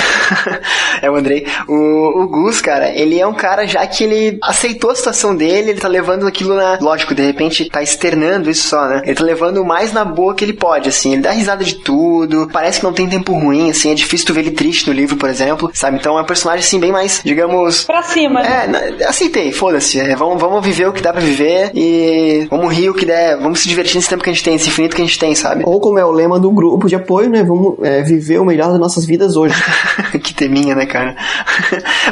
é 1.00 1.10
o 1.10 1.16
Andrei. 1.16 1.46
O, 1.68 2.22
o 2.22 2.28
Gus, 2.28 2.60
cara, 2.60 2.90
ele 2.90 3.18
é 3.18 3.26
um 3.26 3.34
cara 3.34 3.66
já 3.66 3.86
que 3.86 4.04
ele 4.04 4.38
aceitou 4.42 4.90
a 4.90 4.94
situação 4.94 5.34
dele, 5.34 5.70
ele 5.70 5.80
tá 5.84 5.88
levando 5.88 6.26
aquilo 6.26 6.54
na. 6.54 6.78
Lógico, 6.80 7.14
de 7.14 7.22
repente 7.22 7.64
tá 7.68 7.82
externando 7.82 8.50
isso 8.50 8.68
só, 8.68 8.86
né? 8.88 9.02
Ele 9.04 9.14
tá 9.14 9.24
levando 9.24 9.58
o 9.58 9.64
mais 9.64 9.92
na 9.92 10.04
boa 10.04 10.34
que 10.34 10.44
ele 10.44 10.52
pode, 10.52 10.88
assim. 10.88 11.12
Ele 11.12 11.22
dá 11.22 11.30
risada 11.30 11.64
de 11.64 11.76
tudo, 11.76 12.48
parece 12.52 12.78
que 12.80 12.84
não 12.84 12.92
tem 12.92 13.08
tempo 13.08 13.32
ruim, 13.32 13.70
assim. 13.70 13.90
É 13.90 13.94
difícil 13.94 14.26
tu 14.26 14.34
ver 14.34 14.40
ele 14.40 14.50
triste 14.50 14.86
no 14.88 14.92
livro, 14.94 15.16
por 15.16 15.28
exemplo, 15.28 15.70
sabe? 15.74 15.98
Então 15.98 16.18
é 16.18 16.22
um 16.22 16.26
personagem, 16.26 16.64
assim, 16.64 16.80
bem 16.80 16.92
mais, 16.92 17.20
digamos. 17.24 17.84
Pra 17.84 18.02
cima. 18.02 18.40
É, 18.40 18.66
na- 18.66 19.08
aceitei, 19.08 19.52
foda-se. 19.52 20.00
É, 20.00 20.14
vamos, 20.16 20.40
vamos 20.40 20.64
viver 20.64 20.88
o 20.88 20.92
que 20.92 21.02
dá 21.02 21.12
pra 21.12 21.20
viver 21.20 21.70
e 21.74 22.46
vamos 22.50 22.72
rir 22.72 22.90
o 22.90 22.94
que 22.94 23.04
der, 23.06 23.36
vamos 23.38 23.60
se 23.60 23.68
divertir 23.68 23.96
nesse 23.96 24.08
tempo 24.08 24.22
que 24.22 24.30
a 24.30 24.32
gente 24.32 24.44
tem, 24.44 24.54
esse 24.54 24.68
infinito 24.68 24.96
que 24.96 25.02
a 25.02 25.04
gente 25.04 25.18
tem, 25.18 25.34
sabe? 25.34 25.62
Ou 25.66 25.80
como 25.80 25.98
é 25.98 26.04
o 26.04 26.10
lema 26.10 26.38
do 26.38 26.50
grupo 26.50 26.88
de 26.88 26.96
apoio, 26.96 27.28
né? 27.30 27.42
Vamos 27.42 27.76
é, 27.82 28.02
viver 28.02 28.38
o 28.38 28.44
melhor 28.44 28.70
das 28.70 28.78
nossas 28.80 29.04
vidas 29.04 29.36
hoje. 29.36 29.54
que 30.22 30.34
teminha, 30.34 30.74
né, 30.74 30.86
cara? 30.86 31.16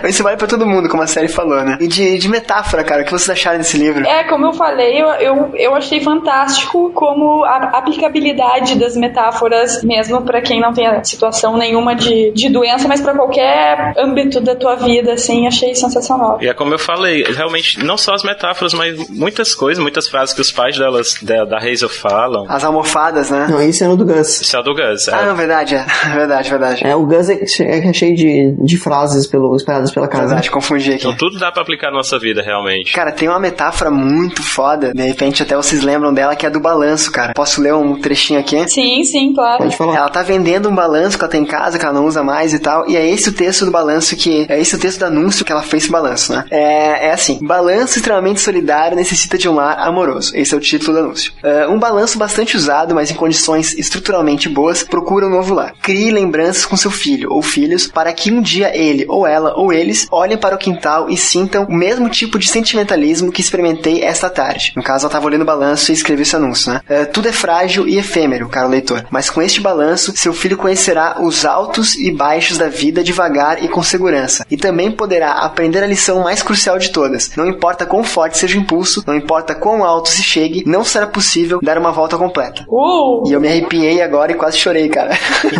Mas 0.02 0.12
Isso 0.14 0.22
vale 0.22 0.36
pra 0.36 0.46
todo 0.46 0.66
mundo, 0.66 0.88
como 0.88 1.02
a 1.02 1.06
série 1.06 1.28
falou, 1.28 1.62
né? 1.64 1.78
E 1.80 1.88
de, 1.88 2.18
de 2.18 2.28
metáfora, 2.28 2.84
cara, 2.84 3.02
o 3.02 3.04
que 3.04 3.10
vocês 3.10 3.30
acharam 3.30 3.60
desse 3.62 3.78
livro? 3.78 4.06
É, 4.06 4.24
como 4.24 4.46
eu 4.46 4.52
falei, 4.52 5.00
eu, 5.00 5.08
eu, 5.14 5.50
eu 5.54 5.74
achei 5.74 6.00
fantástico 6.00 6.90
como 6.94 7.44
a 7.44 7.78
aplicabilidade 7.78 8.78
das 8.78 8.96
metáforas, 8.96 9.82
mesmo 9.82 10.22
pra 10.22 10.40
quem 10.40 10.60
não 10.60 10.72
tem 10.72 10.86
situação 11.04 11.56
nenhuma 11.56 11.94
de, 11.94 12.30
de 12.32 12.48
doença, 12.48 12.86
mas 12.88 13.00
pra 13.00 13.14
qualquer 13.14 13.94
âmbito 13.98 14.40
da 14.40 14.54
tua 14.54 14.74
vida, 14.76 15.12
assim, 15.14 15.46
achei 15.46 15.74
sensacional. 15.74 16.38
E 16.40 16.48
é 16.48 16.54
como 16.54 16.74
eu 16.74 16.78
falei, 16.78 17.24
realmente, 17.24 17.82
não 17.84 17.96
só 17.96 18.14
as 18.14 18.22
metáforas, 18.22 18.74
mas 18.74 19.08
muitas 19.08 19.54
coisas, 19.54 19.82
muitas 19.82 20.08
frases 20.08 20.34
que 20.34 20.40
os 20.40 20.50
pais 20.52 20.76
delas, 20.78 21.18
da, 21.22 21.44
da 21.44 21.58
Hazel 21.58 21.88
falam. 21.88 22.44
As 22.48 22.64
almofadas, 22.64 23.30
né? 23.30 23.46
Não, 23.48 23.62
isso 23.62 23.84
é 23.84 23.86
no 23.88 23.96
do 23.96 24.04
Gus. 24.04 24.40
Isso 24.40 24.56
é 24.56 24.62
do 24.62 24.74
Gus. 24.74 25.08
é. 25.08 25.14
Ah, 25.14 25.26
não, 25.26 25.34
verdade, 25.34 25.74
é. 25.74 25.84
Verdade, 26.22 26.50
verdade. 26.50 26.86
É, 26.86 26.94
o 26.94 27.06
Gus 27.06 27.28
é, 27.28 27.38
é 27.60 27.92
cheio 27.92 28.14
de, 28.14 28.54
de 28.58 28.76
frases 28.76 29.26
pelo, 29.26 29.54
espalhadas 29.56 29.90
pela 29.90 30.08
casa. 30.08 30.26
Verdade, 30.26 30.50
confundi 30.50 30.90
aqui. 30.90 31.00
Então 31.00 31.16
tudo 31.16 31.38
dá 31.38 31.50
pra 31.50 31.62
aplicar 31.62 31.90
na 31.90 31.96
nossa 31.98 32.18
vida, 32.18 32.42
realmente. 32.42 32.92
Cara, 32.92 33.12
tem 33.12 33.28
uma 33.28 33.38
metáfora 33.42 33.90
muito 33.90 34.42
foda, 34.42 34.92
de 34.94 35.02
repente 35.02 35.42
até 35.42 35.54
vocês 35.56 35.82
lembram 35.82 36.14
dela, 36.14 36.34
que 36.34 36.46
é 36.46 36.50
do 36.50 36.60
balanço, 36.60 37.10
cara. 37.10 37.34
Posso 37.34 37.60
ler 37.60 37.74
um 37.74 38.00
trechinho 38.00 38.40
aqui? 38.40 38.68
Sim, 38.68 39.04
sim, 39.04 39.34
claro. 39.34 39.58
Pode 39.58 39.76
falar. 39.76 39.96
Ela 39.96 40.08
tá 40.08 40.22
vendendo 40.22 40.68
um 40.68 40.74
balanço 40.74 41.18
que 41.18 41.24
ela 41.24 41.30
tem 41.30 41.42
em 41.42 41.46
casa, 41.46 41.78
que 41.78 41.84
ela 41.84 41.94
não 41.94 42.06
usa 42.06 42.22
mais 42.22 42.54
e 42.54 42.58
tal. 42.58 42.88
E 42.88 42.96
é 42.96 43.06
esse 43.06 43.28
o 43.28 43.32
texto 43.32 43.64
do 43.64 43.70
balanço 43.70 44.16
que. 44.16 44.46
É 44.48 44.60
esse 44.60 44.74
o 44.74 44.78
texto 44.78 45.00
do 45.00 45.06
anúncio 45.06 45.44
que 45.44 45.52
ela 45.52 45.62
fez 45.62 45.84
pro 45.84 45.92
balanço, 45.92 46.32
né? 46.32 46.44
É, 46.50 47.08
é 47.08 47.12
assim: 47.12 47.38
balanço 47.42 47.98
extremamente 47.98 48.40
solidário 48.40 48.96
necessita 48.96 49.36
de 49.36 49.48
um 49.48 49.54
lar 49.54 49.78
amoroso. 49.78 50.36
Esse 50.36 50.54
é 50.54 50.56
o 50.56 50.60
título 50.60 50.96
do 50.96 51.04
anúncio. 51.04 51.32
É, 51.42 51.66
um 51.66 51.78
balanço 51.78 52.18
bastante 52.18 52.56
usado, 52.56 52.94
mas 52.94 53.10
em 53.10 53.14
condições 53.14 53.76
estruturalmente 53.76 54.48
boas, 54.48 54.82
procura 54.82 55.26
um 55.26 55.30
novo 55.30 55.54
lar. 55.54 55.74
Crie 55.82 56.10
lembranças 56.10 56.64
com 56.64 56.76
seu 56.76 56.90
filho 56.90 57.32
ou 57.32 57.42
filhos 57.42 57.86
para 57.86 58.12
que 58.12 58.30
um 58.30 58.40
dia 58.40 58.76
ele 58.76 59.04
ou 59.08 59.26
ela 59.26 59.54
ou 59.56 59.72
eles 59.72 60.06
olhem 60.10 60.36
para 60.36 60.54
o 60.54 60.58
quintal 60.58 61.08
e 61.08 61.16
sintam 61.16 61.64
o 61.64 61.74
mesmo 61.74 62.08
tipo 62.08 62.38
de 62.38 62.48
sentimentalismo 62.48 63.31
que 63.32 63.40
experimentei 63.40 64.02
esta 64.02 64.30
tarde. 64.30 64.72
No 64.76 64.82
caso, 64.82 65.04
ela 65.04 65.08
estava 65.08 65.26
olhando 65.26 65.42
o 65.42 65.46
balanço 65.46 65.90
e 65.90 65.94
escreveu 65.94 66.22
esse 66.22 66.36
anúncio, 66.36 66.72
né? 66.72 66.80
É, 66.88 67.04
tudo 67.04 67.28
é 67.28 67.32
frágil 67.32 67.88
e 67.88 67.98
efêmero, 67.98 68.48
caro 68.48 68.68
leitor. 68.68 69.06
Mas 69.10 69.30
com 69.30 69.42
este 69.42 69.60
balanço, 69.60 70.16
seu 70.16 70.32
filho 70.32 70.56
conhecerá 70.56 71.16
os 71.20 71.44
altos 71.44 71.94
e 71.96 72.10
baixos 72.10 72.58
da 72.58 72.68
vida 72.68 73.02
devagar 73.02 73.62
e 73.62 73.68
com 73.68 73.82
segurança. 73.82 74.46
E 74.50 74.56
também 74.56 74.90
poderá 74.90 75.32
aprender 75.32 75.82
a 75.82 75.86
lição 75.86 76.22
mais 76.22 76.42
crucial 76.42 76.78
de 76.78 76.90
todas. 76.90 77.34
Não 77.36 77.46
importa 77.46 77.86
quão 77.86 78.04
forte 78.04 78.38
seja 78.38 78.58
o 78.58 78.60
impulso, 78.60 79.02
não 79.06 79.14
importa 79.14 79.54
quão 79.54 79.84
alto 79.84 80.08
se 80.08 80.22
chegue, 80.22 80.64
não 80.66 80.84
será 80.84 81.06
possível 81.06 81.58
dar 81.62 81.78
uma 81.78 81.92
volta 81.92 82.16
completa. 82.16 82.64
Uh! 82.68 83.28
E 83.28 83.32
eu 83.32 83.40
me 83.40 83.48
arrepiei 83.48 84.02
agora 84.02 84.32
e 84.32 84.34
quase 84.34 84.58
chorei, 84.58 84.88
cara. 84.88 85.10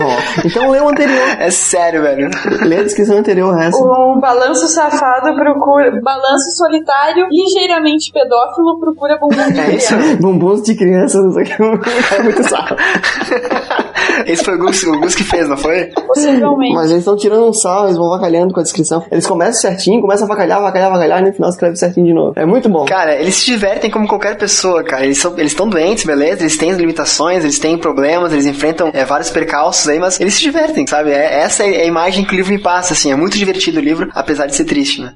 Ó, 0.00 0.46
então 0.46 0.70
lê 0.70 0.80
o 0.80 0.88
anterior. 0.88 1.28
é 1.38 1.50
sério, 1.50 2.02
velho. 2.02 2.30
Lê 2.66 2.78
a 2.78 2.82
descrição 2.82 3.16
anterior, 3.16 3.58
essa. 3.60 3.78
O 3.78 4.20
balanço 4.20 4.66
safado 4.68 5.34
procura. 5.34 6.00
Balanço 6.02 6.50
solitário, 6.56 7.26
ligeiramente 7.62 8.12
pedófilo, 8.12 8.78
procura 8.78 9.18
bumbum 9.18 9.52
de 9.52 9.60
É 9.60 9.74
isso? 9.76 9.88
criança. 9.94 10.16
Bumbuns 10.20 10.62
de 10.62 10.74
criança, 10.74 11.18
não 11.22 11.32
sei 11.32 11.42
o 11.42 11.46
que. 11.46 12.14
É 12.14 12.22
muito 12.22 12.42
sarro. 12.48 12.76
Esse 14.26 14.44
foi 14.44 14.54
o 14.54 14.58
Gus, 14.58 14.82
o 14.84 15.00
Gus 15.00 15.14
que 15.14 15.24
fez, 15.24 15.48
não 15.48 15.56
foi? 15.56 15.86
Possivelmente. 16.06 16.74
Mas 16.74 16.90
eles 16.90 17.00
estão 17.00 17.16
tirando 17.16 17.48
um 17.48 17.52
sal, 17.52 17.84
eles 17.84 17.96
vão 17.96 18.12
avacalhando 18.12 18.52
com 18.52 18.60
a 18.60 18.62
descrição. 18.62 19.02
Eles 19.10 19.26
começam 19.26 19.60
certinho, 19.60 20.00
começam 20.00 20.26
a 20.26 20.30
avacalhar, 20.30 20.58
avacalhar, 20.58 20.88
avacalhar, 20.88 21.22
e 21.22 21.26
no 21.28 21.32
final 21.32 21.50
escreve 21.50 21.76
certinho 21.76 22.06
de 22.06 22.12
novo. 22.14 22.32
É 22.36 22.44
muito 22.44 22.68
bom. 22.68 22.84
Cara, 22.84 23.14
eles 23.14 23.36
se 23.36 23.46
divertem 23.46 23.90
como 23.90 24.06
qualquer 24.06 24.36
pessoa, 24.36 24.82
cara. 24.82 25.04
Eles 25.04 25.18
são, 25.18 25.32
eles 25.38 25.52
estão 25.52 25.68
doentes, 25.68 26.04
beleza? 26.04 26.42
Eles 26.42 26.56
têm 26.56 26.72
limitações, 26.72 27.42
eles 27.44 27.58
têm 27.58 27.78
problemas, 27.78 28.32
eles 28.32 28.46
enfrentam 28.46 28.90
é, 28.92 29.04
vários 29.04 29.30
percalços 29.30 29.88
aí, 29.88 29.98
mas 29.98 30.20
eles 30.20 30.34
se 30.34 30.42
divertem, 30.42 30.86
sabe? 30.86 31.10
É, 31.10 31.40
essa 31.40 31.64
é 31.64 31.82
a 31.82 31.86
imagem 31.86 32.24
que 32.24 32.34
o 32.34 32.36
livro 32.36 32.52
me 32.52 32.58
passa, 32.58 32.92
assim. 32.92 33.10
É 33.12 33.16
muito 33.16 33.38
divertido 33.38 33.78
o 33.78 33.82
livro, 33.82 34.10
apesar 34.14 34.46
de 34.46 34.54
ser 34.54 34.64
triste, 34.64 35.00
né? 35.00 35.12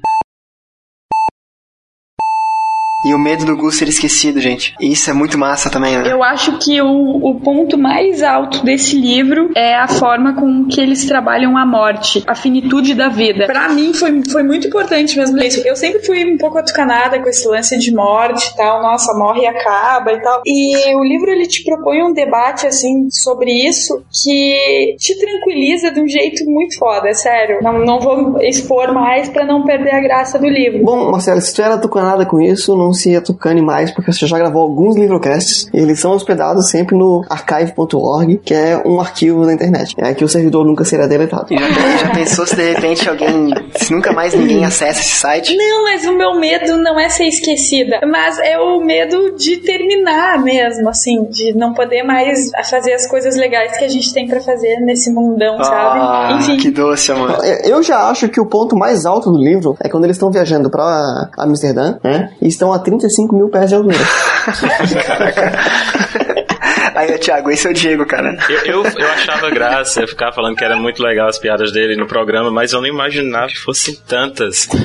E 3.05 3.13
o 3.13 3.19
medo 3.19 3.45
do 3.45 3.55
Gus 3.55 3.77
ser 3.77 3.87
esquecido, 3.87 4.39
gente. 4.39 4.73
E 4.81 4.91
isso 4.91 5.07
é 5.07 5.13
muito 5.13 5.37
massa 5.37 5.69
também, 5.69 5.95
né? 5.95 6.11
Eu 6.11 6.23
acho 6.23 6.57
que 6.57 6.81
o, 6.81 7.29
o 7.29 7.39
ponto 7.39 7.77
mais 7.77 8.23
alto 8.23 8.65
desse 8.65 8.99
livro 8.99 9.51
é 9.55 9.75
a 9.75 9.87
forma 9.87 10.33
com 10.33 10.65
que 10.65 10.81
eles 10.81 11.05
trabalham 11.05 11.55
a 11.55 11.63
morte, 11.63 12.23
a 12.25 12.33
finitude 12.33 12.95
da 12.95 13.07
vida. 13.07 13.45
Pra 13.45 13.69
mim 13.69 13.93
foi, 13.93 14.23
foi 14.25 14.41
muito 14.41 14.65
importante 14.65 15.15
mesmo 15.15 15.37
isso. 15.37 15.61
Eu 15.63 15.75
sempre 15.75 16.03
fui 16.03 16.25
um 16.25 16.39
pouco 16.39 16.57
atucanada 16.57 17.21
com 17.21 17.29
esse 17.29 17.47
lance 17.47 17.77
de 17.77 17.93
morte 17.93 18.47
e 18.47 18.55
tal. 18.55 18.81
Nossa, 18.81 19.15
morre 19.15 19.41
e 19.41 19.45
acaba 19.45 20.13
e 20.13 20.19
tal. 20.19 20.41
E 20.43 20.95
o 20.95 21.03
livro 21.03 21.29
ele 21.29 21.45
te 21.45 21.63
propõe 21.63 22.01
um 22.01 22.13
debate 22.13 22.65
assim 22.65 23.11
sobre 23.11 23.51
isso 23.51 24.03
que 24.23 24.95
te 24.97 25.15
tranquiliza 25.19 25.91
de 25.91 26.01
um 26.01 26.07
jeito 26.07 26.49
muito 26.49 26.79
foda, 26.79 27.09
é 27.09 27.13
sério. 27.13 27.59
Não, 27.61 27.77
não 27.77 27.99
vou 27.99 28.41
expor 28.41 28.91
mais 28.91 29.29
pra 29.29 29.45
não 29.45 29.63
perder 29.63 29.93
a 29.93 30.01
graça 30.01 30.39
do 30.39 30.47
livro. 30.47 30.83
Bom, 30.83 31.11
Marcelo, 31.11 31.41
se 31.41 31.53
tu 31.53 31.61
era 31.61 31.75
atucanada 31.75 32.25
com 32.25 32.41
isso, 32.41 32.75
não 32.75 32.86
se 32.93 33.15
atucane 33.15 33.61
mais, 33.61 33.91
porque 33.91 34.11
você 34.11 34.25
já 34.27 34.37
gravou 34.37 34.61
alguns 34.61 34.95
livrocasts. 34.95 35.69
E 35.73 35.77
eles 35.77 35.99
são 35.99 36.11
hospedados 36.11 36.69
sempre 36.69 36.95
no 36.97 37.23
archive.org, 37.29 38.37
que 38.43 38.53
é 38.53 38.81
um 38.85 38.99
arquivo 38.99 39.45
da 39.45 39.53
internet. 39.53 39.93
É 39.97 40.13
que 40.13 40.23
o 40.23 40.27
servidor 40.29 40.65
nunca 40.65 40.83
será 40.85 41.07
deletado. 41.07 41.47
Já, 41.51 41.97
já 41.97 42.09
pensou 42.13 42.45
se 42.45 42.55
de 42.55 42.73
repente 42.73 43.07
alguém. 43.09 43.53
Se 43.75 43.93
nunca 43.93 44.11
mais 44.13 44.33
ninguém 44.33 44.65
acessa 44.65 44.99
esse 45.01 45.15
site? 45.19 45.55
Não, 45.55 45.83
mas 45.83 46.05
o 46.05 46.13
meu 46.15 46.35
medo 46.39 46.77
não 46.77 46.99
é 46.99 47.09
ser 47.09 47.25
esquecida, 47.25 47.99
mas 48.09 48.37
é 48.39 48.57
o 48.59 48.79
medo 48.83 49.35
de 49.35 49.57
terminar 49.57 50.41
mesmo, 50.43 50.89
assim, 50.89 51.23
de 51.29 51.53
não 51.53 51.73
poder 51.73 52.03
mais 52.03 52.49
fazer 52.69 52.93
as 52.93 53.07
coisas 53.07 53.35
legais 53.35 53.77
que 53.77 53.85
a 53.85 53.89
gente 53.89 54.13
tem 54.13 54.27
pra 54.27 54.41
fazer 54.41 54.79
nesse 54.81 55.11
mundão, 55.11 55.57
Ah, 55.59 55.63
sabe? 55.63 56.33
Enfim. 56.43 56.57
que 56.57 56.71
doce, 56.71 57.11
amor. 57.11 57.37
Eu 57.63 57.81
já 57.83 58.09
acho 58.09 58.29
que 58.29 58.39
o 58.39 58.45
ponto 58.45 58.75
mais 58.75 59.05
alto 59.05 59.31
do 59.31 59.37
livro 59.37 59.75
é 59.81 59.89
quando 59.89 60.03
eles 60.05 60.15
estão 60.15 60.31
viajando 60.31 60.69
pra 60.69 61.29
Amsterdã, 61.37 61.97
né? 62.03 62.31
E 62.41 62.47
estão 62.47 62.71
a 62.77 62.83
35 62.83 63.35
mil 63.35 63.49
pés 63.49 63.69
de 63.69 63.75
altura. 63.75 63.97
Aí, 66.97 67.15
Thiago, 67.19 67.51
esse 67.51 67.67
é 67.67 67.69
o 67.69 67.73
Diego, 67.75 68.07
cara. 68.07 68.35
Eu, 68.49 68.81
eu, 68.81 68.83
eu 68.83 69.07
achava 69.11 69.51
graça, 69.51 70.01
eu 70.01 70.07
ficava 70.07 70.33
falando 70.33 70.55
que 70.55 70.63
era 70.63 70.75
muito 70.75 71.03
legal 71.03 71.27
as 71.27 71.37
piadas 71.37 71.71
dele 71.71 71.95
no 71.95 72.07
programa, 72.07 72.49
mas 72.49 72.73
eu 72.73 72.81
não 72.81 72.87
imaginava 72.87 73.45
que 73.49 73.59
fossem 73.59 73.95
tantas. 74.07 74.67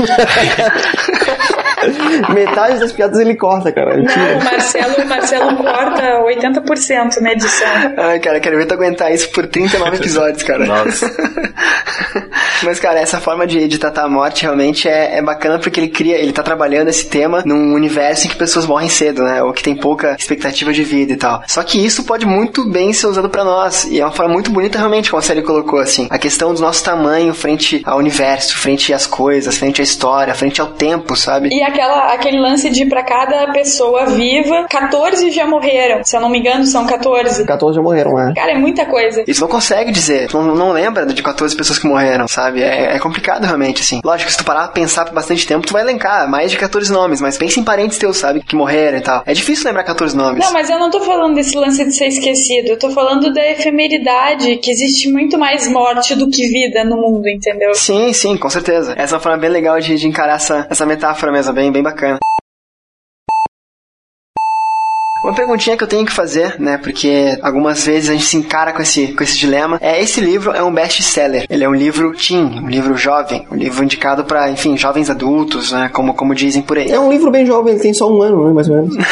Metade 2.35 2.79
das 2.79 2.93
piadas 2.93 3.19
ele 3.19 3.35
corta, 3.35 3.73
cara. 3.73 3.97
Não, 3.97 4.05
o 4.05 4.45
Marcelo, 4.45 4.95
o 5.03 5.07
Marcelo 5.07 5.57
corta 5.57 6.03
80% 6.23 7.21
na 7.21 7.33
edição. 7.33 7.69
Ai, 7.97 8.21
cara, 8.21 8.41
quero 8.41 8.59
ver 8.59 8.67
tu 8.67 8.75
aguentar 8.75 9.13
isso 9.13 9.31
por 9.31 9.47
39 9.47 9.97
episódios, 9.97 10.43
cara. 10.43 10.67
Nossa. 10.67 11.11
Mas, 12.63 12.79
cara, 12.79 13.01
essa 13.01 13.21
forma 13.21 13.47
de, 13.47 13.67
de 13.67 13.79
tratar 13.79 14.05
a 14.05 14.09
morte 14.09 14.43
realmente 14.43 14.89
é, 14.89 15.19
é 15.19 15.23
bacana 15.23 15.59
porque 15.59 15.81
ele 15.81 15.89
cria, 15.89 16.17
ele 16.17 16.33
tá 16.33 16.43
trabalhando 16.43 16.89
esse 16.89 17.09
tema 17.09 17.43
num 17.45 17.75
universo 17.75 18.27
em 18.27 18.31
que 18.31 18.37
pessoas 18.37 18.67
morrem 18.67 18.89
cedo, 18.89 19.23
né? 19.23 19.43
Ou 19.43 19.53
que 19.53 19.63
tem 19.63 19.75
pouca 19.75 20.15
expectativa 20.19 20.73
de 20.73 20.85
vida 20.85 21.13
e 21.13 21.17
tal. 21.17 21.43
Só 21.47 21.63
que 21.63 21.85
isso 21.85 22.02
pode 22.03 22.27
muito 22.27 22.69
bem 22.69 22.93
ser 22.93 23.07
usado 23.07 23.29
pra 23.29 23.45
nós. 23.45 23.85
E 23.85 24.01
é 24.01 24.05
uma 24.05 24.13
forma 24.13 24.33
muito 24.33 24.51
bonita, 24.51 24.79
realmente, 24.79 25.11
como 25.11 25.21
a 25.21 25.23
série 25.23 25.43
colocou, 25.43 25.79
assim. 25.79 26.07
A 26.11 26.19
questão 26.19 26.55
do 26.55 26.61
nosso 26.61 26.83
tamanho 26.85 27.35
frente 27.35 27.83
ao 27.85 27.99
universo, 27.99 28.57
frente 28.57 28.93
às 28.93 29.07
coisas, 29.07 29.57
frente 29.57 29.81
à 29.81 29.85
história, 29.85 30.35
frente 30.35 30.61
ao 30.61 30.69
tempo, 30.69 31.17
sabe? 31.17 31.49
E 31.53 31.63
aquela, 31.63 32.13
aquele 32.13 32.39
lance 32.41 32.71
de 32.71 32.87
pra 32.87 33.03
cada 33.03 33.53
pessoa 33.53 34.07
viva, 34.07 34.67
14 34.69 35.31
já 35.31 35.47
morreram. 35.47 36.05
Se 36.05 36.17
eu 36.17 36.21
não 36.21 36.29
me 36.29 36.39
engano, 36.39 36.65
são 36.67 36.87
14. 36.87 37.45
14 37.45 37.77
já 37.77 37.83
morreram, 37.83 38.13
né? 38.13 38.33
Cara, 38.35 38.53
é 38.53 38.59
muita 38.59 38.85
coisa. 38.87 39.25
Isso 39.27 39.41
não 39.41 39.49
consegue 39.49 39.91
dizer, 39.91 40.29
tu 40.29 40.41
não, 40.41 40.55
não 40.55 40.73
lembra 40.73 41.07
de 41.07 41.23
14 41.23 41.57
pessoas 41.57 41.79
que 41.79 41.87
morreram, 41.87 42.27
sabe? 42.29 42.63
É, 42.63 42.97
é 42.97 42.99
complicado 42.99 43.45
realmente, 43.45 43.83
assim. 43.83 44.01
Lógico, 44.05 44.31
se 44.31 44.37
tu 44.37 44.45
parar 44.45 44.65
pra 44.65 44.69
pensar 44.69 45.05
por 45.05 45.15
bastante 45.15 45.47
tempo, 45.47 45.67
tu 45.67 45.73
vai 45.73 45.83
elencar 45.83 46.29
mais 46.29 46.51
de 46.51 46.57
14 46.57 46.91
nomes, 46.93 47.21
mas 47.21 47.39
pensa 47.39 47.61
em 47.61 47.65
parentes 47.65 47.99
teus, 47.99 48.17
sabe? 48.17 48.41
Que 48.41 48.57
morreram 48.57 48.99
e 48.99 49.01
tal. 49.01 49.23
É 49.27 49.33
difícil 49.33 49.67
lembrar 49.67 49.85
14 49.85 50.17
nomes. 50.17 50.45
Não, 50.45 50.53
mas 50.53 50.69
eu 50.69 50.79
não 50.79 50.91
tô 50.91 51.01
falando 51.01 51.35
desse 51.35 51.57
lance 51.57 51.85
de 51.85 51.92
ser 51.95 52.07
esquecido. 52.07 52.69
Eu 52.69 52.79
tô 52.79 52.91
falando 52.91 53.33
da 53.33 53.47
efemeridade, 53.51 54.57
que 54.57 54.71
existe 54.71 55.11
muito 55.11 55.39
mais 55.39 55.69
morte 55.69 56.15
do 56.15 56.29
que 56.29 56.49
vida 56.49 56.85
no 56.85 56.97
mundo, 56.97 57.29
entendeu? 57.29 57.75
Sim, 57.75 58.13
sim, 58.13 58.37
com 58.37 58.51
certeza. 58.51 58.95
Essa 58.97 59.15
é 59.15 59.17
uma 59.17 59.23
forma 59.23 59.39
bem 59.39 59.51
legal 59.51 59.79
de, 59.81 59.97
de 59.97 60.07
encarar 60.07 60.37
essa, 60.37 60.67
essa 60.71 60.87
metáfora 60.87 61.33
mesmo, 61.33 61.53
bem, 61.53 61.71
bem 61.71 61.83
bacana. 61.83 62.19
Uma 65.33 65.37
perguntinha 65.37 65.79
que 65.79 65.83
eu 65.83 65.89
tenho 65.89 66.05
que 66.05 66.13
fazer, 66.13 66.57
né? 66.61 66.77
Porque 66.77 67.39
algumas 67.41 67.87
vezes 67.87 68.11
a 68.11 68.13
gente 68.13 68.27
se 68.27 68.37
encara 68.37 68.71
com 68.71 68.83
esse, 68.83 69.15
com 69.15 69.25
esse 69.25 69.39
dilema. 69.39 69.79
É 69.81 69.99
esse 69.99 70.21
livro 70.21 70.53
é 70.53 70.63
um 70.63 70.71
best-seller. 70.71 71.47
Ele 71.49 71.65
é 71.65 71.69
um 71.69 71.75
livro 71.75 72.13
teen, 72.13 72.61
um 72.63 72.69
livro 72.69 72.95
jovem, 72.99 73.47
um 73.51 73.57
livro 73.57 73.83
indicado 73.83 74.25
para, 74.25 74.51
enfim, 74.51 74.77
jovens 74.77 75.09
adultos, 75.09 75.73
né? 75.73 75.89
Como, 75.91 76.13
como 76.13 76.35
dizem 76.35 76.61
por 76.61 76.77
aí. 76.77 76.91
É 76.91 77.01
um 77.01 77.11
livro 77.11 77.31
bem 77.31 77.47
jovem, 77.47 77.73
ele 77.73 77.83
tem 77.83 77.95
só 77.95 78.13
um 78.13 78.21
ano, 78.21 78.47
né? 78.47 78.53
Mais 78.53 78.69
ou 78.69 78.77
menos. 78.77 78.95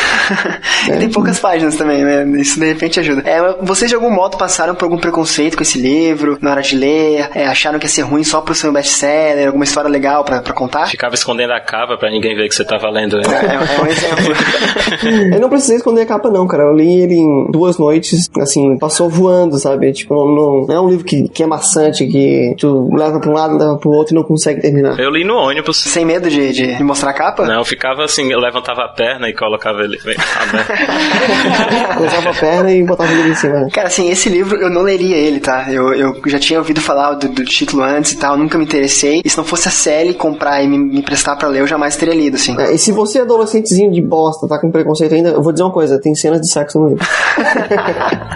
E 0.88 0.96
tem 0.96 1.10
poucas 1.10 1.38
páginas 1.38 1.76
também, 1.76 2.02
né? 2.02 2.24
Isso 2.40 2.58
de 2.58 2.66
repente 2.66 2.98
ajuda. 3.00 3.22
É, 3.28 3.56
vocês 3.60 3.88
de 3.88 3.94
algum 3.94 4.10
modo 4.10 4.38
passaram 4.38 4.74
por 4.74 4.84
algum 4.84 4.96
preconceito 4.96 5.56
com 5.56 5.62
esse 5.62 5.78
livro 5.78 6.38
na 6.40 6.50
hora 6.50 6.62
de 6.62 6.74
ler? 6.74 7.28
É, 7.34 7.46
acharam 7.46 7.78
que 7.78 7.84
ia 7.84 7.90
ser 7.90 8.02
ruim 8.02 8.24
só 8.24 8.40
por 8.40 8.56
ser 8.56 8.68
um 8.68 8.72
best-seller? 8.72 9.46
Alguma 9.46 9.64
história 9.64 9.90
legal 9.90 10.24
pra, 10.24 10.40
pra 10.40 10.54
contar? 10.54 10.86
Ficava 10.86 11.14
escondendo 11.14 11.52
a 11.52 11.60
capa 11.60 11.98
pra 11.98 12.10
ninguém 12.10 12.34
ver 12.34 12.48
que 12.48 12.54
você 12.54 12.64
tava 12.64 12.88
lendo. 12.90 13.18
né? 13.18 13.22
É, 13.26 13.76
é 13.76 13.82
um 13.82 13.86
exemplo. 13.86 15.30
Eu 15.34 15.40
não 15.40 15.48
precisei 15.50 15.76
esconder 15.76 16.02
a 16.02 16.06
capa, 16.10 16.30
não, 16.30 16.46
cara. 16.46 16.64
Eu 16.64 16.72
li 16.74 17.00
ele 17.02 17.14
em 17.14 17.50
duas 17.50 17.78
noites, 17.78 18.28
assim, 18.40 18.76
passou 18.78 19.08
voando, 19.08 19.58
sabe? 19.58 19.92
Tipo, 19.92 20.14
não, 20.14 20.26
não- 20.34 20.66
não 20.66 20.74
é 20.74 20.80
um 20.80 20.88
livro 20.88 21.04
que, 21.04 21.28
que 21.28 21.42
é 21.42 21.46
maçante, 21.46 22.06
que 22.06 22.54
tu 22.58 22.88
leva 22.94 23.18
pra 23.20 23.30
um 23.30 23.34
lado, 23.34 23.56
leva 23.58 23.76
pro 23.78 23.90
outro 23.90 24.14
e 24.14 24.16
não 24.16 24.22
consegue 24.24 24.60
terminar. 24.60 24.98
Eu 24.98 25.10
li 25.10 25.24
no 25.24 25.36
ônibus. 25.36 25.78
Sem 25.82 26.04
medo 26.04 26.28
de, 26.28 26.52
de, 26.52 26.76
de 26.76 26.82
mostrar 26.84 27.10
a 27.10 27.14
capa? 27.14 27.44
Não, 27.46 27.58
eu 27.58 27.64
ficava 27.64 28.04
assim, 28.04 28.30
eu 28.32 28.38
levantava 28.38 28.82
a 28.82 28.88
perna 28.88 29.28
e 29.28 29.34
colocava 29.34 29.80
ele. 29.82 29.98
Cruzava 31.96 32.30
a 32.30 32.34
perna 32.34 32.70
e 32.72 32.82
botava 32.84 33.12
ele 33.12 33.30
em 33.30 33.34
cima. 33.34 33.68
Cara, 33.72 33.88
assim, 33.88 34.08
esse 34.10 34.28
livro 34.28 34.56
eu 34.60 34.70
não 34.70 34.82
leria 34.82 35.16
ele, 35.16 35.40
tá? 35.40 35.66
Eu, 35.72 35.92
eu 35.94 36.14
já 36.26 36.38
tinha 36.38 36.58
ouvido 36.58 36.80
falar 36.80 37.14
do, 37.14 37.28
do 37.28 37.44
título 37.44 37.82
antes 37.82 38.12
e 38.12 38.18
tal, 38.18 38.36
nunca 38.36 38.58
me 38.58 38.64
interessei. 38.64 39.20
E 39.24 39.30
se 39.30 39.36
não 39.36 39.44
fosse 39.44 39.68
a 39.68 39.70
Sally 39.70 40.14
comprar 40.14 40.62
e 40.62 40.68
me, 40.68 40.78
me 40.78 41.02
prestar 41.02 41.36
pra 41.36 41.48
ler, 41.48 41.60
eu 41.60 41.66
jamais 41.66 41.96
teria 41.96 42.14
lido, 42.14 42.36
assim. 42.36 42.58
É, 42.58 42.72
e 42.74 42.78
se 42.78 42.92
você 42.92 43.18
é 43.18 43.22
adolescentezinho 43.22 43.90
de 43.92 44.00
bosta, 44.00 44.46
tá 44.48 44.58
com 44.58 44.70
preconceito 44.70 45.14
ainda, 45.14 45.30
eu 45.30 45.42
vou 45.42 45.52
dizer 45.52 45.64
uma 45.64 45.72
coisa, 45.72 45.99
tem 46.00 46.14
cenas 46.14 46.40
de 46.40 46.50
sexo 46.50 46.78
no 46.80 46.88
livro. 46.90 47.06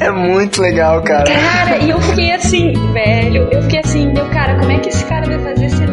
É 0.00 0.10
muito 0.10 0.60
legal, 0.60 1.02
cara. 1.02 1.24
Cara, 1.24 1.78
e 1.78 1.90
eu 1.90 2.00
fiquei 2.00 2.32
assim, 2.32 2.72
velho, 2.92 3.48
eu 3.50 3.62
fiquei 3.62 3.80
assim, 3.80 4.12
meu 4.12 4.26
cara, 4.26 4.58
como 4.58 4.70
é 4.70 4.78
que 4.78 4.88
esse 4.88 5.04
cara 5.06 5.26
vai 5.26 5.38
fazer 5.38 5.70
cena 5.70 5.85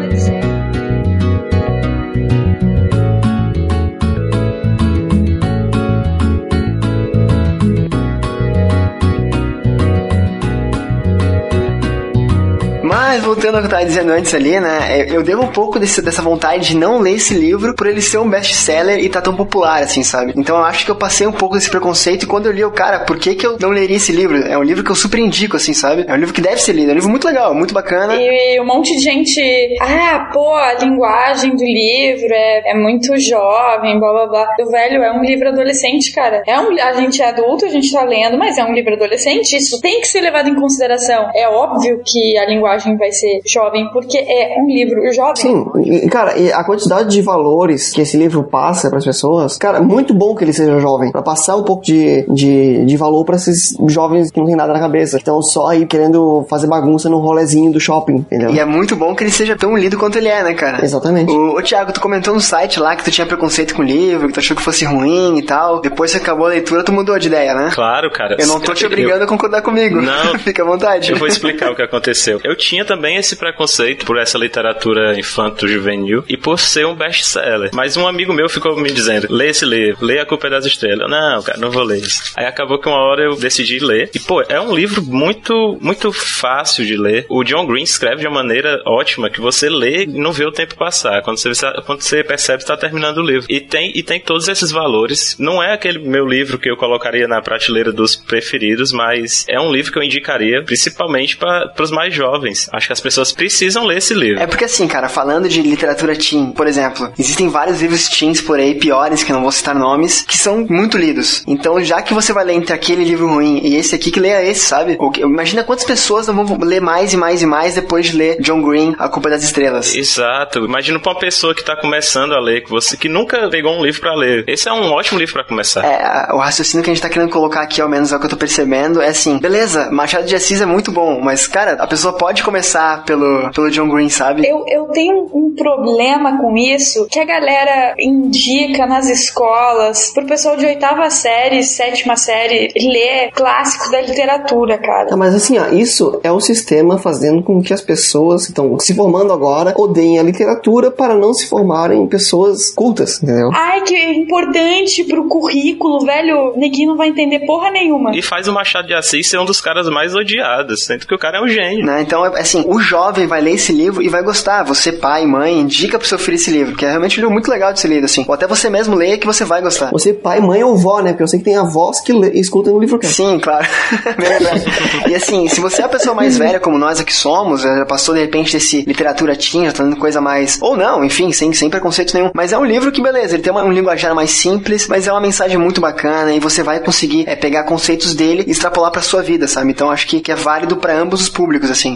Mas, 13.14 13.22
voltando 13.22 13.54
ao 13.54 13.60
que 13.60 13.66
eu 13.66 13.70
tava 13.70 13.84
dizendo 13.84 14.10
antes 14.10 14.34
ali, 14.34 14.58
né? 14.58 15.04
Eu 15.08 15.14
eu 15.14 15.22
devo 15.22 15.42
um 15.42 15.46
pouco 15.52 15.78
desse- 15.78 16.02
dessa 16.02 16.20
vontade 16.20 16.66
de 16.70 16.76
não 16.76 16.98
ler 16.98 17.14
esse 17.14 17.32
livro 17.32 17.72
por 17.76 17.86
ele 17.86 18.00
ser 18.02 18.18
um 18.18 18.28
best-seller 18.28 18.98
e 18.98 19.08
tá 19.08 19.22
tão 19.22 19.36
popular, 19.36 19.82
assim, 19.84 20.02
sabe? 20.02 20.32
Então 20.36 20.56
eu 20.58 20.64
acho 20.64 20.84
que 20.84 20.90
eu 20.90 20.96
passei 20.96 21.24
um 21.24 21.32
pouco 21.32 21.54
desse 21.54 21.70
preconceito 21.70 22.24
e 22.24 22.26
quando 22.26 22.46
eu 22.46 22.52
li, 22.52 22.60
eu, 22.62 22.72
cara, 22.72 23.00
por 23.00 23.16
que 23.16 23.36
que 23.36 23.46
eu 23.46 23.56
não 23.60 23.68
leria 23.70 23.96
esse 23.96 24.10
livro? 24.10 24.36
É 24.38 24.58
um 24.58 24.62
livro 24.64 24.82
que 24.82 24.90
eu 24.90 24.94
super 24.96 25.18
indico, 25.20 25.56
assim, 25.56 25.72
sabe? 25.72 26.04
É 26.08 26.12
um 26.12 26.16
livro 26.16 26.34
que 26.34 26.40
deve 26.40 26.60
ser 26.60 26.72
lido, 26.72 26.88
é 26.90 26.92
um 26.92 26.96
livro 26.96 27.08
muito 27.08 27.26
legal, 27.28 27.54
muito 27.54 27.72
bacana. 27.72 28.16
E 28.16 28.60
um 28.60 28.66
monte 28.66 28.92
de 28.96 29.00
gente, 29.02 29.40
ah, 29.80 30.28
pô, 30.32 30.52
a 30.56 30.74
linguagem 30.74 31.54
do 31.54 31.64
livro 31.64 32.32
é, 32.34 32.72
é 32.72 32.74
muito 32.74 33.16
jovem, 33.20 33.98
blá 34.00 34.12
blá 34.12 34.26
blá. 34.26 34.48
O 34.60 34.70
velho 34.70 35.02
é 35.04 35.12
um 35.12 35.22
livro 35.22 35.48
adolescente, 35.50 36.12
cara. 36.12 36.42
É 36.48 36.58
um, 36.58 36.72
a 36.82 36.92
gente 36.94 37.22
é 37.22 37.28
adulto, 37.28 37.64
a 37.64 37.68
gente 37.68 37.92
tá 37.92 38.02
lendo, 38.02 38.36
mas 38.36 38.58
é 38.58 38.64
um 38.64 38.72
livro 38.72 38.94
adolescente. 38.94 39.54
Isso 39.56 39.80
tem 39.80 40.00
que 40.00 40.08
ser 40.08 40.20
levado 40.20 40.48
em 40.48 40.54
consideração. 40.56 41.30
É 41.34 41.48
óbvio 41.48 42.02
que 42.04 42.36
a 42.38 42.46
linguagem 42.46 42.96
vai 43.04 43.12
ser 43.12 43.40
jovem, 43.46 43.88
porque 43.92 44.16
é 44.18 44.56
um 44.58 44.66
livro 44.66 45.00
jovem. 45.12 45.36
Sim, 45.36 45.66
e, 45.84 46.08
cara, 46.08 46.38
e 46.38 46.50
a 46.52 46.64
quantidade 46.64 47.10
de 47.10 47.20
valores 47.20 47.92
que 47.92 48.00
esse 48.00 48.16
livro 48.16 48.42
passa 48.44 48.88
para 48.88 48.98
as 48.98 49.04
pessoas, 49.04 49.56
cara, 49.58 49.80
muito 49.80 50.14
bom 50.14 50.34
que 50.34 50.42
ele 50.44 50.52
seja 50.52 50.78
jovem, 50.78 51.12
para 51.12 51.22
passar 51.22 51.56
um 51.56 51.62
pouco 51.62 51.82
de, 51.84 52.24
de, 52.30 52.84
de 52.84 52.96
valor 52.96 53.24
para 53.24 53.36
esses 53.36 53.76
jovens 53.88 54.30
que 54.30 54.38
não 54.40 54.46
tem 54.46 54.56
nada 54.56 54.72
na 54.72 54.80
cabeça, 54.80 55.16
que 55.16 55.22
estão 55.22 55.40
só 55.42 55.66
aí 55.68 55.86
querendo 55.86 56.44
fazer 56.48 56.66
bagunça 56.66 57.08
no 57.08 57.18
rolezinho 57.18 57.70
do 57.72 57.78
shopping, 57.80 58.14
entendeu? 58.16 58.50
E 58.50 58.58
é 58.58 58.64
muito 58.64 58.96
bom 58.96 59.14
que 59.14 59.22
ele 59.24 59.30
seja 59.30 59.56
tão 59.56 59.76
lido 59.76 59.98
quanto 59.98 60.16
ele 60.16 60.28
é, 60.28 60.42
né, 60.42 60.54
cara? 60.54 60.84
Exatamente. 60.84 61.30
O, 61.32 61.58
o 61.58 61.62
Thiago, 61.62 61.92
tu 61.92 62.00
comentou 62.00 62.32
no 62.34 62.40
site 62.40 62.80
lá 62.80 62.96
que 62.96 63.04
tu 63.04 63.10
tinha 63.10 63.26
preconceito 63.26 63.74
com 63.74 63.82
o 63.82 63.84
livro, 63.84 64.28
que 64.28 64.34
tu 64.34 64.40
achou 64.40 64.56
que 64.56 64.62
fosse 64.62 64.84
ruim 64.84 65.38
e 65.38 65.42
tal. 65.42 65.80
Depois 65.80 66.12
que 66.12 66.18
acabou 66.18 66.46
a 66.46 66.50
leitura, 66.50 66.82
tu 66.82 66.92
mudou 66.92 67.18
de 67.18 67.28
ideia, 67.28 67.54
né? 67.54 67.70
Claro, 67.74 68.10
cara. 68.10 68.36
Eu 68.38 68.46
não 68.46 68.60
tô 68.60 68.72
te 68.74 68.86
obrigando 68.86 69.18
Eu- 69.20 69.24
a 69.24 69.26
concordar 69.26 69.62
comigo. 69.62 70.00
Não. 70.00 70.38
Fica 70.40 70.62
à 70.62 70.66
vontade. 70.66 71.10
Eu 71.12 71.18
vou 71.18 71.28
explicar 71.28 71.70
o 71.70 71.76
que 71.76 71.82
aconteceu. 71.82 72.40
Eu 72.44 72.56
tinha 72.56 72.83
também 72.84 73.16
esse 73.16 73.36
preconceito 73.36 74.04
por 74.04 74.18
essa 74.18 74.38
literatura 74.38 75.18
infanto-juvenil 75.18 76.24
e 76.28 76.36
por 76.36 76.58
ser 76.58 76.86
um 76.86 76.94
best-seller. 76.94 77.70
Mas 77.72 77.96
um 77.96 78.06
amigo 78.06 78.32
meu 78.32 78.48
ficou 78.48 78.76
me 78.76 78.90
dizendo: 78.90 79.26
lê 79.30 79.48
esse 79.48 79.64
livro, 79.64 80.04
lê 80.04 80.18
A 80.18 80.26
Culpa 80.26 80.46
é 80.46 80.50
das 80.50 80.64
Estrelas. 80.64 81.10
Não, 81.10 81.42
cara, 81.42 81.58
não 81.58 81.70
vou 81.70 81.82
ler 81.82 81.98
isso. 81.98 82.32
Aí 82.36 82.46
acabou 82.46 82.78
que 82.78 82.88
uma 82.88 82.98
hora 82.98 83.24
eu 83.24 83.36
decidi 83.36 83.78
ler. 83.78 84.10
E, 84.14 84.18
pô, 84.18 84.42
é 84.42 84.60
um 84.60 84.74
livro 84.74 85.02
muito, 85.02 85.78
muito 85.80 86.12
fácil 86.12 86.84
de 86.84 86.96
ler. 86.96 87.26
O 87.28 87.42
John 87.44 87.66
Green 87.66 87.82
escreve 87.82 88.20
de 88.20 88.26
uma 88.26 88.42
maneira 88.42 88.82
ótima 88.86 89.30
que 89.30 89.40
você 89.40 89.68
lê 89.68 90.04
e 90.04 90.06
não 90.06 90.32
vê 90.32 90.44
o 90.44 90.52
tempo 90.52 90.76
passar. 90.76 91.22
Quando 91.22 91.38
você, 91.38 91.50
quando 91.86 92.02
você 92.02 92.22
percebe, 92.22 92.62
está 92.62 92.76
terminando 92.76 93.18
o 93.18 93.26
livro. 93.26 93.46
E 93.48 93.60
tem, 93.60 93.92
e 93.94 94.02
tem 94.02 94.20
todos 94.20 94.48
esses 94.48 94.70
valores. 94.70 95.36
Não 95.38 95.62
é 95.62 95.72
aquele 95.72 95.98
meu 95.98 96.26
livro 96.26 96.58
que 96.58 96.70
eu 96.70 96.76
colocaria 96.76 97.26
na 97.26 97.40
prateleira 97.40 97.92
dos 97.92 98.16
preferidos, 98.16 98.92
mas 98.92 99.44
é 99.48 99.60
um 99.60 99.72
livro 99.72 99.92
que 99.92 99.98
eu 99.98 100.02
indicaria 100.02 100.62
principalmente 100.62 101.36
para 101.36 101.72
os 101.80 101.90
mais 101.90 102.14
jovens. 102.14 102.68
Acho 102.74 102.86
que 102.88 102.92
as 102.92 103.00
pessoas 103.00 103.32
precisam 103.32 103.84
ler 103.84 103.98
esse 103.98 104.14
livro. 104.14 104.42
É 104.42 104.46
porque 104.46 104.64
assim, 104.64 104.86
cara, 104.86 105.08
falando 105.08 105.48
de 105.48 105.62
literatura 105.62 106.16
teen, 106.16 106.52
por 106.52 106.66
exemplo, 106.66 107.12
existem 107.18 107.48
vários 107.48 107.80
livros 107.80 108.08
teens 108.08 108.40
por 108.40 108.58
aí, 108.58 108.74
piores, 108.74 109.22
que 109.22 109.32
não 109.32 109.42
vou 109.42 109.52
citar 109.52 109.74
nomes, 109.74 110.22
que 110.22 110.36
são 110.36 110.66
muito 110.68 110.98
lidos. 110.98 111.42
Então, 111.46 111.82
já 111.82 112.02
que 112.02 112.14
você 112.14 112.32
vai 112.32 112.44
ler 112.44 112.54
entre 112.54 112.72
aquele 112.72 113.04
livro 113.04 113.28
ruim 113.28 113.60
e 113.62 113.76
esse 113.76 113.94
aqui, 113.94 114.10
que 114.10 114.20
leia 114.20 114.44
esse, 114.44 114.66
sabe? 114.66 114.98
Imagina 115.18 115.64
quantas 115.64 115.84
pessoas 115.84 116.26
não 116.26 116.44
vão 116.44 116.58
ler 116.60 116.80
mais 116.80 117.12
e 117.12 117.16
mais 117.16 117.42
e 117.42 117.46
mais 117.46 117.74
depois 117.74 118.06
de 118.06 118.16
ler 118.16 118.40
John 118.40 118.62
Green, 118.62 118.94
A 118.98 119.08
Culpa 119.08 119.30
das 119.30 119.42
Estrelas. 119.42 119.94
Exato. 119.94 120.64
Imagina 120.64 120.98
pra 120.98 121.12
uma 121.12 121.18
pessoa 121.18 121.54
que 121.54 121.64
tá 121.64 121.76
começando 121.76 122.32
a 122.32 122.40
ler, 122.40 122.64
que 122.64 122.70
você 122.70 122.96
que 122.96 123.08
nunca 123.08 123.48
pegou 123.48 123.72
um 123.72 123.84
livro 123.84 124.00
pra 124.00 124.14
ler. 124.14 124.44
Esse 124.46 124.68
é 124.68 124.72
um 124.72 124.90
ótimo 124.92 125.18
livro 125.18 125.34
pra 125.34 125.44
começar. 125.44 125.84
É, 125.84 126.32
o 126.32 126.38
raciocínio 126.38 126.82
que 126.82 126.90
a 126.90 126.94
gente 126.94 127.02
tá 127.02 127.08
querendo 127.08 127.30
colocar 127.30 127.62
aqui, 127.62 127.80
ao 127.80 127.88
menos 127.88 128.12
é 128.12 128.16
o 128.16 128.18
que 128.18 128.26
eu 128.26 128.30
tô 128.30 128.36
percebendo, 128.36 129.00
é 129.00 129.08
assim, 129.08 129.38
beleza, 129.38 129.90
Machado 129.90 130.26
de 130.26 130.34
Assis 130.34 130.60
é 130.60 130.66
muito 130.66 130.90
bom, 130.90 131.20
mas, 131.20 131.46
cara, 131.46 131.72
a 131.72 131.86
pessoa 131.86 132.16
pode 132.16 132.42
começar 132.42 132.63
pelo, 133.06 133.50
pelo 133.52 133.70
John 133.70 133.88
Green, 133.88 134.08
sabe? 134.08 134.46
Eu, 134.46 134.64
eu 134.66 134.84
tenho 134.86 135.28
um 135.32 135.54
problema 135.54 136.38
com 136.38 136.56
isso 136.56 137.06
que 137.10 137.18
a 137.18 137.24
galera 137.24 137.94
indica 137.98 138.86
nas 138.86 139.08
escolas 139.08 140.12
pro 140.12 140.26
pessoal 140.26 140.56
de 140.56 140.66
oitava 140.66 141.08
série, 141.10 141.62
sétima 141.62 142.16
série 142.16 142.72
ler 142.76 143.30
clássicos 143.32 143.90
da 143.90 144.00
literatura, 144.00 144.78
cara. 144.78 145.16
Mas 145.16 145.34
assim, 145.34 145.58
ó, 145.58 145.68
isso 145.68 146.20
é 146.22 146.32
o 146.32 146.40
sistema 146.40 146.98
fazendo 146.98 147.42
com 147.42 147.62
que 147.62 147.72
as 147.72 147.80
pessoas 147.80 148.44
que 148.44 148.50
estão 148.50 148.78
se 148.78 148.94
formando 148.94 149.32
agora 149.32 149.74
odeiem 149.76 150.18
a 150.18 150.22
literatura 150.22 150.90
para 150.90 151.14
não 151.14 151.32
se 151.32 151.46
formarem 151.46 152.06
pessoas 152.06 152.72
cultas, 152.72 153.22
entendeu? 153.22 153.50
Ai, 153.52 153.82
que 153.82 153.96
importante 154.12 155.04
pro 155.04 155.28
currículo, 155.28 156.04
velho. 156.04 156.54
Neguinho 156.56 156.90
não 156.90 156.96
vai 156.96 157.08
entender 157.08 157.40
porra 157.40 157.70
nenhuma. 157.70 158.16
E 158.16 158.22
faz 158.22 158.48
o 158.48 158.52
Machado 158.52 158.88
de 158.88 158.94
Assis 158.94 159.28
ser 159.28 159.38
um 159.38 159.44
dos 159.44 159.60
caras 159.60 159.88
mais 159.88 160.14
odiados, 160.14 160.84
sendo 160.84 161.06
que 161.06 161.14
o 161.14 161.18
cara 161.18 161.38
é 161.38 161.40
um 161.42 161.48
gênio. 161.48 161.84
Né? 161.84 162.02
Então, 162.02 162.24
é 162.24 162.44
assim, 162.58 162.64
o 162.68 162.78
jovem 162.80 163.26
vai 163.26 163.40
ler 163.40 163.54
esse 163.54 163.72
livro 163.72 164.02
e 164.02 164.08
vai 164.08 164.22
gostar. 164.22 164.62
Você, 164.64 164.92
pai, 164.92 165.26
mãe, 165.26 165.58
indica 165.60 165.98
pro 165.98 166.06
seu 166.06 166.18
filho 166.18 166.36
esse 166.36 166.50
livro, 166.50 166.76
que 166.76 166.84
é 166.84 166.88
realmente 166.90 167.18
um 167.18 167.20
livro 167.20 167.32
muito 167.32 167.50
legal 167.50 167.72
de 167.72 167.80
ser 167.80 167.88
lido, 167.88 168.04
assim. 168.04 168.24
Ou 168.26 168.34
até 168.34 168.46
você 168.46 168.70
mesmo 168.70 168.94
leia 168.94 169.18
que 169.18 169.26
você 169.26 169.44
vai 169.44 169.60
gostar. 169.60 169.90
Você, 169.90 170.12
pai, 170.12 170.40
mãe 170.40 170.62
ou 170.62 170.76
vó, 170.76 171.00
né? 171.00 171.10
Porque 171.10 171.22
eu 171.22 171.28
sei 171.28 171.38
que 171.38 171.44
tem 171.44 171.56
avós 171.56 172.00
que 172.00 172.12
lê, 172.12 172.30
escutam 172.34 172.72
no 172.74 172.80
livro 172.80 172.98
Sim, 173.02 173.38
claro. 173.40 173.66
E 175.08 175.14
assim, 175.14 175.48
se 175.48 175.60
você 175.60 175.82
é 175.82 175.84
a 175.84 175.88
pessoa 175.88 176.14
mais 176.14 176.38
velha 176.38 176.60
como 176.60 176.78
nós 176.78 177.00
aqui 177.00 177.12
somos, 177.12 177.62
já 177.62 177.84
passou 177.86 178.14
de 178.14 178.20
repente 178.20 178.52
desse 178.52 178.82
literatura 178.82 179.36
teen, 179.36 179.66
já 179.66 179.72
tá 179.72 179.82
dando 179.84 179.96
coisa 179.96 180.20
mais. 180.20 180.58
Ou 180.60 180.76
não, 180.76 181.04
enfim, 181.04 181.32
sem, 181.32 181.52
sem 181.52 181.68
preconceito 181.68 182.14
nenhum. 182.14 182.30
Mas 182.34 182.52
é 182.52 182.58
um 182.58 182.64
livro 182.64 182.90
que, 182.92 183.02
beleza, 183.02 183.34
ele 183.34 183.42
tem 183.42 183.52
uma- 183.52 183.64
um 183.64 183.72
linguajar 183.72 184.14
mais 184.14 184.30
simples, 184.30 184.86
mas 184.88 185.06
é 185.06 185.12
uma 185.12 185.20
mensagem 185.20 185.58
muito 185.58 185.80
bacana 185.80 186.32
e 186.34 186.40
você 186.40 186.62
vai 186.62 186.80
conseguir 186.80 187.24
é, 187.28 187.34
pegar 187.36 187.64
conceitos 187.64 188.14
dele 188.14 188.44
e 188.46 188.50
extrapolar 188.50 188.90
pra 188.90 189.02
sua 189.02 189.22
vida, 189.22 189.46
sabe? 189.48 189.70
Então 189.70 189.90
acho 189.90 190.06
que, 190.06 190.20
que 190.20 190.32
é 190.32 190.34
válido 190.34 190.76
pra 190.76 190.94
ambos 190.96 191.20
os 191.22 191.28
públicos, 191.28 191.70
assim. 191.70 191.94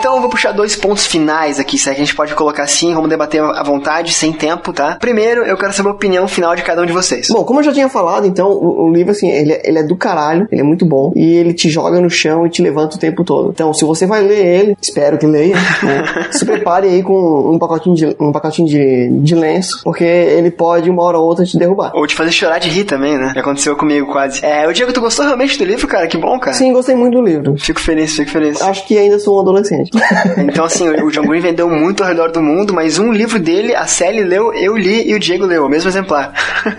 Então 0.00 0.14
eu 0.16 0.20
vou 0.22 0.30
puxar 0.30 0.52
dois 0.52 0.74
pontos 0.74 1.06
finais 1.06 1.60
aqui, 1.60 1.76
se 1.76 1.88
é 1.90 1.94
que 1.94 2.00
a 2.00 2.04
gente 2.04 2.14
pode 2.16 2.34
colocar 2.34 2.62
assim, 2.62 2.94
vamos 2.94 3.10
debater 3.10 3.42
à 3.42 3.62
vontade, 3.62 4.14
sem 4.14 4.32
tempo, 4.32 4.72
tá? 4.72 4.96
Primeiro, 4.98 5.42
eu 5.44 5.58
quero 5.58 5.74
saber 5.74 5.90
a 5.90 5.92
opinião 5.92 6.26
final 6.26 6.56
de 6.56 6.62
cada 6.62 6.80
um 6.82 6.86
de 6.86 6.92
vocês. 6.92 7.28
Bom, 7.28 7.44
como 7.44 7.60
eu 7.60 7.64
já 7.64 7.72
tinha 7.72 7.88
falado, 7.88 8.26
então, 8.26 8.50
o, 8.50 8.86
o 8.86 8.90
livro, 8.92 9.12
assim, 9.12 9.28
ele, 9.30 9.52
é- 9.52 9.60
ele 9.68 9.78
é 9.78 9.82
do 9.82 9.94
caralho, 9.96 10.48
ele 10.50 10.62
é 10.62 10.64
muito 10.64 10.86
bom, 10.86 11.12
e 11.14 11.34
ele 11.34 11.52
te 11.52 11.68
joga 11.68 12.00
no 12.00 12.08
chão 12.08 12.46
e 12.46 12.50
te 12.50 12.62
levanta 12.62 12.96
o 12.96 12.98
tempo 12.98 13.22
todo. 13.24 13.50
Então, 13.50 13.74
se 13.74 13.84
você 13.84 14.06
vai 14.06 14.22
ler 14.22 14.44
ele, 14.46 14.76
espero 14.80 15.18
que 15.18 15.26
leia, 15.26 15.54
né, 15.82 16.04
se 16.32 16.46
prepare 16.46 16.88
aí 16.88 17.02
com 17.02 17.52
um 17.52 17.58
pacotinho, 17.58 17.94
de, 17.94 18.16
um 18.18 18.32
pacotinho 18.32 18.68
de, 18.68 19.10
de 19.20 19.34
lenço, 19.34 19.82
porque 19.84 20.02
ele 20.04 20.50
pode, 20.50 20.88
uma 20.88 21.02
hora 21.02 21.18
ou 21.18 21.26
outra, 21.26 21.44
te 21.44 21.58
derrubar. 21.58 21.92
Ou 21.94 22.06
te 22.06 22.14
fazer 22.14 22.32
chorar 22.32 22.58
de 22.58 22.70
rir 22.70 22.84
também, 22.84 23.18
né? 23.18 23.32
Que 23.34 23.38
aconteceu 23.40 23.76
comigo 23.76 24.06
quase. 24.10 24.42
É, 24.44 24.66
o 24.66 24.72
Diego, 24.72 24.92
tu 24.94 25.00
gostou 25.02 25.26
realmente 25.26 25.58
do 25.58 25.64
livro, 25.64 25.86
cara? 25.86 26.06
Que 26.06 26.16
bom, 26.16 26.38
cara. 26.38 26.56
Sim, 26.56 26.72
gostei 26.72 26.94
muito 26.94 27.18
do 27.18 27.22
livro. 27.22 27.54
Fico 27.58 27.80
feliz, 27.80 28.14
fico 28.16 28.30
feliz. 28.30 28.62
Acho 28.62 28.86
que 28.86 28.96
ainda 28.96 29.18
sou 29.18 29.36
um 29.36 29.40
adolescente. 29.40 29.89
Então, 30.38 30.64
assim, 30.64 30.88
o 30.88 31.10
John 31.10 31.22
Green 31.22 31.40
vendeu 31.40 31.68
muito 31.68 32.02
ao 32.02 32.08
redor 32.08 32.30
do 32.30 32.42
mundo, 32.42 32.72
mas 32.74 32.98
um 32.98 33.12
livro 33.12 33.38
dele, 33.38 33.74
a 33.74 33.86
Sally 33.86 34.22
leu, 34.22 34.52
eu 34.52 34.76
li 34.76 35.08
e 35.08 35.14
o 35.14 35.18
Diego 35.18 35.44
leu, 35.44 35.66
o 35.66 35.68
mesmo 35.68 35.88
exemplar. 35.90 36.32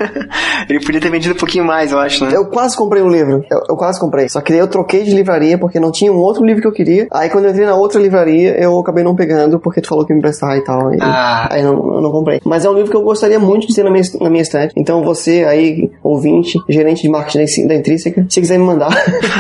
Ele 0.70 0.80
podia 0.80 1.01
ter 1.01 1.09
vendido 1.09 1.34
um 1.34 1.38
pouquinho 1.38 1.66
mais, 1.66 1.91
eu 1.91 1.99
acho, 1.99 2.26
né? 2.26 2.32
Eu 2.36 2.45
quase 2.45 2.76
comprei 2.78 3.01
um 3.01 3.09
livro. 3.09 3.43
Eu, 3.49 3.62
eu 3.70 3.76
quase 3.76 3.99
comprei. 3.99 4.30
Só 4.30 4.41
que 4.41 4.51
daí 4.51 4.59
eu 4.59 4.68
troquei 4.68 5.03
de 5.03 5.14
livraria 5.14 5.57
porque 5.57 5.80
não 5.80 5.91
tinha 5.91 6.12
um 6.12 6.18
outro 6.18 6.45
livro 6.45 6.62
que 6.62 6.68
eu 6.68 6.72
queria. 6.72 7.07
Aí 7.12 7.30
quando 7.30 7.45
eu 7.45 7.51
entrei 7.51 7.66
na 7.66 7.76
outra 7.76 7.99
livraria, 8.01 8.55
eu 8.62 8.78
acabei 8.80 9.03
não 9.03 9.16
pegando 9.16 9.59
porque 9.59 9.82
tu 9.82 9.88
falou 9.89 10.05
que 10.05 10.12
ia 10.12 10.16
me 10.16 10.20
emprestar 10.20 10.55
e 10.57 10.64
tal. 10.64 10.93
E, 10.93 10.97
Ah. 11.01 11.47
Aí 11.51 11.64
não, 11.64 11.74
eu 11.74 12.01
não 12.01 12.12
comprei. 12.12 12.39
Mas 12.45 12.66
é 12.66 12.70
um 12.70 12.74
livro 12.74 12.91
que 12.91 12.97
eu 12.97 13.01
gostaria 13.03 13.39
muito 13.39 13.68
de 13.68 13.76
ter 13.76 13.84
na 13.84 13.91
minha, 13.91 14.03
na 14.20 14.30
minha 14.30 14.41
estante. 14.41 14.74
Então 14.78 15.03
você 15.03 15.43
aí, 15.45 15.89
ouvinte, 16.03 16.57
gerente 16.70 17.01
de 17.01 17.09
marketing 17.09 17.68
da 17.68 17.76
Intrínseca, 17.76 18.26
se 18.30 18.39
quiser 18.39 18.57
me 18.57 18.66
mandar, 18.66 18.91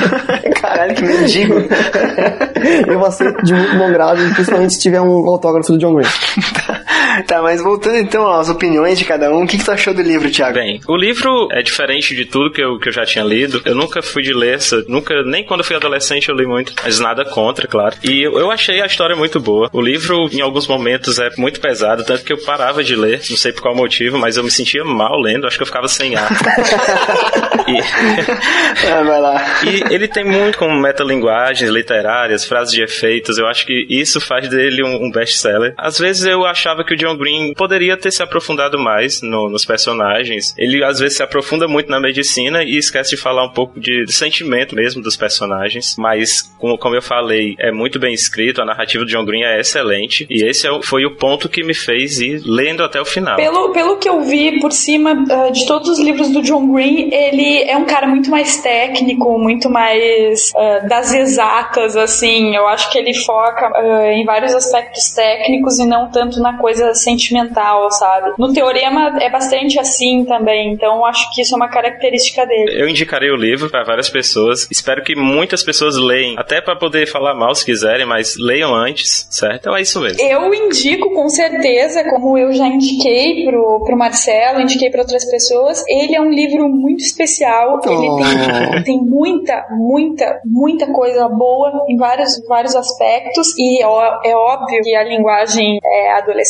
Caralho, 0.61 0.95
que 0.95 1.03
mendigo. 1.03 1.55
Eu 2.87 3.05
aceito 3.05 3.43
de 3.43 3.53
muito 3.53 3.77
bom 3.77 3.91
grado, 3.91 4.21
principalmente 4.33 4.73
se 4.73 4.79
tiver 4.79 5.01
um 5.01 5.27
autógrafo 5.27 5.71
do 5.73 5.77
John 5.77 5.95
Green. 5.95 6.07
tá, 7.27 7.41
mas 7.41 7.61
voltando 7.61 7.97
então 7.97 8.29
às 8.31 8.49
opiniões 8.49 8.97
de 8.97 9.05
cada 9.05 9.31
um, 9.31 9.43
o 9.43 9.47
que, 9.47 9.57
que 9.57 9.65
tu 9.65 9.71
achou 9.71 9.93
do 9.93 10.01
livro, 10.01 10.29
Thiago? 10.31 10.55
Bem, 10.55 10.81
o 10.87 10.95
livro 10.95 11.47
é 11.51 11.61
diferente 11.61 12.15
de 12.15 12.25
tudo 12.25 12.51
que 12.51 12.61
eu, 12.61 12.77
que 12.79 12.89
eu 12.89 12.93
já 12.93 13.05
tinha 13.05 13.23
lido. 13.23 13.61
Eu 13.65 13.75
nunca 13.75 14.01
fui 14.01 14.23
de 14.23 14.33
ler, 14.33 14.59
nunca, 14.87 15.23
nem 15.23 15.45
quando 15.45 15.63
fui 15.63 15.75
adolescente 15.75 16.29
eu 16.29 16.35
li 16.35 16.45
muito, 16.45 16.73
mas 16.83 16.99
nada 16.99 17.25
contra, 17.25 17.67
claro. 17.67 17.95
E 18.03 18.21
eu, 18.21 18.37
eu 18.37 18.51
achei 18.51 18.81
a 18.81 18.85
história 18.85 19.15
muito 19.15 19.39
boa. 19.39 19.69
O 19.73 19.81
livro, 19.81 20.29
em 20.31 20.41
alguns 20.41 20.67
momentos, 20.67 21.19
é 21.19 21.29
muito 21.37 21.59
pesado, 21.59 22.03
tanto 22.03 22.23
que 22.23 22.33
eu 22.33 22.37
parava 22.37 22.83
de 22.83 22.95
ler, 22.95 23.21
não 23.29 23.37
sei 23.37 23.51
por 23.51 23.61
qual 23.61 23.75
motivo, 23.75 24.17
mas 24.17 24.37
eu 24.37 24.43
me 24.43 24.51
sentia 24.51 24.83
mal 24.83 25.19
lendo, 25.19 25.47
acho 25.47 25.57
que 25.57 25.63
eu 25.63 25.67
ficava 25.67 25.87
sem 25.87 26.15
ar. 26.15 26.31
e, 27.67 27.77
Ah, 28.87 29.03
vai 29.03 29.21
lá. 29.21 29.45
e 29.63 29.93
ele 29.93 30.07
tem 30.07 30.23
muito 30.23 30.57
com 30.57 30.71
metalinguagens 30.73 31.69
literárias, 31.69 32.45
frases 32.45 32.73
de 32.73 32.83
efeitos. 32.83 33.37
Eu 33.37 33.47
acho 33.47 33.65
que 33.65 33.85
isso 33.89 34.19
faz 34.19 34.47
dele 34.49 34.83
um, 34.83 35.05
um 35.05 35.11
best-seller. 35.11 35.73
Às 35.77 35.99
vezes 35.99 36.25
eu 36.25 36.45
achava 36.45 36.83
que 36.83 36.93
o 36.93 36.97
John 37.01 37.17
Green 37.17 37.53
poderia 37.53 37.97
ter 37.97 38.11
se 38.11 38.21
aprofundado 38.23 38.77
mais 38.79 39.21
no- 39.21 39.49
nos 39.49 39.65
personagens. 39.65 40.53
Ele 40.57 40.83
às 40.83 40.99
vezes 40.99 41.17
se 41.17 41.23
aprofunda 41.23 41.67
muito 41.67 41.89
na 41.89 41.99
medicina 41.99 42.63
e 42.63 42.77
esquece 42.77 43.11
de 43.15 43.17
falar 43.21 43.43
um 43.45 43.49
pouco 43.51 43.79
de, 43.79 44.05
de 44.05 44.13
sentimento 44.13 44.75
mesmo 44.75 45.01
dos 45.01 45.15
personagens. 45.17 45.95
Mas, 45.97 46.41
como, 46.59 46.77
como 46.77 46.95
eu 46.95 47.01
falei, 47.01 47.55
é 47.59 47.71
muito 47.71 47.99
bem 47.99 48.13
escrito. 48.13 48.61
A 48.61 48.65
narrativa 48.65 49.03
do 49.03 49.09
John 49.11 49.25
Green 49.25 49.43
é 49.43 49.59
excelente. 49.59 50.25
E 50.29 50.43
esse 50.43 50.67
é 50.67 50.71
o- 50.71 50.81
foi 50.81 51.05
o 51.05 51.15
ponto 51.15 51.49
que 51.49 51.63
me 51.63 51.73
fez 51.73 52.19
ir 52.19 52.41
lendo 52.45 52.83
até 52.83 52.99
o 53.01 53.05
final. 53.05 53.35
Pelo, 53.35 53.71
pelo 53.71 53.97
que 53.97 54.07
eu 54.09 54.21
vi 54.21 54.59
por 54.59 54.71
cima 54.71 55.11
ah, 55.29 55.49
de 55.49 55.65
todos 55.65 55.89
os 55.89 55.99
livros 55.99 56.29
do 56.29 56.41
John 56.41 56.71
Green, 56.73 57.09
ele 57.13 57.63
é 57.69 57.77
um 57.77 57.85
cara 57.85 58.07
muito 58.07 58.29
mais 58.29 58.61
técnico, 58.61 59.37
muito 59.39 59.69
mais 59.69 60.51
ah, 60.55 60.79
das 60.87 61.13
exatas, 61.13 61.95
assim. 61.95 62.55
Eu 62.55 62.67
acho 62.67 62.89
que 62.91 62.97
ele 62.97 63.13
foca 63.13 63.69
ah, 63.75 64.13
em 64.13 64.25
vários 64.25 64.53
aspectos 64.53 65.11
técnicos 65.11 65.79
e 65.79 65.85
não 65.85 66.09
tanto 66.11 66.39
na 66.39 66.57
coisa 66.57 66.90
coisa 66.91 66.99
sentimental, 66.99 67.89
sabe? 67.91 68.33
No 68.37 68.53
Teorema 68.53 69.17
é 69.21 69.29
bastante 69.29 69.79
assim 69.79 70.25
também, 70.25 70.73
então 70.73 71.05
acho 71.05 71.33
que 71.33 71.41
isso 71.41 71.53
é 71.53 71.57
uma 71.57 71.69
característica 71.69 72.45
dele. 72.45 72.81
Eu 72.81 72.87
indicarei 72.87 73.29
o 73.31 73.35
livro 73.35 73.69
para 73.69 73.83
várias 73.83 74.09
pessoas. 74.09 74.67
Espero 74.69 75.03
que 75.03 75.15
muitas 75.15 75.63
pessoas 75.63 75.95
leiam, 75.97 76.35
até 76.37 76.61
para 76.61 76.75
poder 76.75 77.07
falar 77.07 77.33
mal 77.33 77.53
se 77.55 77.65
quiserem, 77.65 78.05
mas 78.05 78.35
leiam 78.37 78.73
antes, 78.75 79.27
certo? 79.29 79.61
Então 79.61 79.75
é 79.75 79.81
isso 79.81 79.99
mesmo. 80.01 80.21
Eu 80.21 80.53
indico 80.53 81.13
com 81.13 81.27
certeza, 81.29 82.03
como 82.09 82.37
eu 82.37 82.51
já 82.53 82.67
indiquei 82.67 83.45
pro, 83.45 83.83
pro 83.85 83.97
Marcelo, 83.97 84.61
indiquei 84.61 84.89
para 84.89 85.01
outras 85.01 85.29
pessoas, 85.29 85.83
ele 85.87 86.15
é 86.15 86.21
um 86.21 86.29
livro 86.29 86.67
muito 86.69 87.01
especial. 87.03 87.79
Ele 87.85 88.01
Oh. 88.01 88.17
tem, 88.73 88.83
tem 88.83 88.97
muita, 89.01 89.65
muita, 89.71 90.39
muita 90.45 90.91
coisa 90.91 91.27
boa 91.29 91.85
em 91.87 91.95
vários, 91.97 92.41
vários 92.47 92.75
aspectos. 92.75 93.47
E 93.57 93.83
ó- 93.83 94.19
é 94.23 94.35
óbvio 94.35 94.81
que 94.81 94.95
a 94.95 95.03
linguagem 95.03 95.77
é 95.83 96.11
adolescente, 96.13 96.41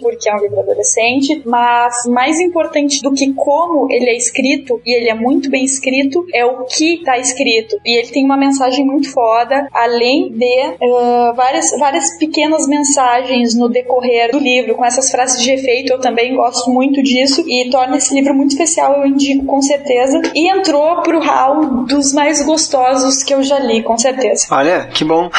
porque 0.00 0.28
é 0.28 0.34
um 0.34 0.40
livro 0.40 0.60
adolescente, 0.60 1.42
mas 1.44 1.94
mais 2.06 2.38
importante 2.38 3.00
do 3.02 3.12
que 3.12 3.32
como 3.32 3.90
ele 3.90 4.10
é 4.10 4.16
escrito, 4.16 4.80
e 4.84 4.94
ele 4.94 5.08
é 5.08 5.14
muito 5.14 5.50
bem 5.50 5.64
escrito, 5.64 6.24
é 6.32 6.44
o 6.44 6.64
que 6.64 7.02
tá 7.04 7.18
escrito. 7.18 7.76
E 7.84 7.98
ele 7.98 8.08
tem 8.08 8.24
uma 8.24 8.36
mensagem 8.36 8.84
muito 8.84 9.10
foda, 9.12 9.68
além 9.72 10.30
de 10.30 10.76
ah, 10.82 11.32
várias, 11.36 11.70
várias 11.78 12.18
pequenas 12.18 12.66
mensagens 12.66 13.54
no 13.54 13.68
decorrer 13.68 14.30
do 14.30 14.38
livro, 14.38 14.74
com 14.74 14.84
essas 14.84 15.10
frases 15.10 15.42
de 15.42 15.50
efeito, 15.50 15.92
eu 15.92 16.00
também 16.00 16.34
gosto 16.34 16.70
muito 16.70 17.02
disso, 17.02 17.42
e 17.46 17.70
torna 17.70 17.96
esse 17.96 18.14
livro 18.14 18.34
muito 18.34 18.52
especial, 18.52 18.98
eu 18.98 19.06
indico 19.06 19.44
com 19.46 19.60
certeza. 19.62 20.20
E 20.34 20.48
entrou 20.48 21.02
pro 21.02 21.20
hall 21.20 21.84
dos 21.84 22.12
mais 22.12 22.44
gostosos 22.44 23.22
que 23.22 23.34
eu 23.34 23.42
já 23.42 23.58
li, 23.58 23.82
com 23.82 23.96
certeza. 23.96 24.46
Olha, 24.50 24.88
que 24.92 25.04
bom. 25.04 25.30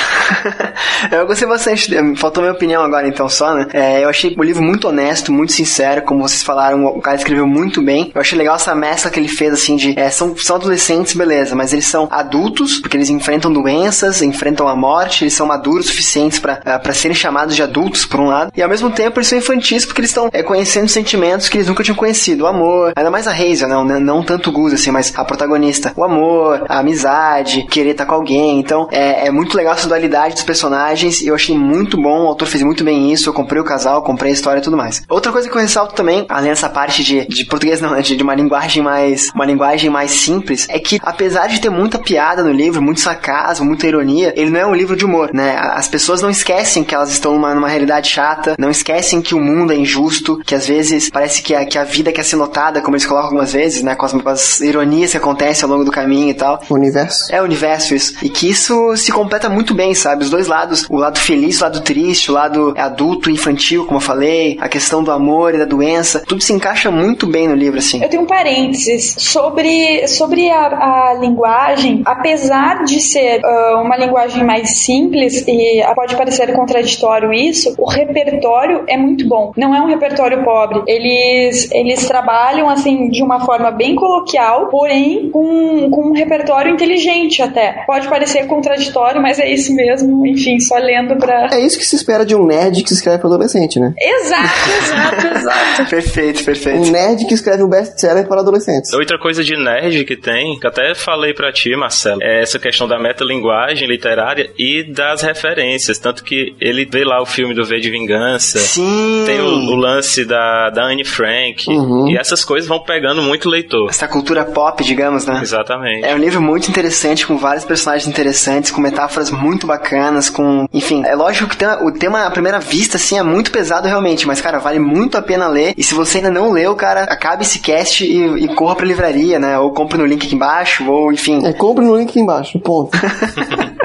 eu 1.11 1.25
gostei 1.25 1.47
bastante. 1.47 1.91
Faltou 2.15 2.43
minha 2.43 2.53
opinião 2.53 2.83
agora, 2.83 3.07
então, 3.07 3.29
só, 3.29 3.53
né? 3.53 3.67
É, 3.73 4.03
eu 4.03 4.09
achei 4.17 4.35
o 4.37 4.43
livro 4.43 4.63
muito 4.63 4.87
honesto, 4.87 5.31
muito 5.31 5.53
sincero, 5.53 6.01
como 6.01 6.27
vocês 6.27 6.43
falaram, 6.43 6.85
o 6.85 7.01
cara 7.01 7.17
escreveu 7.17 7.47
muito 7.47 7.81
bem. 7.81 8.11
Eu 8.13 8.21
achei 8.21 8.37
legal 8.37 8.55
essa 8.55 8.75
mescla 8.75 9.11
que 9.11 9.19
ele 9.19 9.27
fez, 9.27 9.53
assim, 9.53 9.75
de. 9.75 9.97
é, 9.97 10.09
são, 10.09 10.35
são 10.35 10.55
adolescentes, 10.55 11.13
beleza, 11.13 11.55
mas 11.55 11.73
eles 11.73 11.85
são 11.85 12.07
adultos, 12.11 12.79
porque 12.79 12.97
eles 12.97 13.09
enfrentam 13.09 13.51
doenças, 13.51 14.21
enfrentam 14.21 14.67
a 14.67 14.75
morte, 14.75 15.23
eles 15.23 15.33
são 15.33 15.47
maduros 15.47 15.87
suficientes 15.87 16.39
pra 16.39 16.59
ah, 16.65 16.79
pra 16.79 16.93
serem 16.93 17.15
chamados 17.15 17.55
de 17.55 17.61
adultos, 17.61 18.05
por 18.05 18.19
um 18.19 18.27
lado, 18.27 18.51
e 18.55 18.61
ao 18.61 18.69
mesmo 18.69 18.89
tempo 18.89 19.19
eles 19.19 19.27
são 19.27 19.37
infantis, 19.37 19.85
porque 19.85 20.01
eles 20.01 20.09
estão 20.09 20.29
é, 20.31 20.41
conhecendo 20.41 20.87
sentimentos 20.87 21.49
que 21.49 21.57
eles 21.57 21.67
nunca 21.67 21.83
tinham 21.83 21.95
conhecido. 21.95 22.43
O 22.43 22.47
amor, 22.47 22.93
ainda 22.95 23.11
mais 23.11 23.27
a 23.27 23.31
Hazel, 23.31 23.67
não, 23.67 23.83
não, 23.83 23.99
não 23.99 24.23
tanto 24.23 24.49
o 24.49 24.53
Gus, 24.53 24.73
assim, 24.73 24.91
mas 24.91 25.13
a 25.15 25.23
protagonista. 25.23 25.93
O 25.95 26.03
amor, 26.03 26.65
a 26.67 26.79
amizade, 26.79 27.65
querer 27.69 27.91
estar 27.91 28.05
com 28.05 28.15
alguém. 28.15 28.59
Então, 28.59 28.87
é, 28.91 29.27
é 29.27 29.31
muito 29.31 29.55
legal 29.55 29.73
essa 29.73 29.87
dualidade 29.87 30.33
dos 30.33 30.43
personagens. 30.43 31.21
Eu 31.21 31.35
achei 31.35 31.57
muito 31.57 32.01
bom, 32.01 32.23
o 32.23 32.27
autor 32.27 32.47
fez 32.47 32.63
muito 32.63 32.83
bem 32.83 33.11
isso. 33.11 33.29
Eu 33.29 33.33
comprei 33.33 33.61
o 33.61 33.65
casal, 33.65 34.01
comprei 34.07 34.31
a 34.31 34.33
história 34.33 34.59
e 34.59 34.63
tudo 34.63 34.77
mais. 34.77 35.03
Outra 35.09 35.33
coisa 35.33 35.49
que 35.49 35.57
eu 35.57 35.61
ressalto 35.61 35.93
também, 35.93 36.25
além 36.29 36.49
dessa 36.49 36.69
parte 36.69 37.03
de, 37.03 37.27
de 37.27 37.43
português, 37.45 37.81
não, 37.81 37.99
de, 37.99 38.15
de 38.15 38.23
uma 38.23 38.33
linguagem 38.33 38.81
mais 38.81 39.29
uma 39.35 39.45
linguagem 39.45 39.89
mais 39.89 40.11
simples, 40.11 40.65
é 40.69 40.79
que 40.79 40.97
apesar 41.03 41.47
de 41.47 41.59
ter 41.59 41.69
muita 41.69 41.99
piada 41.99 42.41
no 42.41 42.51
livro, 42.51 42.81
muito 42.81 43.01
sarcasmo, 43.01 43.65
muita 43.65 43.85
ironia, 43.85 44.33
ele 44.37 44.49
não 44.49 44.59
é 44.59 44.65
um 44.65 44.73
livro 44.73 44.95
de 44.95 45.03
humor, 45.03 45.31
né? 45.33 45.57
As 45.57 45.89
pessoas 45.89 46.21
não 46.21 46.29
esquecem 46.29 46.85
que 46.85 46.95
elas 46.95 47.11
estão 47.11 47.33
numa, 47.33 47.53
numa 47.53 47.67
realidade 47.67 48.09
chata, 48.09 48.55
não 48.57 48.69
esquecem 48.69 49.21
que 49.21 49.35
o 49.35 49.41
mundo 49.41 49.73
é 49.73 49.75
injusto, 49.75 50.39
que 50.45 50.55
às 50.55 50.65
vezes 50.65 51.09
parece 51.09 51.41
que 51.41 51.53
a, 51.53 51.65
que 51.65 51.77
a 51.77 51.83
vida 51.83 52.11
quer 52.13 52.23
ser 52.23 52.37
notada, 52.37 52.81
como 52.81 52.95
eles 52.95 53.05
colocam 53.05 53.27
algumas 53.27 53.51
vezes, 53.51 53.83
né? 53.83 53.93
Com 53.93 54.05
as, 54.05 54.13
com 54.13 54.29
as 54.29 54.61
ironias 54.61 55.11
que 55.11 55.17
acontecem 55.17 55.65
ao 55.65 55.69
longo 55.69 55.83
do 55.83 55.91
caminho 55.91 56.29
e 56.29 56.33
tal. 56.33 56.61
O 56.69 56.75
universo. 56.75 57.25
É 57.29 57.41
o 57.41 57.43
universo 57.43 57.93
isso. 57.93 58.13
E 58.23 58.29
que 58.29 58.49
isso 58.49 58.95
se 58.95 59.11
completa 59.11 59.49
muito 59.49 59.73
bem, 59.73 59.93
sabe? 59.93 60.23
Os 60.23 60.29
dois 60.29 60.47
lados, 60.47 60.85
o 60.89 60.95
lado 60.95 61.19
feliz, 61.19 61.59
o 61.59 61.63
lado 61.63 61.81
triste, 61.81 62.31
o 62.31 62.33
lado 62.33 62.73
adulto, 62.77 63.29
infantil, 63.29 63.85
como 63.85 63.96
eu 63.97 64.01
falei, 64.01 64.57
a 64.59 64.69
questão 64.69 65.03
do 65.03 65.11
amor 65.11 65.53
e 65.53 65.57
da 65.57 65.65
doença, 65.65 66.23
tudo 66.25 66.41
se 66.41 66.53
encaixa 66.53 66.89
muito 66.91 67.27
bem 67.27 67.47
no 67.47 67.55
livro, 67.55 67.79
assim. 67.79 68.01
Eu 68.01 68.09
tenho 68.09 68.23
um 68.23 68.27
parênteses 68.27 69.15
sobre, 69.17 70.07
sobre 70.07 70.49
a, 70.49 71.11
a 71.11 71.13
linguagem, 71.19 72.01
apesar 72.05 72.83
de 72.83 72.99
ser 72.99 73.41
ah, 73.43 73.81
uma 73.83 73.97
linguagem 73.97 74.43
mais 74.43 74.77
simples 74.77 75.45
e 75.47 75.83
pode 75.95 76.15
parecer 76.15 76.53
contraditório 76.53 77.33
isso, 77.33 77.73
o 77.77 77.89
repertório 77.89 78.83
é 78.87 78.97
muito 78.97 79.27
bom. 79.27 79.51
Não 79.57 79.73
é 79.73 79.81
um 79.81 79.87
repertório 79.87 80.43
pobre. 80.43 80.81
Eles, 80.87 81.69
eles 81.71 82.05
trabalham 82.05 82.69
assim 82.69 83.09
de 83.09 83.23
uma 83.23 83.45
forma 83.45 83.71
bem 83.71 83.95
coloquial, 83.95 84.67
porém 84.67 85.29
com, 85.31 85.89
com 85.89 86.09
um 86.09 86.13
repertório 86.13 86.73
inteligente 86.73 87.41
até. 87.41 87.83
Pode 87.85 88.07
parecer 88.07 88.47
contraditório, 88.47 89.21
mas 89.21 89.39
é 89.39 89.49
isso 89.51 89.73
mesmo. 89.73 90.25
Enfim, 90.25 90.59
só 90.59 90.75
lendo 90.77 91.15
pra. 91.17 91.49
É 91.51 91.59
isso 91.59 91.77
que 91.77 91.85
se 91.85 91.95
espera 91.95 92.25
de 92.25 92.35
um 92.35 92.45
nerd 92.45 92.83
que 92.83 92.93
escreve 92.93 93.19
para 93.19 93.27
adolescente, 93.27 93.79
né? 93.79 93.86
Exato, 93.99 94.69
exato, 94.81 95.27
exato. 95.37 95.89
Perfeito, 95.89 96.41
Um 96.41 96.45
perfeito. 96.45 96.91
nerd 96.91 97.25
que 97.25 97.33
escreve 97.33 97.63
um 97.63 97.69
best-seller 97.69 98.27
para 98.27 98.41
adolescentes. 98.41 98.93
Outra 98.93 99.17
coisa 99.19 99.43
de 99.43 99.55
nerd 99.55 100.03
que 100.05 100.15
tem, 100.15 100.59
que 100.59 100.67
até 100.67 100.93
falei 100.95 101.33
pra 101.33 101.51
ti, 101.51 101.75
Marcelo, 101.75 102.19
é 102.21 102.41
essa 102.41 102.57
questão 102.59 102.87
da 102.87 102.97
metalinguagem 102.99 103.87
literária 103.87 104.49
e 104.57 104.83
das 104.83 105.21
referências. 105.21 105.99
Tanto 105.99 106.23
que 106.23 106.55
ele 106.59 106.85
vê 106.85 107.03
lá 107.03 107.21
o 107.21 107.25
filme 107.25 107.53
do 107.53 107.63
V 107.65 107.79
de 107.79 107.89
Vingança, 107.91 108.59
Sim. 108.59 109.23
tem 109.25 109.39
o, 109.39 109.45
o 109.47 109.75
lance 109.75 110.25
da, 110.25 110.69
da 110.69 110.83
Anne 110.85 111.03
Frank, 111.03 111.67
Uhum. 111.69 112.07
e 112.07 112.17
essas 112.17 112.43
coisas 112.43 112.67
vão 112.67 112.79
pegando 112.79 113.21
muito 113.21 113.47
o 113.47 113.51
leitor. 113.51 113.89
Essa 113.89 114.07
cultura 114.07 114.43
pop, 114.45 114.83
digamos, 114.83 115.25
né? 115.25 115.39
Exatamente. 115.41 116.05
É 116.05 116.13
um 116.15 116.17
livro 116.17 116.41
muito 116.41 116.69
interessante, 116.69 117.25
com 117.27 117.37
vários 117.37 117.65
personagens 117.65 118.07
interessantes, 118.07 118.71
com 118.71 118.81
metáforas 118.81 119.29
muito 119.31 119.67
bacanas, 119.67 120.29
com... 120.29 120.65
Enfim, 120.73 121.03
é 121.05 121.15
lógico 121.15 121.49
que 121.49 121.57
tem- 121.57 121.67
o 121.67 121.91
tema, 121.91 122.25
à 122.25 122.31
primeira 122.31 122.59
vista, 122.59 122.97
assim, 122.97 123.17
é 123.19 123.23
muito 123.23 123.51
pesado 123.51 123.76
realmente, 123.85 124.25
mas, 124.25 124.41
cara, 124.41 124.59
vale 124.59 124.79
muito 124.79 125.17
a 125.17 125.21
pena 125.21 125.47
ler. 125.47 125.73
E 125.77 125.83
se 125.83 125.93
você 125.93 126.17
ainda 126.17 126.31
não 126.31 126.51
leu, 126.51 126.75
cara, 126.75 127.03
acabe 127.03 127.43
esse 127.43 127.59
cast 127.59 128.03
e, 128.03 128.45
e 128.45 128.47
corra 128.55 128.75
pra 128.75 128.85
livraria, 128.85 129.37
né? 129.37 129.59
Ou 129.59 129.71
compre 129.71 129.97
no 129.97 130.05
link 130.05 130.25
aqui 130.25 130.35
embaixo, 130.35 130.89
ou, 130.89 131.11
enfim... 131.11 131.45
É, 131.45 131.53
compre 131.53 131.85
no 131.85 131.95
link 131.95 132.09
aqui 132.09 132.19
embaixo, 132.19 132.59
ponto. 132.59 132.97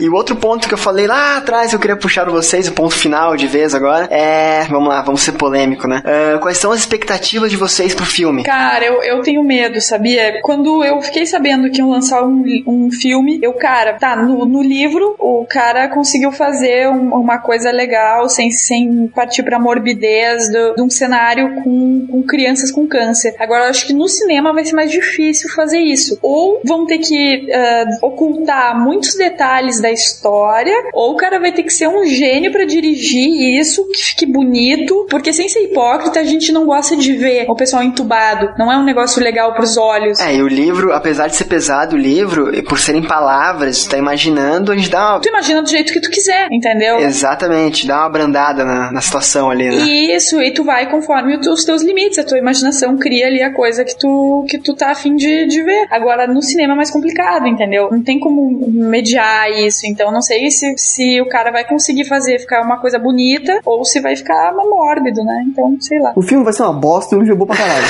E 0.00 0.08
o 0.08 0.14
outro 0.14 0.36
ponto 0.36 0.68
que 0.68 0.74
eu 0.74 0.78
falei 0.78 1.06
lá 1.06 1.36
atrás, 1.36 1.72
eu 1.72 1.78
queria 1.78 1.96
puxar 1.96 2.28
vocês, 2.30 2.68
o 2.68 2.72
ponto 2.72 2.94
final 2.94 3.36
de 3.36 3.46
vez 3.46 3.74
agora, 3.74 4.06
é... 4.10 4.64
Vamos 4.70 4.88
lá, 4.88 5.02
vamos 5.02 5.22
ser 5.22 5.32
polêmico, 5.32 5.88
né? 5.88 6.02
Ah, 6.04 6.38
quais 6.38 6.58
são 6.58 6.70
as 6.72 6.78
expectativas 6.80 7.50
de 7.50 7.56
vocês 7.56 7.94
pro 7.94 8.04
filme? 8.06 8.44
Cara, 8.44 8.84
eu, 8.84 9.02
eu 9.02 9.20
tenho 9.22 9.42
medo, 9.42 9.80
sabia? 9.80 10.40
Quando 10.42 10.84
eu 10.84 11.00
fiquei 11.02 11.26
sabendo 11.26 11.70
que 11.70 11.78
iam 11.78 11.90
lançar 11.90 12.22
um, 12.24 12.44
um 12.66 12.90
filme, 12.90 13.38
eu, 13.42 13.52
cara, 13.54 13.94
tá, 13.94 14.14
no, 14.16 14.44
no 14.46 14.62
livro, 14.62 15.16
o 15.18 15.44
cara 15.48 15.88
conseguiu 15.88 16.30
fazer 16.30 16.88
um- 16.88 17.10
uma 17.14 17.38
coisa 17.38 17.70
legal, 17.70 18.28
sem, 18.28 18.50
sem 18.50 19.08
partir 19.08 19.42
pra 19.42 19.58
morbidez 19.58 20.50
do- 20.52 20.74
de 20.76 20.82
um 20.82 20.90
cenário 20.90 21.62
com, 21.64 22.06
com 22.08 22.22
crianças 22.22 22.70
com 22.70 22.86
câncer. 22.86 23.34
Agora, 23.38 23.64
eu 23.64 23.70
acho 23.70 23.86
que 23.86 23.92
no 23.92 24.08
cinema 24.08 24.52
vai 24.52 24.64
ser 24.64 24.74
mais 24.74 24.90
difícil 24.90 25.48
fazer 25.50 25.78
isso. 25.80 26.18
Ou 26.22 26.60
vão 26.64 26.86
ter 26.86 26.98
que 26.98 27.48
ah, 27.52 27.84
ocultar 28.02 28.78
muitos 28.78 29.14
detalhes 29.16 29.39
da 29.80 29.90
história, 29.90 30.74
ou 30.92 31.12
o 31.12 31.16
cara 31.16 31.38
vai 31.38 31.52
ter 31.52 31.62
que 31.62 31.72
ser 31.72 31.88
um 31.88 32.04
gênio 32.04 32.52
pra 32.52 32.64
dirigir 32.64 33.58
isso, 33.58 33.86
que 33.88 34.02
fique 34.02 34.26
bonito, 34.26 35.06
porque 35.08 35.32
sem 35.32 35.48
ser 35.48 35.64
hipócrita, 35.64 36.20
a 36.20 36.24
gente 36.24 36.52
não 36.52 36.66
gosta 36.66 36.96
de 36.96 37.12
ver 37.12 37.46
o 37.48 37.54
pessoal 37.54 37.82
entubado. 37.82 38.52
Não 38.58 38.70
é 38.70 38.76
um 38.76 38.84
negócio 38.84 39.22
legal 39.22 39.54
pros 39.54 39.76
olhos. 39.76 40.20
É, 40.20 40.34
e 40.34 40.42
o 40.42 40.48
livro, 40.48 40.92
apesar 40.92 41.28
de 41.28 41.36
ser 41.36 41.44
pesado 41.44 41.96
o 41.96 41.98
livro, 41.98 42.50
por 42.64 42.78
serem 42.78 43.02
palavras, 43.02 43.86
tá 43.86 43.96
imaginando, 43.96 44.72
a 44.72 44.76
gente 44.76 44.90
dá 44.90 45.12
uma... 45.12 45.20
Tu 45.20 45.28
imagina 45.28 45.62
do 45.62 45.68
jeito 45.68 45.92
que 45.92 46.00
tu 46.00 46.10
quiser, 46.10 46.48
entendeu? 46.50 46.98
Exatamente, 47.00 47.86
dá 47.86 48.00
uma 48.00 48.10
brandada 48.10 48.64
na, 48.64 48.92
na 48.92 49.00
situação 49.00 49.50
ali, 49.50 49.68
né? 49.68 49.76
Isso, 50.14 50.40
e 50.40 50.52
tu 50.52 50.64
vai 50.64 50.90
conforme 50.90 51.36
os 51.36 51.64
teus 51.64 51.82
limites, 51.82 52.18
a 52.18 52.24
tua 52.24 52.38
imaginação 52.38 52.96
cria 52.96 53.26
ali 53.26 53.42
a 53.42 53.52
coisa 53.52 53.84
que 53.84 53.96
tu, 53.98 54.44
que 54.48 54.58
tu 54.58 54.74
tá 54.74 54.90
afim 54.90 55.16
de, 55.16 55.46
de 55.46 55.62
ver. 55.62 55.86
Agora, 55.90 56.26
no 56.26 56.42
cinema 56.42 56.74
é 56.74 56.76
mais 56.76 56.90
complicado, 56.90 57.46
entendeu? 57.46 57.88
Não 57.90 58.02
tem 58.02 58.18
como 58.18 58.68
mediar 58.70 59.29
isso, 59.50 59.86
então 59.86 60.10
não 60.12 60.22
sei 60.22 60.50
se, 60.50 60.72
se 60.76 61.20
o 61.20 61.28
cara 61.28 61.50
vai 61.50 61.64
conseguir 61.64 62.04
fazer 62.06 62.38
ficar 62.38 62.62
uma 62.62 62.78
coisa 62.80 62.98
bonita 62.98 63.60
ou 63.64 63.84
se 63.84 64.00
vai 64.00 64.16
ficar 64.16 64.52
mórbido, 64.54 65.22
né? 65.24 65.44
Então, 65.46 65.76
sei 65.80 65.98
lá. 66.00 66.12
O 66.16 66.22
filme 66.22 66.44
vai 66.44 66.52
ser 66.52 66.62
uma 66.62 66.72
bosta 66.72 67.16
e 67.16 67.30
é 67.30 67.34
bom 67.34 67.46
pra 67.46 67.56
caralho. 67.56 67.84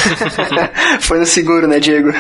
Foi 1.01 1.19
no 1.19 1.27
seguro, 1.27 1.67
né, 1.67 1.79
Diego? 1.81 2.11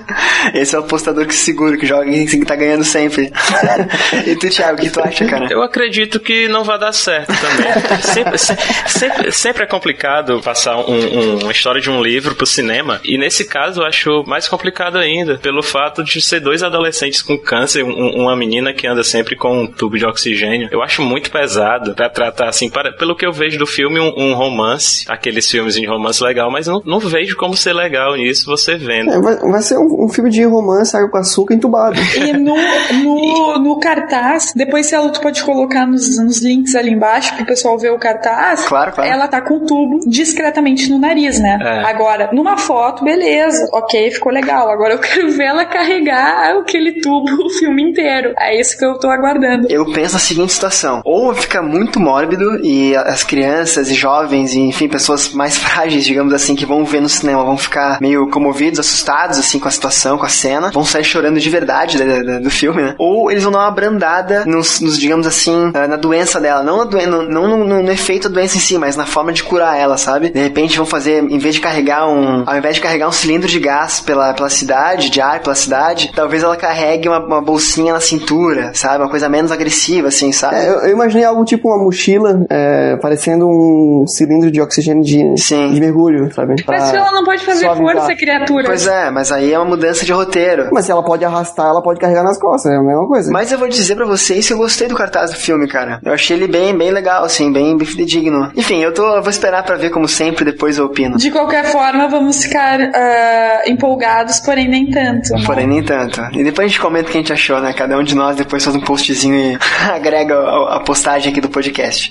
Esse 0.54 0.74
é 0.74 0.78
o 0.78 0.82
apostador 0.82 1.26
que 1.26 1.34
segura, 1.34 1.76
que 1.76 1.86
joga 1.86 2.10
e 2.10 2.26
que 2.26 2.44
tá 2.44 2.56
ganhando 2.56 2.84
sempre. 2.84 3.32
e 4.26 4.36
tu, 4.36 4.48
Thiago, 4.48 4.78
o 4.78 4.80
que 4.82 4.90
tu 4.90 5.00
acha, 5.00 5.24
cara? 5.26 5.46
Eu 5.50 5.62
acredito 5.62 6.20
que 6.20 6.48
não 6.48 6.64
vai 6.64 6.78
dar 6.78 6.92
certo 6.92 7.28
também. 7.28 8.00
sempre, 8.02 8.38
se- 8.38 8.56
sempre, 8.86 9.32
sempre 9.32 9.62
é 9.64 9.66
complicado 9.66 10.40
passar 10.42 10.76
um- 10.78 10.82
um- 10.92 11.38
uma 11.42 11.52
história 11.52 11.80
de 11.80 11.90
um 11.90 12.02
livro 12.02 12.34
pro 12.34 12.46
cinema. 12.46 13.00
E 13.04 13.18
nesse 13.18 13.44
caso 13.44 13.80
eu 13.82 13.86
acho 13.86 14.24
mais 14.26 14.48
complicado 14.48 14.98
ainda, 14.98 15.38
pelo 15.38 15.62
fato 15.62 16.02
de 16.04 16.20
ser 16.20 16.40
dois 16.40 16.62
adolescentes 16.62 17.22
com 17.22 17.36
câncer, 17.38 17.82
um- 17.84 18.22
uma 18.22 18.36
menina 18.36 18.65
que 18.72 18.86
anda 18.86 19.02
sempre 19.02 19.36
com 19.36 19.62
um 19.62 19.66
tubo 19.66 19.98
de 19.98 20.06
oxigênio. 20.06 20.68
Eu 20.70 20.82
acho 20.82 21.02
muito 21.02 21.30
pesado 21.30 21.94
pra 21.94 22.08
tratar, 22.08 22.48
assim, 22.48 22.68
para, 22.70 22.92
pelo 22.92 23.16
que 23.16 23.26
eu 23.26 23.32
vejo 23.32 23.58
do 23.58 23.66
filme, 23.66 24.00
um, 24.00 24.12
um 24.16 24.34
romance, 24.34 25.04
aqueles 25.08 25.50
filmes 25.50 25.74
de 25.74 25.86
romance 25.86 26.22
legal, 26.22 26.50
mas 26.50 26.66
não, 26.66 26.82
não 26.84 26.98
vejo 26.98 27.36
como 27.36 27.56
ser 27.56 27.72
legal 27.72 28.16
nisso 28.16 28.46
você 28.46 28.76
vendo. 28.76 29.10
É, 29.12 29.20
vai, 29.20 29.36
vai 29.36 29.62
ser 29.62 29.78
um, 29.78 30.04
um 30.04 30.08
filme 30.08 30.30
de 30.30 30.44
romance, 30.44 30.96
água 30.96 31.10
com 31.10 31.18
açúcar 31.18 31.54
entubado. 31.54 31.96
E 32.16 32.32
no, 32.32 32.56
no, 33.02 33.58
no 33.62 33.78
cartaz, 33.78 34.52
depois 34.54 34.86
se 34.86 34.94
ela 34.94 35.10
tu 35.10 35.20
pode 35.20 35.42
colocar 35.42 35.86
nos, 35.86 36.22
nos 36.22 36.42
links 36.42 36.74
ali 36.74 36.90
embaixo 36.90 37.34
pro 37.36 37.46
pessoal 37.46 37.78
ver 37.78 37.92
o 37.92 37.98
cartaz. 37.98 38.66
Claro, 38.66 38.92
claro. 38.92 39.10
Ela 39.10 39.28
tá 39.28 39.40
com 39.40 39.56
o 39.56 39.66
tubo 39.66 40.00
discretamente 40.08 40.90
no 40.90 40.98
nariz, 40.98 41.40
né? 41.40 41.58
É. 41.60 41.90
Agora, 41.90 42.30
numa 42.32 42.56
foto, 42.56 43.04
beleza, 43.04 43.68
ok, 43.72 44.10
ficou 44.10 44.32
legal. 44.32 44.68
Agora 44.68 44.94
eu 44.94 44.98
quero 44.98 45.30
ver 45.30 45.44
ela 45.44 45.64
carregar 45.64 46.56
aquele 46.58 47.00
tubo 47.00 47.26
o 47.46 47.50
filme 47.50 47.82
inteiro. 47.82 48.32
É 48.56 48.60
isso 48.60 48.76
que 48.78 48.84
eu 48.84 48.94
tô 48.94 49.08
aguardando. 49.10 49.66
Eu 49.70 49.84
penso 49.92 50.14
na 50.14 50.18
seguinte 50.20 50.52
situação: 50.52 51.00
ou 51.04 51.34
fica 51.34 51.60
muito 51.62 52.00
mórbido 52.00 52.58
e 52.64 52.96
as 52.96 53.22
crianças 53.22 53.90
e 53.90 53.94
jovens, 53.94 54.54
e, 54.54 54.60
enfim, 54.60 54.88
pessoas 54.88 55.30
mais 55.32 55.58
frágeis, 55.58 56.04
digamos 56.04 56.32
assim, 56.32 56.54
que 56.56 56.64
vão 56.64 56.84
ver 56.84 57.00
no 57.00 57.08
cinema, 57.08 57.44
vão 57.44 57.58
ficar 57.58 57.98
meio 58.00 58.28
comovidos, 58.30 58.80
assustados, 58.80 59.38
assim, 59.38 59.58
com 59.58 59.68
a 59.68 59.70
situação, 59.70 60.16
com 60.16 60.24
a 60.24 60.28
cena, 60.28 60.70
vão 60.72 60.84
sair 60.84 61.04
chorando 61.04 61.38
de 61.38 61.50
verdade 61.50 61.98
da- 61.98 62.22
da- 62.22 62.38
do 62.38 62.50
filme, 62.50 62.82
né? 62.82 62.94
Ou 62.98 63.30
eles 63.30 63.42
vão 63.42 63.52
dar 63.52 63.60
uma 63.60 63.70
brandada 63.70 64.44
nos, 64.46 64.80
nos, 64.80 64.98
digamos 64.98 65.26
assim, 65.26 65.70
ah, 65.74 65.86
na 65.86 65.96
doença 65.96 66.40
dela, 66.40 66.62
não, 66.62 66.84
não, 66.84 67.22
não 67.22 67.48
no, 67.48 67.64
no- 67.64 67.82
no 67.82 67.92
efeito 67.92 68.28
da 68.28 68.34
doença 68.36 68.56
em 68.56 68.60
si, 68.60 68.78
mas 68.78 68.96
na 68.96 69.04
forma 69.06 69.32
de 69.32 69.42
curar 69.42 69.78
ela, 69.78 69.96
sabe? 69.98 70.30
De 70.30 70.40
repente 70.40 70.76
vão 70.78 70.86
fazer, 70.86 71.22
em 71.22 71.38
vez 71.38 71.54
de 71.54 71.60
carregar 71.60 72.08
um, 72.08 72.44
ao 72.46 72.56
invés 72.56 72.76
de 72.76 72.80
carregar 72.80 73.08
um 73.08 73.12
cilindro 73.12 73.48
de 73.48 73.60
gás 73.60 74.00
pela, 74.00 74.32
pela 74.32 74.48
cidade, 74.48 75.10
de 75.10 75.20
ar 75.20 75.40
pela 75.40 75.54
cidade, 75.54 76.10
talvez 76.14 76.42
ela 76.42 76.56
carregue 76.56 77.08
uma, 77.08 77.18
uma 77.18 77.40
bolsinha 77.42 77.92
na 77.92 78.00
cintura, 78.00 78.45
sabe? 78.72 79.02
Uma 79.02 79.10
coisa 79.10 79.28
menos 79.28 79.50
agressiva, 79.50 80.08
assim, 80.08 80.32
sabe? 80.32 80.56
É, 80.56 80.68
eu, 80.68 80.80
eu 80.80 80.90
imaginei 80.90 81.24
algo 81.24 81.44
tipo 81.44 81.68
uma 81.68 81.82
mochila, 81.82 82.44
é, 82.50 82.96
parecendo 82.96 83.46
um 83.48 84.04
cilindro 84.06 84.50
de 84.50 84.60
oxigênio 84.60 85.02
de, 85.02 85.36
Sim. 85.36 85.72
de 85.72 85.80
mergulho, 85.80 86.32
sabe? 86.34 86.54
Mas 86.66 86.90
Pra 86.90 86.98
ela 86.98 87.12
não 87.12 87.24
pode 87.24 87.44
fazer 87.44 87.66
força, 87.74 88.14
criatura. 88.14 88.64
Pois 88.64 88.86
é, 88.86 89.10
mas 89.10 89.32
aí 89.32 89.52
é 89.52 89.58
uma 89.58 89.68
mudança 89.68 90.04
de 90.04 90.12
roteiro. 90.12 90.68
Mas 90.72 90.86
se 90.86 90.92
ela 90.92 91.02
pode 91.02 91.24
arrastar, 91.24 91.66
ela 91.66 91.82
pode 91.82 92.00
carregar 92.00 92.22
nas 92.22 92.38
costas, 92.38 92.72
é 92.72 92.76
a 92.76 92.82
mesma 92.82 93.06
coisa. 93.06 93.30
Mas 93.32 93.52
eu 93.52 93.58
vou 93.58 93.68
dizer 93.68 93.94
pra 93.96 94.06
vocês 94.06 94.46
que 94.46 94.52
eu 94.52 94.58
gostei 94.58 94.88
do 94.88 94.94
cartaz 94.94 95.30
do 95.30 95.36
filme, 95.36 95.66
cara. 95.68 96.00
Eu 96.04 96.12
achei 96.12 96.36
ele 96.36 96.46
bem, 96.46 96.76
bem 96.76 96.90
legal, 96.90 97.24
assim, 97.24 97.52
bem, 97.52 97.76
bem 97.76 97.86
fidedigno. 97.86 98.50
Enfim, 98.56 98.82
eu 98.82 98.92
tô, 98.92 99.16
eu 99.16 99.22
vou 99.22 99.30
esperar 99.30 99.62
pra 99.64 99.76
ver 99.76 99.90
como 99.90 100.08
sempre, 100.08 100.44
depois 100.44 100.78
eu 100.78 100.86
opino. 100.86 101.16
De 101.16 101.30
qualquer 101.30 101.66
forma, 101.66 102.08
vamos 102.08 102.42
ficar 102.42 102.78
ah, 102.80 103.62
empolgados, 103.66 104.40
porém 104.40 104.68
nem 104.68 104.90
tanto. 104.90 105.30
Porém, 105.44 105.66
nem 105.66 105.82
tanto. 105.82 106.20
E 106.32 106.42
depois 106.42 106.66
a 106.66 106.68
gente 106.68 106.80
comenta 106.80 107.08
o 107.08 107.12
que 107.12 107.18
a 107.18 107.20
gente 107.20 107.32
achou, 107.32 107.60
né? 107.60 107.72
Cada 107.72 107.98
um 107.98 108.02
de 108.02 108.14
nós 108.14 108.25
depois 108.34 108.64
faz 108.64 108.74
um 108.74 108.80
postzinho 108.80 109.34
e 109.34 109.58
agrega 109.88 110.34
a, 110.34 110.76
a 110.76 110.80
postagem 110.80 111.30
aqui 111.30 111.40
do 111.40 111.48
podcast. 111.48 112.10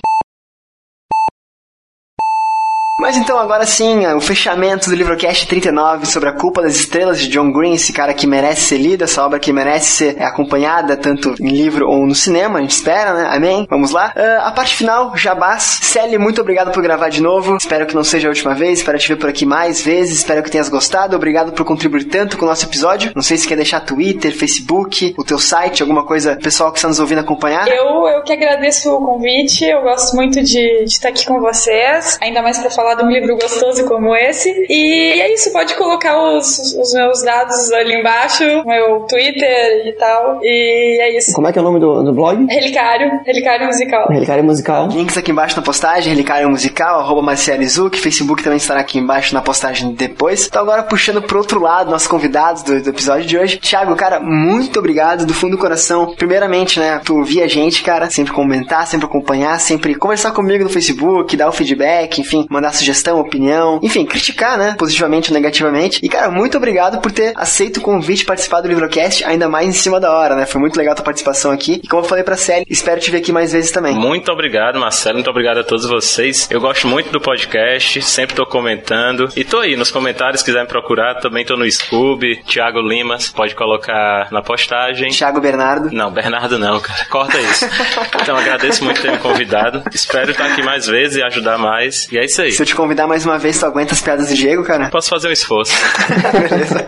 Mas 3.06 3.18
então, 3.18 3.38
agora 3.38 3.68
sim, 3.68 4.04
o 4.08 4.20
fechamento 4.20 4.90
do 4.90 4.96
Livrocast 4.96 5.48
39 5.48 6.08
sobre 6.08 6.28
a 6.28 6.32
culpa 6.32 6.64
das 6.64 6.76
estrelas 6.76 7.20
de 7.20 7.28
John 7.28 7.52
Green, 7.52 7.76
esse 7.76 7.94
cara 7.94 8.16
que 8.16 8.26
merece 8.26 8.62
ser 8.62 8.78
lido, 8.80 9.04
essa 9.04 9.24
obra 9.24 9.38
que 9.38 9.54
merece 9.54 9.86
ser 9.86 10.24
acompanhada 10.24 10.98
tanto 10.98 11.36
em 11.40 11.50
livro 11.50 11.88
ou 11.88 12.04
no 12.08 12.16
cinema, 12.16 12.58
a 12.58 12.62
gente 12.64 12.72
espera, 12.72 13.14
né? 13.14 13.30
Amém? 13.30 13.68
Vamos 13.70 13.92
lá? 13.92 14.12
Ah, 14.16 14.48
a 14.48 14.52
parte 14.52 14.76
final, 14.76 15.16
Jabás. 15.16 15.82
Sally, 15.84 16.18
muito 16.18 16.42
obrigado 16.42 16.72
por 16.72 16.82
gravar 16.82 17.10
de 17.10 17.22
novo. 17.22 17.58
Espero 17.58 17.86
que 17.86 17.94
não 17.94 18.04
seja 18.04 18.28
a 18.28 18.30
última 18.30 18.56
vez, 18.56 18.80
espero 18.80 18.98
te 18.98 19.08
ver 19.08 19.18
por 19.18 19.30
aqui 19.30 19.46
mais 19.46 19.84
vezes, 19.84 20.18
espero 20.18 20.42
que 20.42 20.50
tenhas 20.50 20.68
gostado. 20.68 21.16
Obrigado 21.16 21.52
por 21.52 21.64
contribuir 21.64 22.06
tanto 22.06 22.40
com 22.40 22.46
o 22.46 22.48
nosso 22.50 22.66
episódio. 22.66 23.12
Não 23.14 23.22
sei 23.22 23.38
se 23.38 23.48
quer 23.48 23.56
deixar 23.56 23.82
Twitter, 23.82 24.36
Facebook, 24.36 25.14
o 25.16 25.24
teu 25.24 25.38
site, 25.38 25.84
alguma 25.84 26.04
coisa 26.08 26.40
pessoal 26.42 26.72
que 26.72 26.80
está 26.80 26.88
nos 26.88 27.00
ouvindo 27.00 27.20
acompanhar. 27.20 27.68
Eu, 27.68 28.08
eu 28.08 28.24
que 28.24 28.34
agradeço 28.34 28.92
o 28.92 28.98
convite, 28.98 29.64
eu 29.64 29.84
gosto 29.84 30.16
muito 30.16 30.42
de, 30.42 30.86
de 30.86 30.86
estar 30.86 31.10
aqui 31.10 31.24
com 31.24 31.40
vocês, 31.40 32.18
ainda 32.20 32.42
mais 32.42 32.58
pra 32.58 32.72
falar 32.72 32.95
de 32.96 33.04
um 33.04 33.10
livro 33.10 33.36
gostoso 33.36 33.86
como 33.86 34.16
esse. 34.16 34.50
E 34.70 35.22
é 35.22 35.34
isso, 35.34 35.52
pode 35.52 35.76
colocar 35.76 36.18
os, 36.18 36.58
os 36.76 36.94
meus 36.94 37.22
dados 37.24 37.72
ali 37.72 38.00
embaixo, 38.00 38.44
meu 38.66 39.02
Twitter 39.02 39.88
e 39.88 39.94
tal. 39.94 40.40
E 40.42 41.00
é 41.02 41.18
isso. 41.18 41.34
Como 41.34 41.48
é 41.48 41.52
que 41.52 41.60
é 41.60 41.62
o 41.62 41.66
nome 41.66 41.80
do, 41.80 42.04
do 42.04 42.14
blog? 42.14 42.46
Relicário, 42.50 43.22
Relicário 43.26 43.68
Musical. 43.68 44.08
Relicário 44.10 44.44
Musical. 44.44 44.88
Links 44.88 45.18
aqui 45.18 45.32
embaixo 45.32 45.56
na 45.56 45.62
postagem, 45.64 46.12
Relicário 46.12 46.50
Musical, 46.50 47.00
arroba 47.00 47.22
Marciele 47.22 47.68
Zuc, 47.68 47.98
Facebook 47.98 48.44
também 48.44 48.58
estará 48.58 48.80
aqui 48.80 49.00
embaixo 49.00 49.34
na 49.34 49.42
postagem 49.42 49.94
depois. 49.94 50.48
Então 50.48 50.62
agora 50.62 50.84
puxando 50.84 51.22
pro 51.22 51.38
outro 51.38 51.60
lado, 51.60 51.92
nossos 51.92 52.08
convidados 52.08 52.64
do, 52.64 52.82
do 52.82 52.90
episódio 52.90 53.26
de 53.26 53.38
hoje. 53.38 53.58
Thiago, 53.58 53.96
cara, 53.96 54.20
muito 54.20 54.80
obrigado 54.80 55.26
do 55.26 55.34
fundo 55.34 55.52
do 55.52 55.58
coração. 55.58 56.14
Primeiramente, 56.16 56.80
né, 56.80 57.02
por 57.06 57.18
ouvir 57.18 57.42
a 57.42 57.48
gente, 57.48 57.84
cara, 57.84 58.10
sempre 58.10 58.34
comentar, 58.34 58.88
sempre 58.88 59.06
acompanhar, 59.06 59.60
sempre 59.60 59.96
conversar 59.96 60.32
comigo 60.32 60.64
no 60.64 60.70
Facebook, 60.70 61.36
dar 61.36 61.50
o 61.50 61.52
feedback, 61.52 62.20
enfim, 62.20 62.46
mandar 62.50 62.74
sugestão, 62.86 63.20
opinião, 63.20 63.80
enfim, 63.82 64.06
criticar, 64.06 64.58
né, 64.58 64.76
positivamente 64.78 65.32
ou 65.32 65.34
negativamente. 65.34 66.00
E, 66.04 66.10
cara, 66.10 66.30
muito 66.30 66.58
obrigado 66.58 67.02
por 67.02 67.12
ter 67.12 67.34
aceito 67.36 67.78
o 67.78 67.82
convite 67.82 68.20
de 68.20 68.26
participar 68.26 68.62
do 68.62 68.68
Livrocast, 68.68 69.24
ainda 69.26 69.50
mais 69.50 69.68
em 69.68 69.74
cima 69.74 70.00
da 70.00 70.12
hora, 70.14 70.36
né? 70.36 70.46
Foi 70.46 70.62
muito 70.62 70.78
legal 70.78 70.94
a 70.94 70.96
tua 70.96 71.06
participação 71.06 71.52
aqui. 71.52 71.82
E 71.84 71.88
como 71.88 72.04
eu 72.04 72.08
falei 72.08 72.24
pra 72.24 72.36
Célia, 72.38 72.66
espero 72.70 73.00
te 73.00 73.10
ver 73.12 73.18
aqui 73.18 73.32
mais 73.32 73.52
vezes 73.52 73.72
também. 73.72 73.96
Muito 73.96 74.32
obrigado, 74.32 74.80
Marcelo. 74.80 75.16
Muito 75.16 75.30
obrigado 75.30 75.60
a 75.60 75.64
todos 75.64 75.86
vocês. 75.86 76.48
Eu 76.52 76.62
gosto 76.62 76.88
muito 76.88 77.12
do 77.12 77.20
podcast, 77.20 78.02
sempre 78.02 78.36
tô 78.36 78.46
comentando. 78.46 79.28
E 79.36 79.44
tô 79.44 79.60
aí 79.60 79.76
nos 79.76 79.92
comentários, 79.92 80.42
se 80.42 80.46
quiserem 80.46 80.68
procurar. 80.68 81.16
Também 81.16 81.46
tô 81.46 81.56
no 81.56 81.70
Scoob. 81.70 82.44
Thiago 82.48 82.80
Lima, 82.80 83.18
pode 83.36 83.56
colocar 83.56 84.28
na 84.32 84.42
postagem. 84.42 85.10
Thiago 85.10 85.42
Bernardo. 85.42 85.90
Não, 85.92 86.12
Bernardo 86.12 86.60
não, 86.60 86.80
cara. 86.80 87.06
Corta 87.06 87.40
isso. 87.40 87.66
Então, 88.22 88.38
agradeço 88.38 88.84
muito 88.84 89.02
ter 89.02 89.12
me 89.12 89.18
convidado. 89.20 89.84
Espero 89.94 90.32
estar 90.32 90.46
aqui 90.46 90.64
mais 90.64 90.88
vezes 90.88 91.18
e 91.18 91.24
ajudar 91.24 91.58
mais. 91.58 92.12
E 92.12 92.18
é 92.18 92.26
isso 92.26 92.42
aí. 92.42 92.52
Se 92.52 92.62
eu 92.62 92.66
te 92.66 92.75
convidar 92.76 93.08
mais 93.08 93.26
uma 93.26 93.38
vez, 93.38 93.60
tu 93.60 93.66
aguenta 93.66 93.94
as 93.94 94.02
piadas 94.02 94.30
do 94.30 94.36
Diego, 94.36 94.64
cara? 94.64 94.90
Posso 94.90 95.10
fazer 95.10 95.28
um 95.30 95.32
esforço. 95.32 95.74
Beleza. 96.50 96.86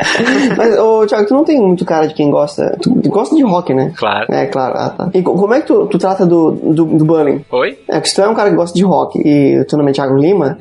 Mas, 0.57 0.77
ô, 0.79 1.05
Thiago, 1.05 1.27
tu 1.27 1.33
não 1.33 1.43
tem 1.43 1.59
muito 1.59 1.85
cara 1.85 2.07
de 2.07 2.13
quem 2.13 2.29
gosta. 2.29 2.77
Tu, 2.81 2.89
tu 3.01 3.09
gosta 3.09 3.35
de 3.35 3.43
rock, 3.43 3.73
né? 3.73 3.91
Claro. 3.95 4.25
É, 4.31 4.45
claro. 4.45 4.73
Ah, 4.77 4.89
tá. 4.89 5.09
E 5.13 5.21
co- 5.21 5.33
como 5.35 5.53
é 5.53 5.61
que 5.61 5.67
tu, 5.67 5.85
tu 5.87 5.97
trata 5.97 6.25
do, 6.25 6.51
do, 6.51 6.85
do 6.85 7.05
bullying? 7.05 7.43
Oi? 7.51 7.77
É, 7.89 7.99
que 8.01 8.09
se 8.09 8.15
tu 8.15 8.21
é 8.21 8.27
um 8.27 8.35
cara 8.35 8.49
que 8.49 8.55
gosta 8.55 8.77
de 8.77 8.83
rock 8.83 9.19
e 9.23 9.63
teu 9.65 9.77
nome 9.77 9.91
é 9.91 9.93
Thiago 9.93 10.15
Lima, 10.17 10.57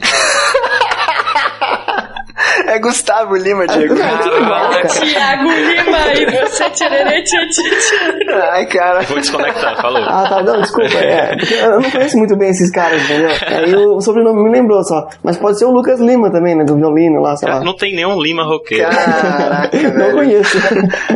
É 2.76 2.78
Gustavo 2.78 3.34
Lima, 3.36 3.66
Diego. 3.66 3.96
Caraca. 3.96 4.88
Tiago 4.88 5.44
Lima 5.50 5.98
e 6.14 6.46
você 6.46 6.70
tchê, 6.70 7.24
tchê. 7.24 8.30
Ai, 8.52 8.66
cara. 8.66 9.00
Vou 9.02 9.18
desconectar, 9.18 9.80
falou. 9.80 10.02
Ah, 10.02 10.26
tá, 10.28 10.42
não, 10.42 10.60
desculpa. 10.60 10.94
É, 10.98 11.36
porque 11.36 11.54
eu 11.54 11.80
não 11.80 11.90
conheço 11.90 12.18
muito 12.18 12.36
bem 12.36 12.50
esses 12.50 12.70
caras, 12.70 13.02
entendeu? 13.02 13.30
Aí 13.46 13.74
o 13.74 14.00
sobrenome 14.00 14.42
me 14.44 14.50
lembrou 14.50 14.82
só. 14.84 15.08
Mas 15.22 15.36
pode 15.38 15.58
ser 15.58 15.64
o 15.64 15.70
Lucas 15.70 16.00
Lima 16.00 16.30
também, 16.30 16.54
né? 16.54 16.64
Do 16.64 16.76
violino 16.76 17.20
lá, 17.20 17.34
sei 17.36 17.48
lá. 17.48 17.60
Não 17.60 17.74
tem 17.74 17.94
nenhum 17.94 18.20
Lima 18.20 18.44
roqueiro. 18.44 18.90
Caraca, 18.90 19.76
Não 19.78 19.90
velho. 19.96 20.12
conheço. 20.16 20.58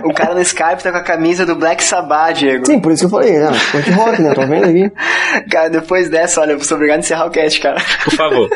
O 0.05 0.15
cara 0.15 0.35
no 0.35 0.41
Skype 0.41 0.83
tá 0.83 0.91
com 0.93 0.99
a 0.99 1.03
camisa 1.03 1.45
do 1.45 1.57
Black 1.57 1.83
Sabbath, 1.85 2.37
Diego. 2.39 2.65
Sim, 2.67 2.81
por 2.81 2.93
isso 2.93 3.03
que 3.07 3.15
eu 3.15 3.19
falei, 3.21 3.39
né? 3.39 3.51
Curte 3.71 3.91
rock, 3.91 4.23
né? 4.23 4.33
Tô 4.35 4.47
vendo 4.47 4.65
aqui. 4.65 4.91
Cara, 5.51 5.69
depois 5.69 6.09
dessa, 6.09 6.41
olha, 6.41 6.53
eu 6.53 6.61
sou 6.61 6.77
obrigado 6.77 6.97
a 6.97 7.01
encerrar 7.01 7.27
o 7.27 7.31
cast, 7.31 7.61
cara. 7.61 7.77
Por 8.05 8.15
favor. 8.15 8.49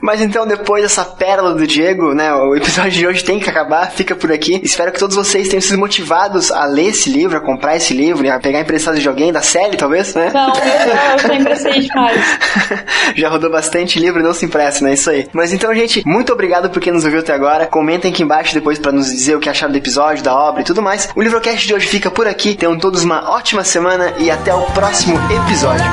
Mas 0.00 0.20
então, 0.22 0.46
depois 0.46 0.82
dessa 0.82 1.04
pérola 1.04 1.54
do 1.54 1.66
Diego, 1.66 2.14
né, 2.14 2.32
o 2.44 2.56
episódio 2.56 2.92
de 2.92 3.06
hoje 3.06 3.24
tem 3.24 3.38
que 3.38 3.48
acabar, 3.48 3.90
fica 3.90 4.14
por 4.14 4.30
aqui. 4.32 4.60
Espero 4.62 4.92
que 4.92 4.98
todos 4.98 5.16
vocês 5.16 5.48
tenham 5.48 5.60
sido 5.60 5.78
motivados 5.78 6.50
a 6.50 6.64
ler 6.64 6.88
esse 6.88 7.10
livro, 7.10 7.36
a 7.36 7.40
comprar 7.40 7.76
esse 7.76 7.94
livro, 7.94 8.24
e 8.24 8.30
a 8.30 8.38
pegar 8.38 8.60
emprestado 8.60 8.98
de 8.98 9.08
alguém, 9.08 9.32
da 9.32 9.42
série, 9.42 9.76
talvez, 9.76 10.14
né? 10.14 10.30
Não, 10.32 10.48
eu, 10.48 11.12
eu 11.12 11.18
sempre 11.18 11.56
sei 11.56 11.80
demais. 11.80 12.38
Já 13.16 13.28
rodou 13.28 13.50
bastante 13.50 13.98
livro, 13.98 14.22
não 14.22 14.34
se 14.34 14.44
impressa, 14.44 14.84
né? 14.84 14.94
Isso 14.94 15.10
aí. 15.10 15.28
Mas 15.32 15.52
então, 15.52 15.74
gente, 15.74 16.02
muito 16.06 16.32
obrigado 16.32 16.70
por 16.70 16.80
quem 16.80 16.92
nos 16.92 17.04
ouviu 17.04 17.20
até 17.20 17.32
agora. 17.32 17.66
Comentem 17.66 18.10
aqui 18.10 18.22
embaixo 18.22 18.54
depois 18.54 18.78
pra 18.78 18.92
nos 18.92 19.06
dizer 19.06 19.36
o 19.36 19.40
que 19.40 19.48
acharam 19.48 19.72
do 19.72 19.78
episódio, 19.78 20.22
da 20.22 20.34
obra 20.34 20.62
e 20.62 20.64
tudo 20.64 20.82
mais. 20.82 21.08
O 21.14 21.22
Livrocast 21.22 21.66
de 21.66 21.74
hoje 21.74 21.86
fica 21.86 22.10
por 22.10 22.26
aqui. 22.26 22.54
Tenham 22.54 22.78
todos 22.78 23.04
uma 23.04 23.30
ótima 23.30 23.64
semana 23.64 24.14
e 24.18 24.30
até 24.30 24.54
o 24.54 24.62
próximo 24.62 25.16
episódio. 25.30 25.86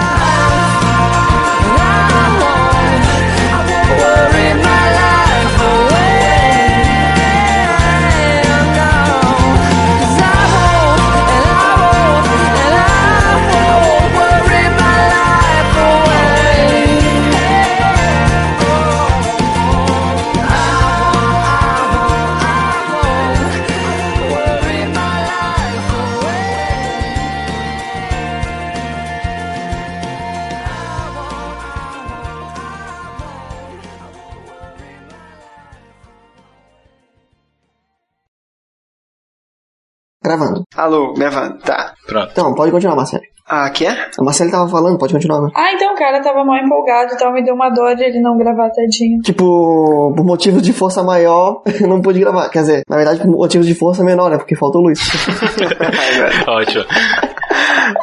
Alô, 40.86 41.14
gravando. 41.14 41.58
Tá. 41.62 41.94
Pronto. 42.06 42.30
Então, 42.32 42.54
pode 42.54 42.72
continuar, 42.72 42.96
Marcelo. 42.96 43.24
Ah, 43.48 43.68
que 43.72 43.88
é? 43.88 43.92
A 44.20 44.24
Marcelo 44.24 44.52
tava 44.52 44.70
falando, 44.70 45.00
pode 45.00 45.14
continuar 45.14 45.38
agora. 45.38 45.52
Ah, 45.56 45.74
então 45.74 45.94
o 45.94 45.96
cara 45.96 46.22
tava 46.22 46.46
mal 46.46 46.58
empolgado 46.58 47.14
e 47.14 47.18
tal, 47.18 47.34
me 47.34 47.44
deu 47.44 47.56
uma 47.56 47.70
dó 47.72 47.92
de 47.94 48.04
ele 48.04 48.20
não 48.22 48.38
gravar 48.38 48.70
tadinho. 48.70 49.20
Tipo, 49.24 50.14
por 50.16 50.24
motivos 50.24 50.62
de 50.62 50.72
força 50.74 51.04
maior, 51.04 51.64
eu 51.82 51.88
não 51.90 52.04
pude 52.04 52.20
gravar. 52.20 52.50
Quer 52.50 52.60
dizer, 52.60 52.84
na 52.88 52.98
verdade, 52.98 53.20
por 53.20 53.28
motivos 53.28 53.66
de 53.66 53.74
força 53.74 54.04
menor, 54.04 54.30
né? 54.30 54.38
Porque 54.38 54.56
faltou 54.56 54.82
luz. 54.82 55.00
Ótimo. 56.48 56.86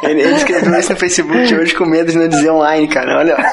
Ele, 0.03 0.21
ele 0.21 0.35
escreveu 0.35 0.79
isso 0.79 0.91
no 0.91 0.97
Facebook 0.99 1.55
hoje 1.55 1.73
com 1.75 1.85
medo 1.85 2.11
de 2.11 2.17
não 2.17 2.27
dizer 2.27 2.49
online, 2.51 2.87
cara. 2.87 3.19
Olha. 3.19 3.35
ó. 3.37 3.43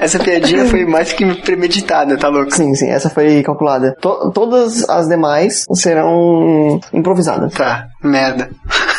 Essa 0.00 0.18
piadinha 0.18 0.64
foi 0.66 0.84
mais 0.84 1.12
que 1.12 1.24
premeditada, 1.42 2.16
tá 2.18 2.28
louco? 2.28 2.54
sim, 2.54 2.74
sim, 2.74 2.88
essa 2.90 3.08
foi 3.10 3.42
calculada. 3.42 3.94
To- 4.00 4.30
todas 4.32 4.88
as 4.88 5.08
demais 5.08 5.64
serão 5.74 6.80
improvisadas. 6.92 7.52
Tá, 7.54 7.86
merda. 8.02 8.50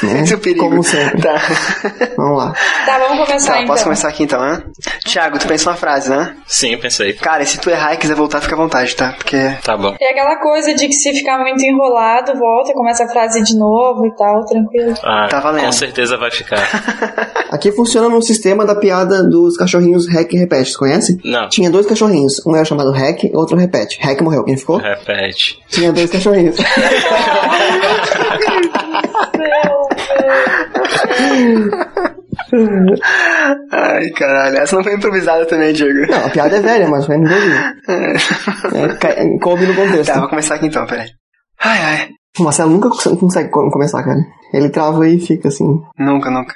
Né? 0.04 0.22
Esse 0.22 0.34
é 0.34 0.36
o 0.36 0.40
perigo. 0.40 0.70
Como 0.70 0.84
sempre. 0.84 1.22
Tá. 1.22 1.36
Vamos 2.18 2.38
lá. 2.38 2.54
Tá, 2.86 2.98
vamos 3.00 3.26
começar 3.26 3.54
Tá, 3.54 3.58
então. 3.58 3.68
posso 3.68 3.84
começar 3.84 4.08
aqui 4.10 4.24
então, 4.24 4.40
né? 4.40 4.62
Tiago, 5.06 5.40
tu 5.40 5.48
pensou 5.48 5.72
uma 5.72 5.78
frase, 5.78 6.10
né? 6.10 6.36
Sim, 6.46 6.78
pensei. 6.78 7.14
Cara, 7.14 7.44
e 7.44 7.46
se 7.48 7.58
tu 7.60 7.70
errar 7.70 7.94
e 7.94 7.98
quiser 7.98 8.16
voltar, 8.16 8.42
fica 8.42 8.54
à 8.56 8.58
vontade, 8.58 8.96
tá? 8.96 9.14
Porque. 9.18 9.38
Tá 9.64 9.76
bom. 9.76 9.96
É 10.00 10.12
aquela 10.12 10.36
coisa 10.40 10.74
de 10.74 10.88
que 10.88 10.94
se 10.94 11.12
ficar 11.14 11.40
muito 11.40 11.64
enrolado, 11.66 12.38
volta, 12.38 12.74
começa 12.74 13.06
a 13.06 13.10
frase 13.10 13.42
de 13.44 13.58
novo 13.58 14.06
e 14.06 14.16
tal, 14.16 14.46
tranquilo. 14.46 14.94
Ah, 15.04 15.27
Tá 15.30 15.40
valendo. 15.40 15.66
Com 15.66 15.72
certeza 15.72 16.18
vai 16.18 16.32
ficar. 16.32 16.58
Aqui 17.52 17.72
funciona 17.72 18.10
no 18.10 18.22
sistema 18.22 18.66
da 18.66 18.76
piada 18.76 19.24
dos 19.24 19.56
cachorrinhos 19.56 20.08
Hack 20.08 20.34
e 20.34 20.38
Repete, 20.38 20.72
você 20.72 20.78
conhece? 20.78 21.18
Não. 21.24 21.48
Tinha 21.50 21.70
dois 21.70 21.86
cachorrinhos, 21.86 22.42
um 22.46 22.56
era 22.56 22.66
chamado 22.66 22.92
Hack 22.92 23.24
e 23.24 23.32
outro 23.36 23.56
Repete. 23.58 23.98
Hack 24.02 24.22
morreu, 24.22 24.44
quem 24.44 24.58
ficou? 24.58 24.78
Repete. 24.78 25.58
Tinha 25.70 25.94
dois 25.94 26.10
cachorrinhos. 26.10 26.58
Ai, 33.72 34.10
caralho. 34.12 34.58
Essa 34.58 34.76
não 34.76 34.84
foi 34.84 34.94
improvisada 34.96 35.46
também, 35.46 35.74
Diego. 35.74 36.08
Não, 36.10 36.26
a 36.26 36.30
piada 36.30 36.58
é 36.58 36.62
velha, 36.62 36.88
mas 36.88 37.06
foi 37.06 37.16
improviso. 37.16 37.58
É, 38.74 39.40
coube 39.40 39.66
no 39.66 39.76
contexto. 39.76 40.12
Tá, 40.12 40.20
vou 40.20 40.30
começar 40.30 40.56
aqui 40.56 40.68
então, 40.68 40.86
peraí. 40.86 41.08
Ai, 41.64 41.80
ai. 41.80 42.10
O 42.40 42.44
Marcelo 42.44 42.72
nunca 42.72 42.90
cons- 42.90 43.20
consegue 43.20 43.50
co- 43.50 43.70
começar, 43.72 44.04
cara. 44.04 44.20
Ele 44.54 44.70
trava 44.70 45.08
e 45.10 45.20
fica 45.20 45.48
assim. 45.50 45.82
Nunca, 45.98 46.30
nunca. 46.30 46.56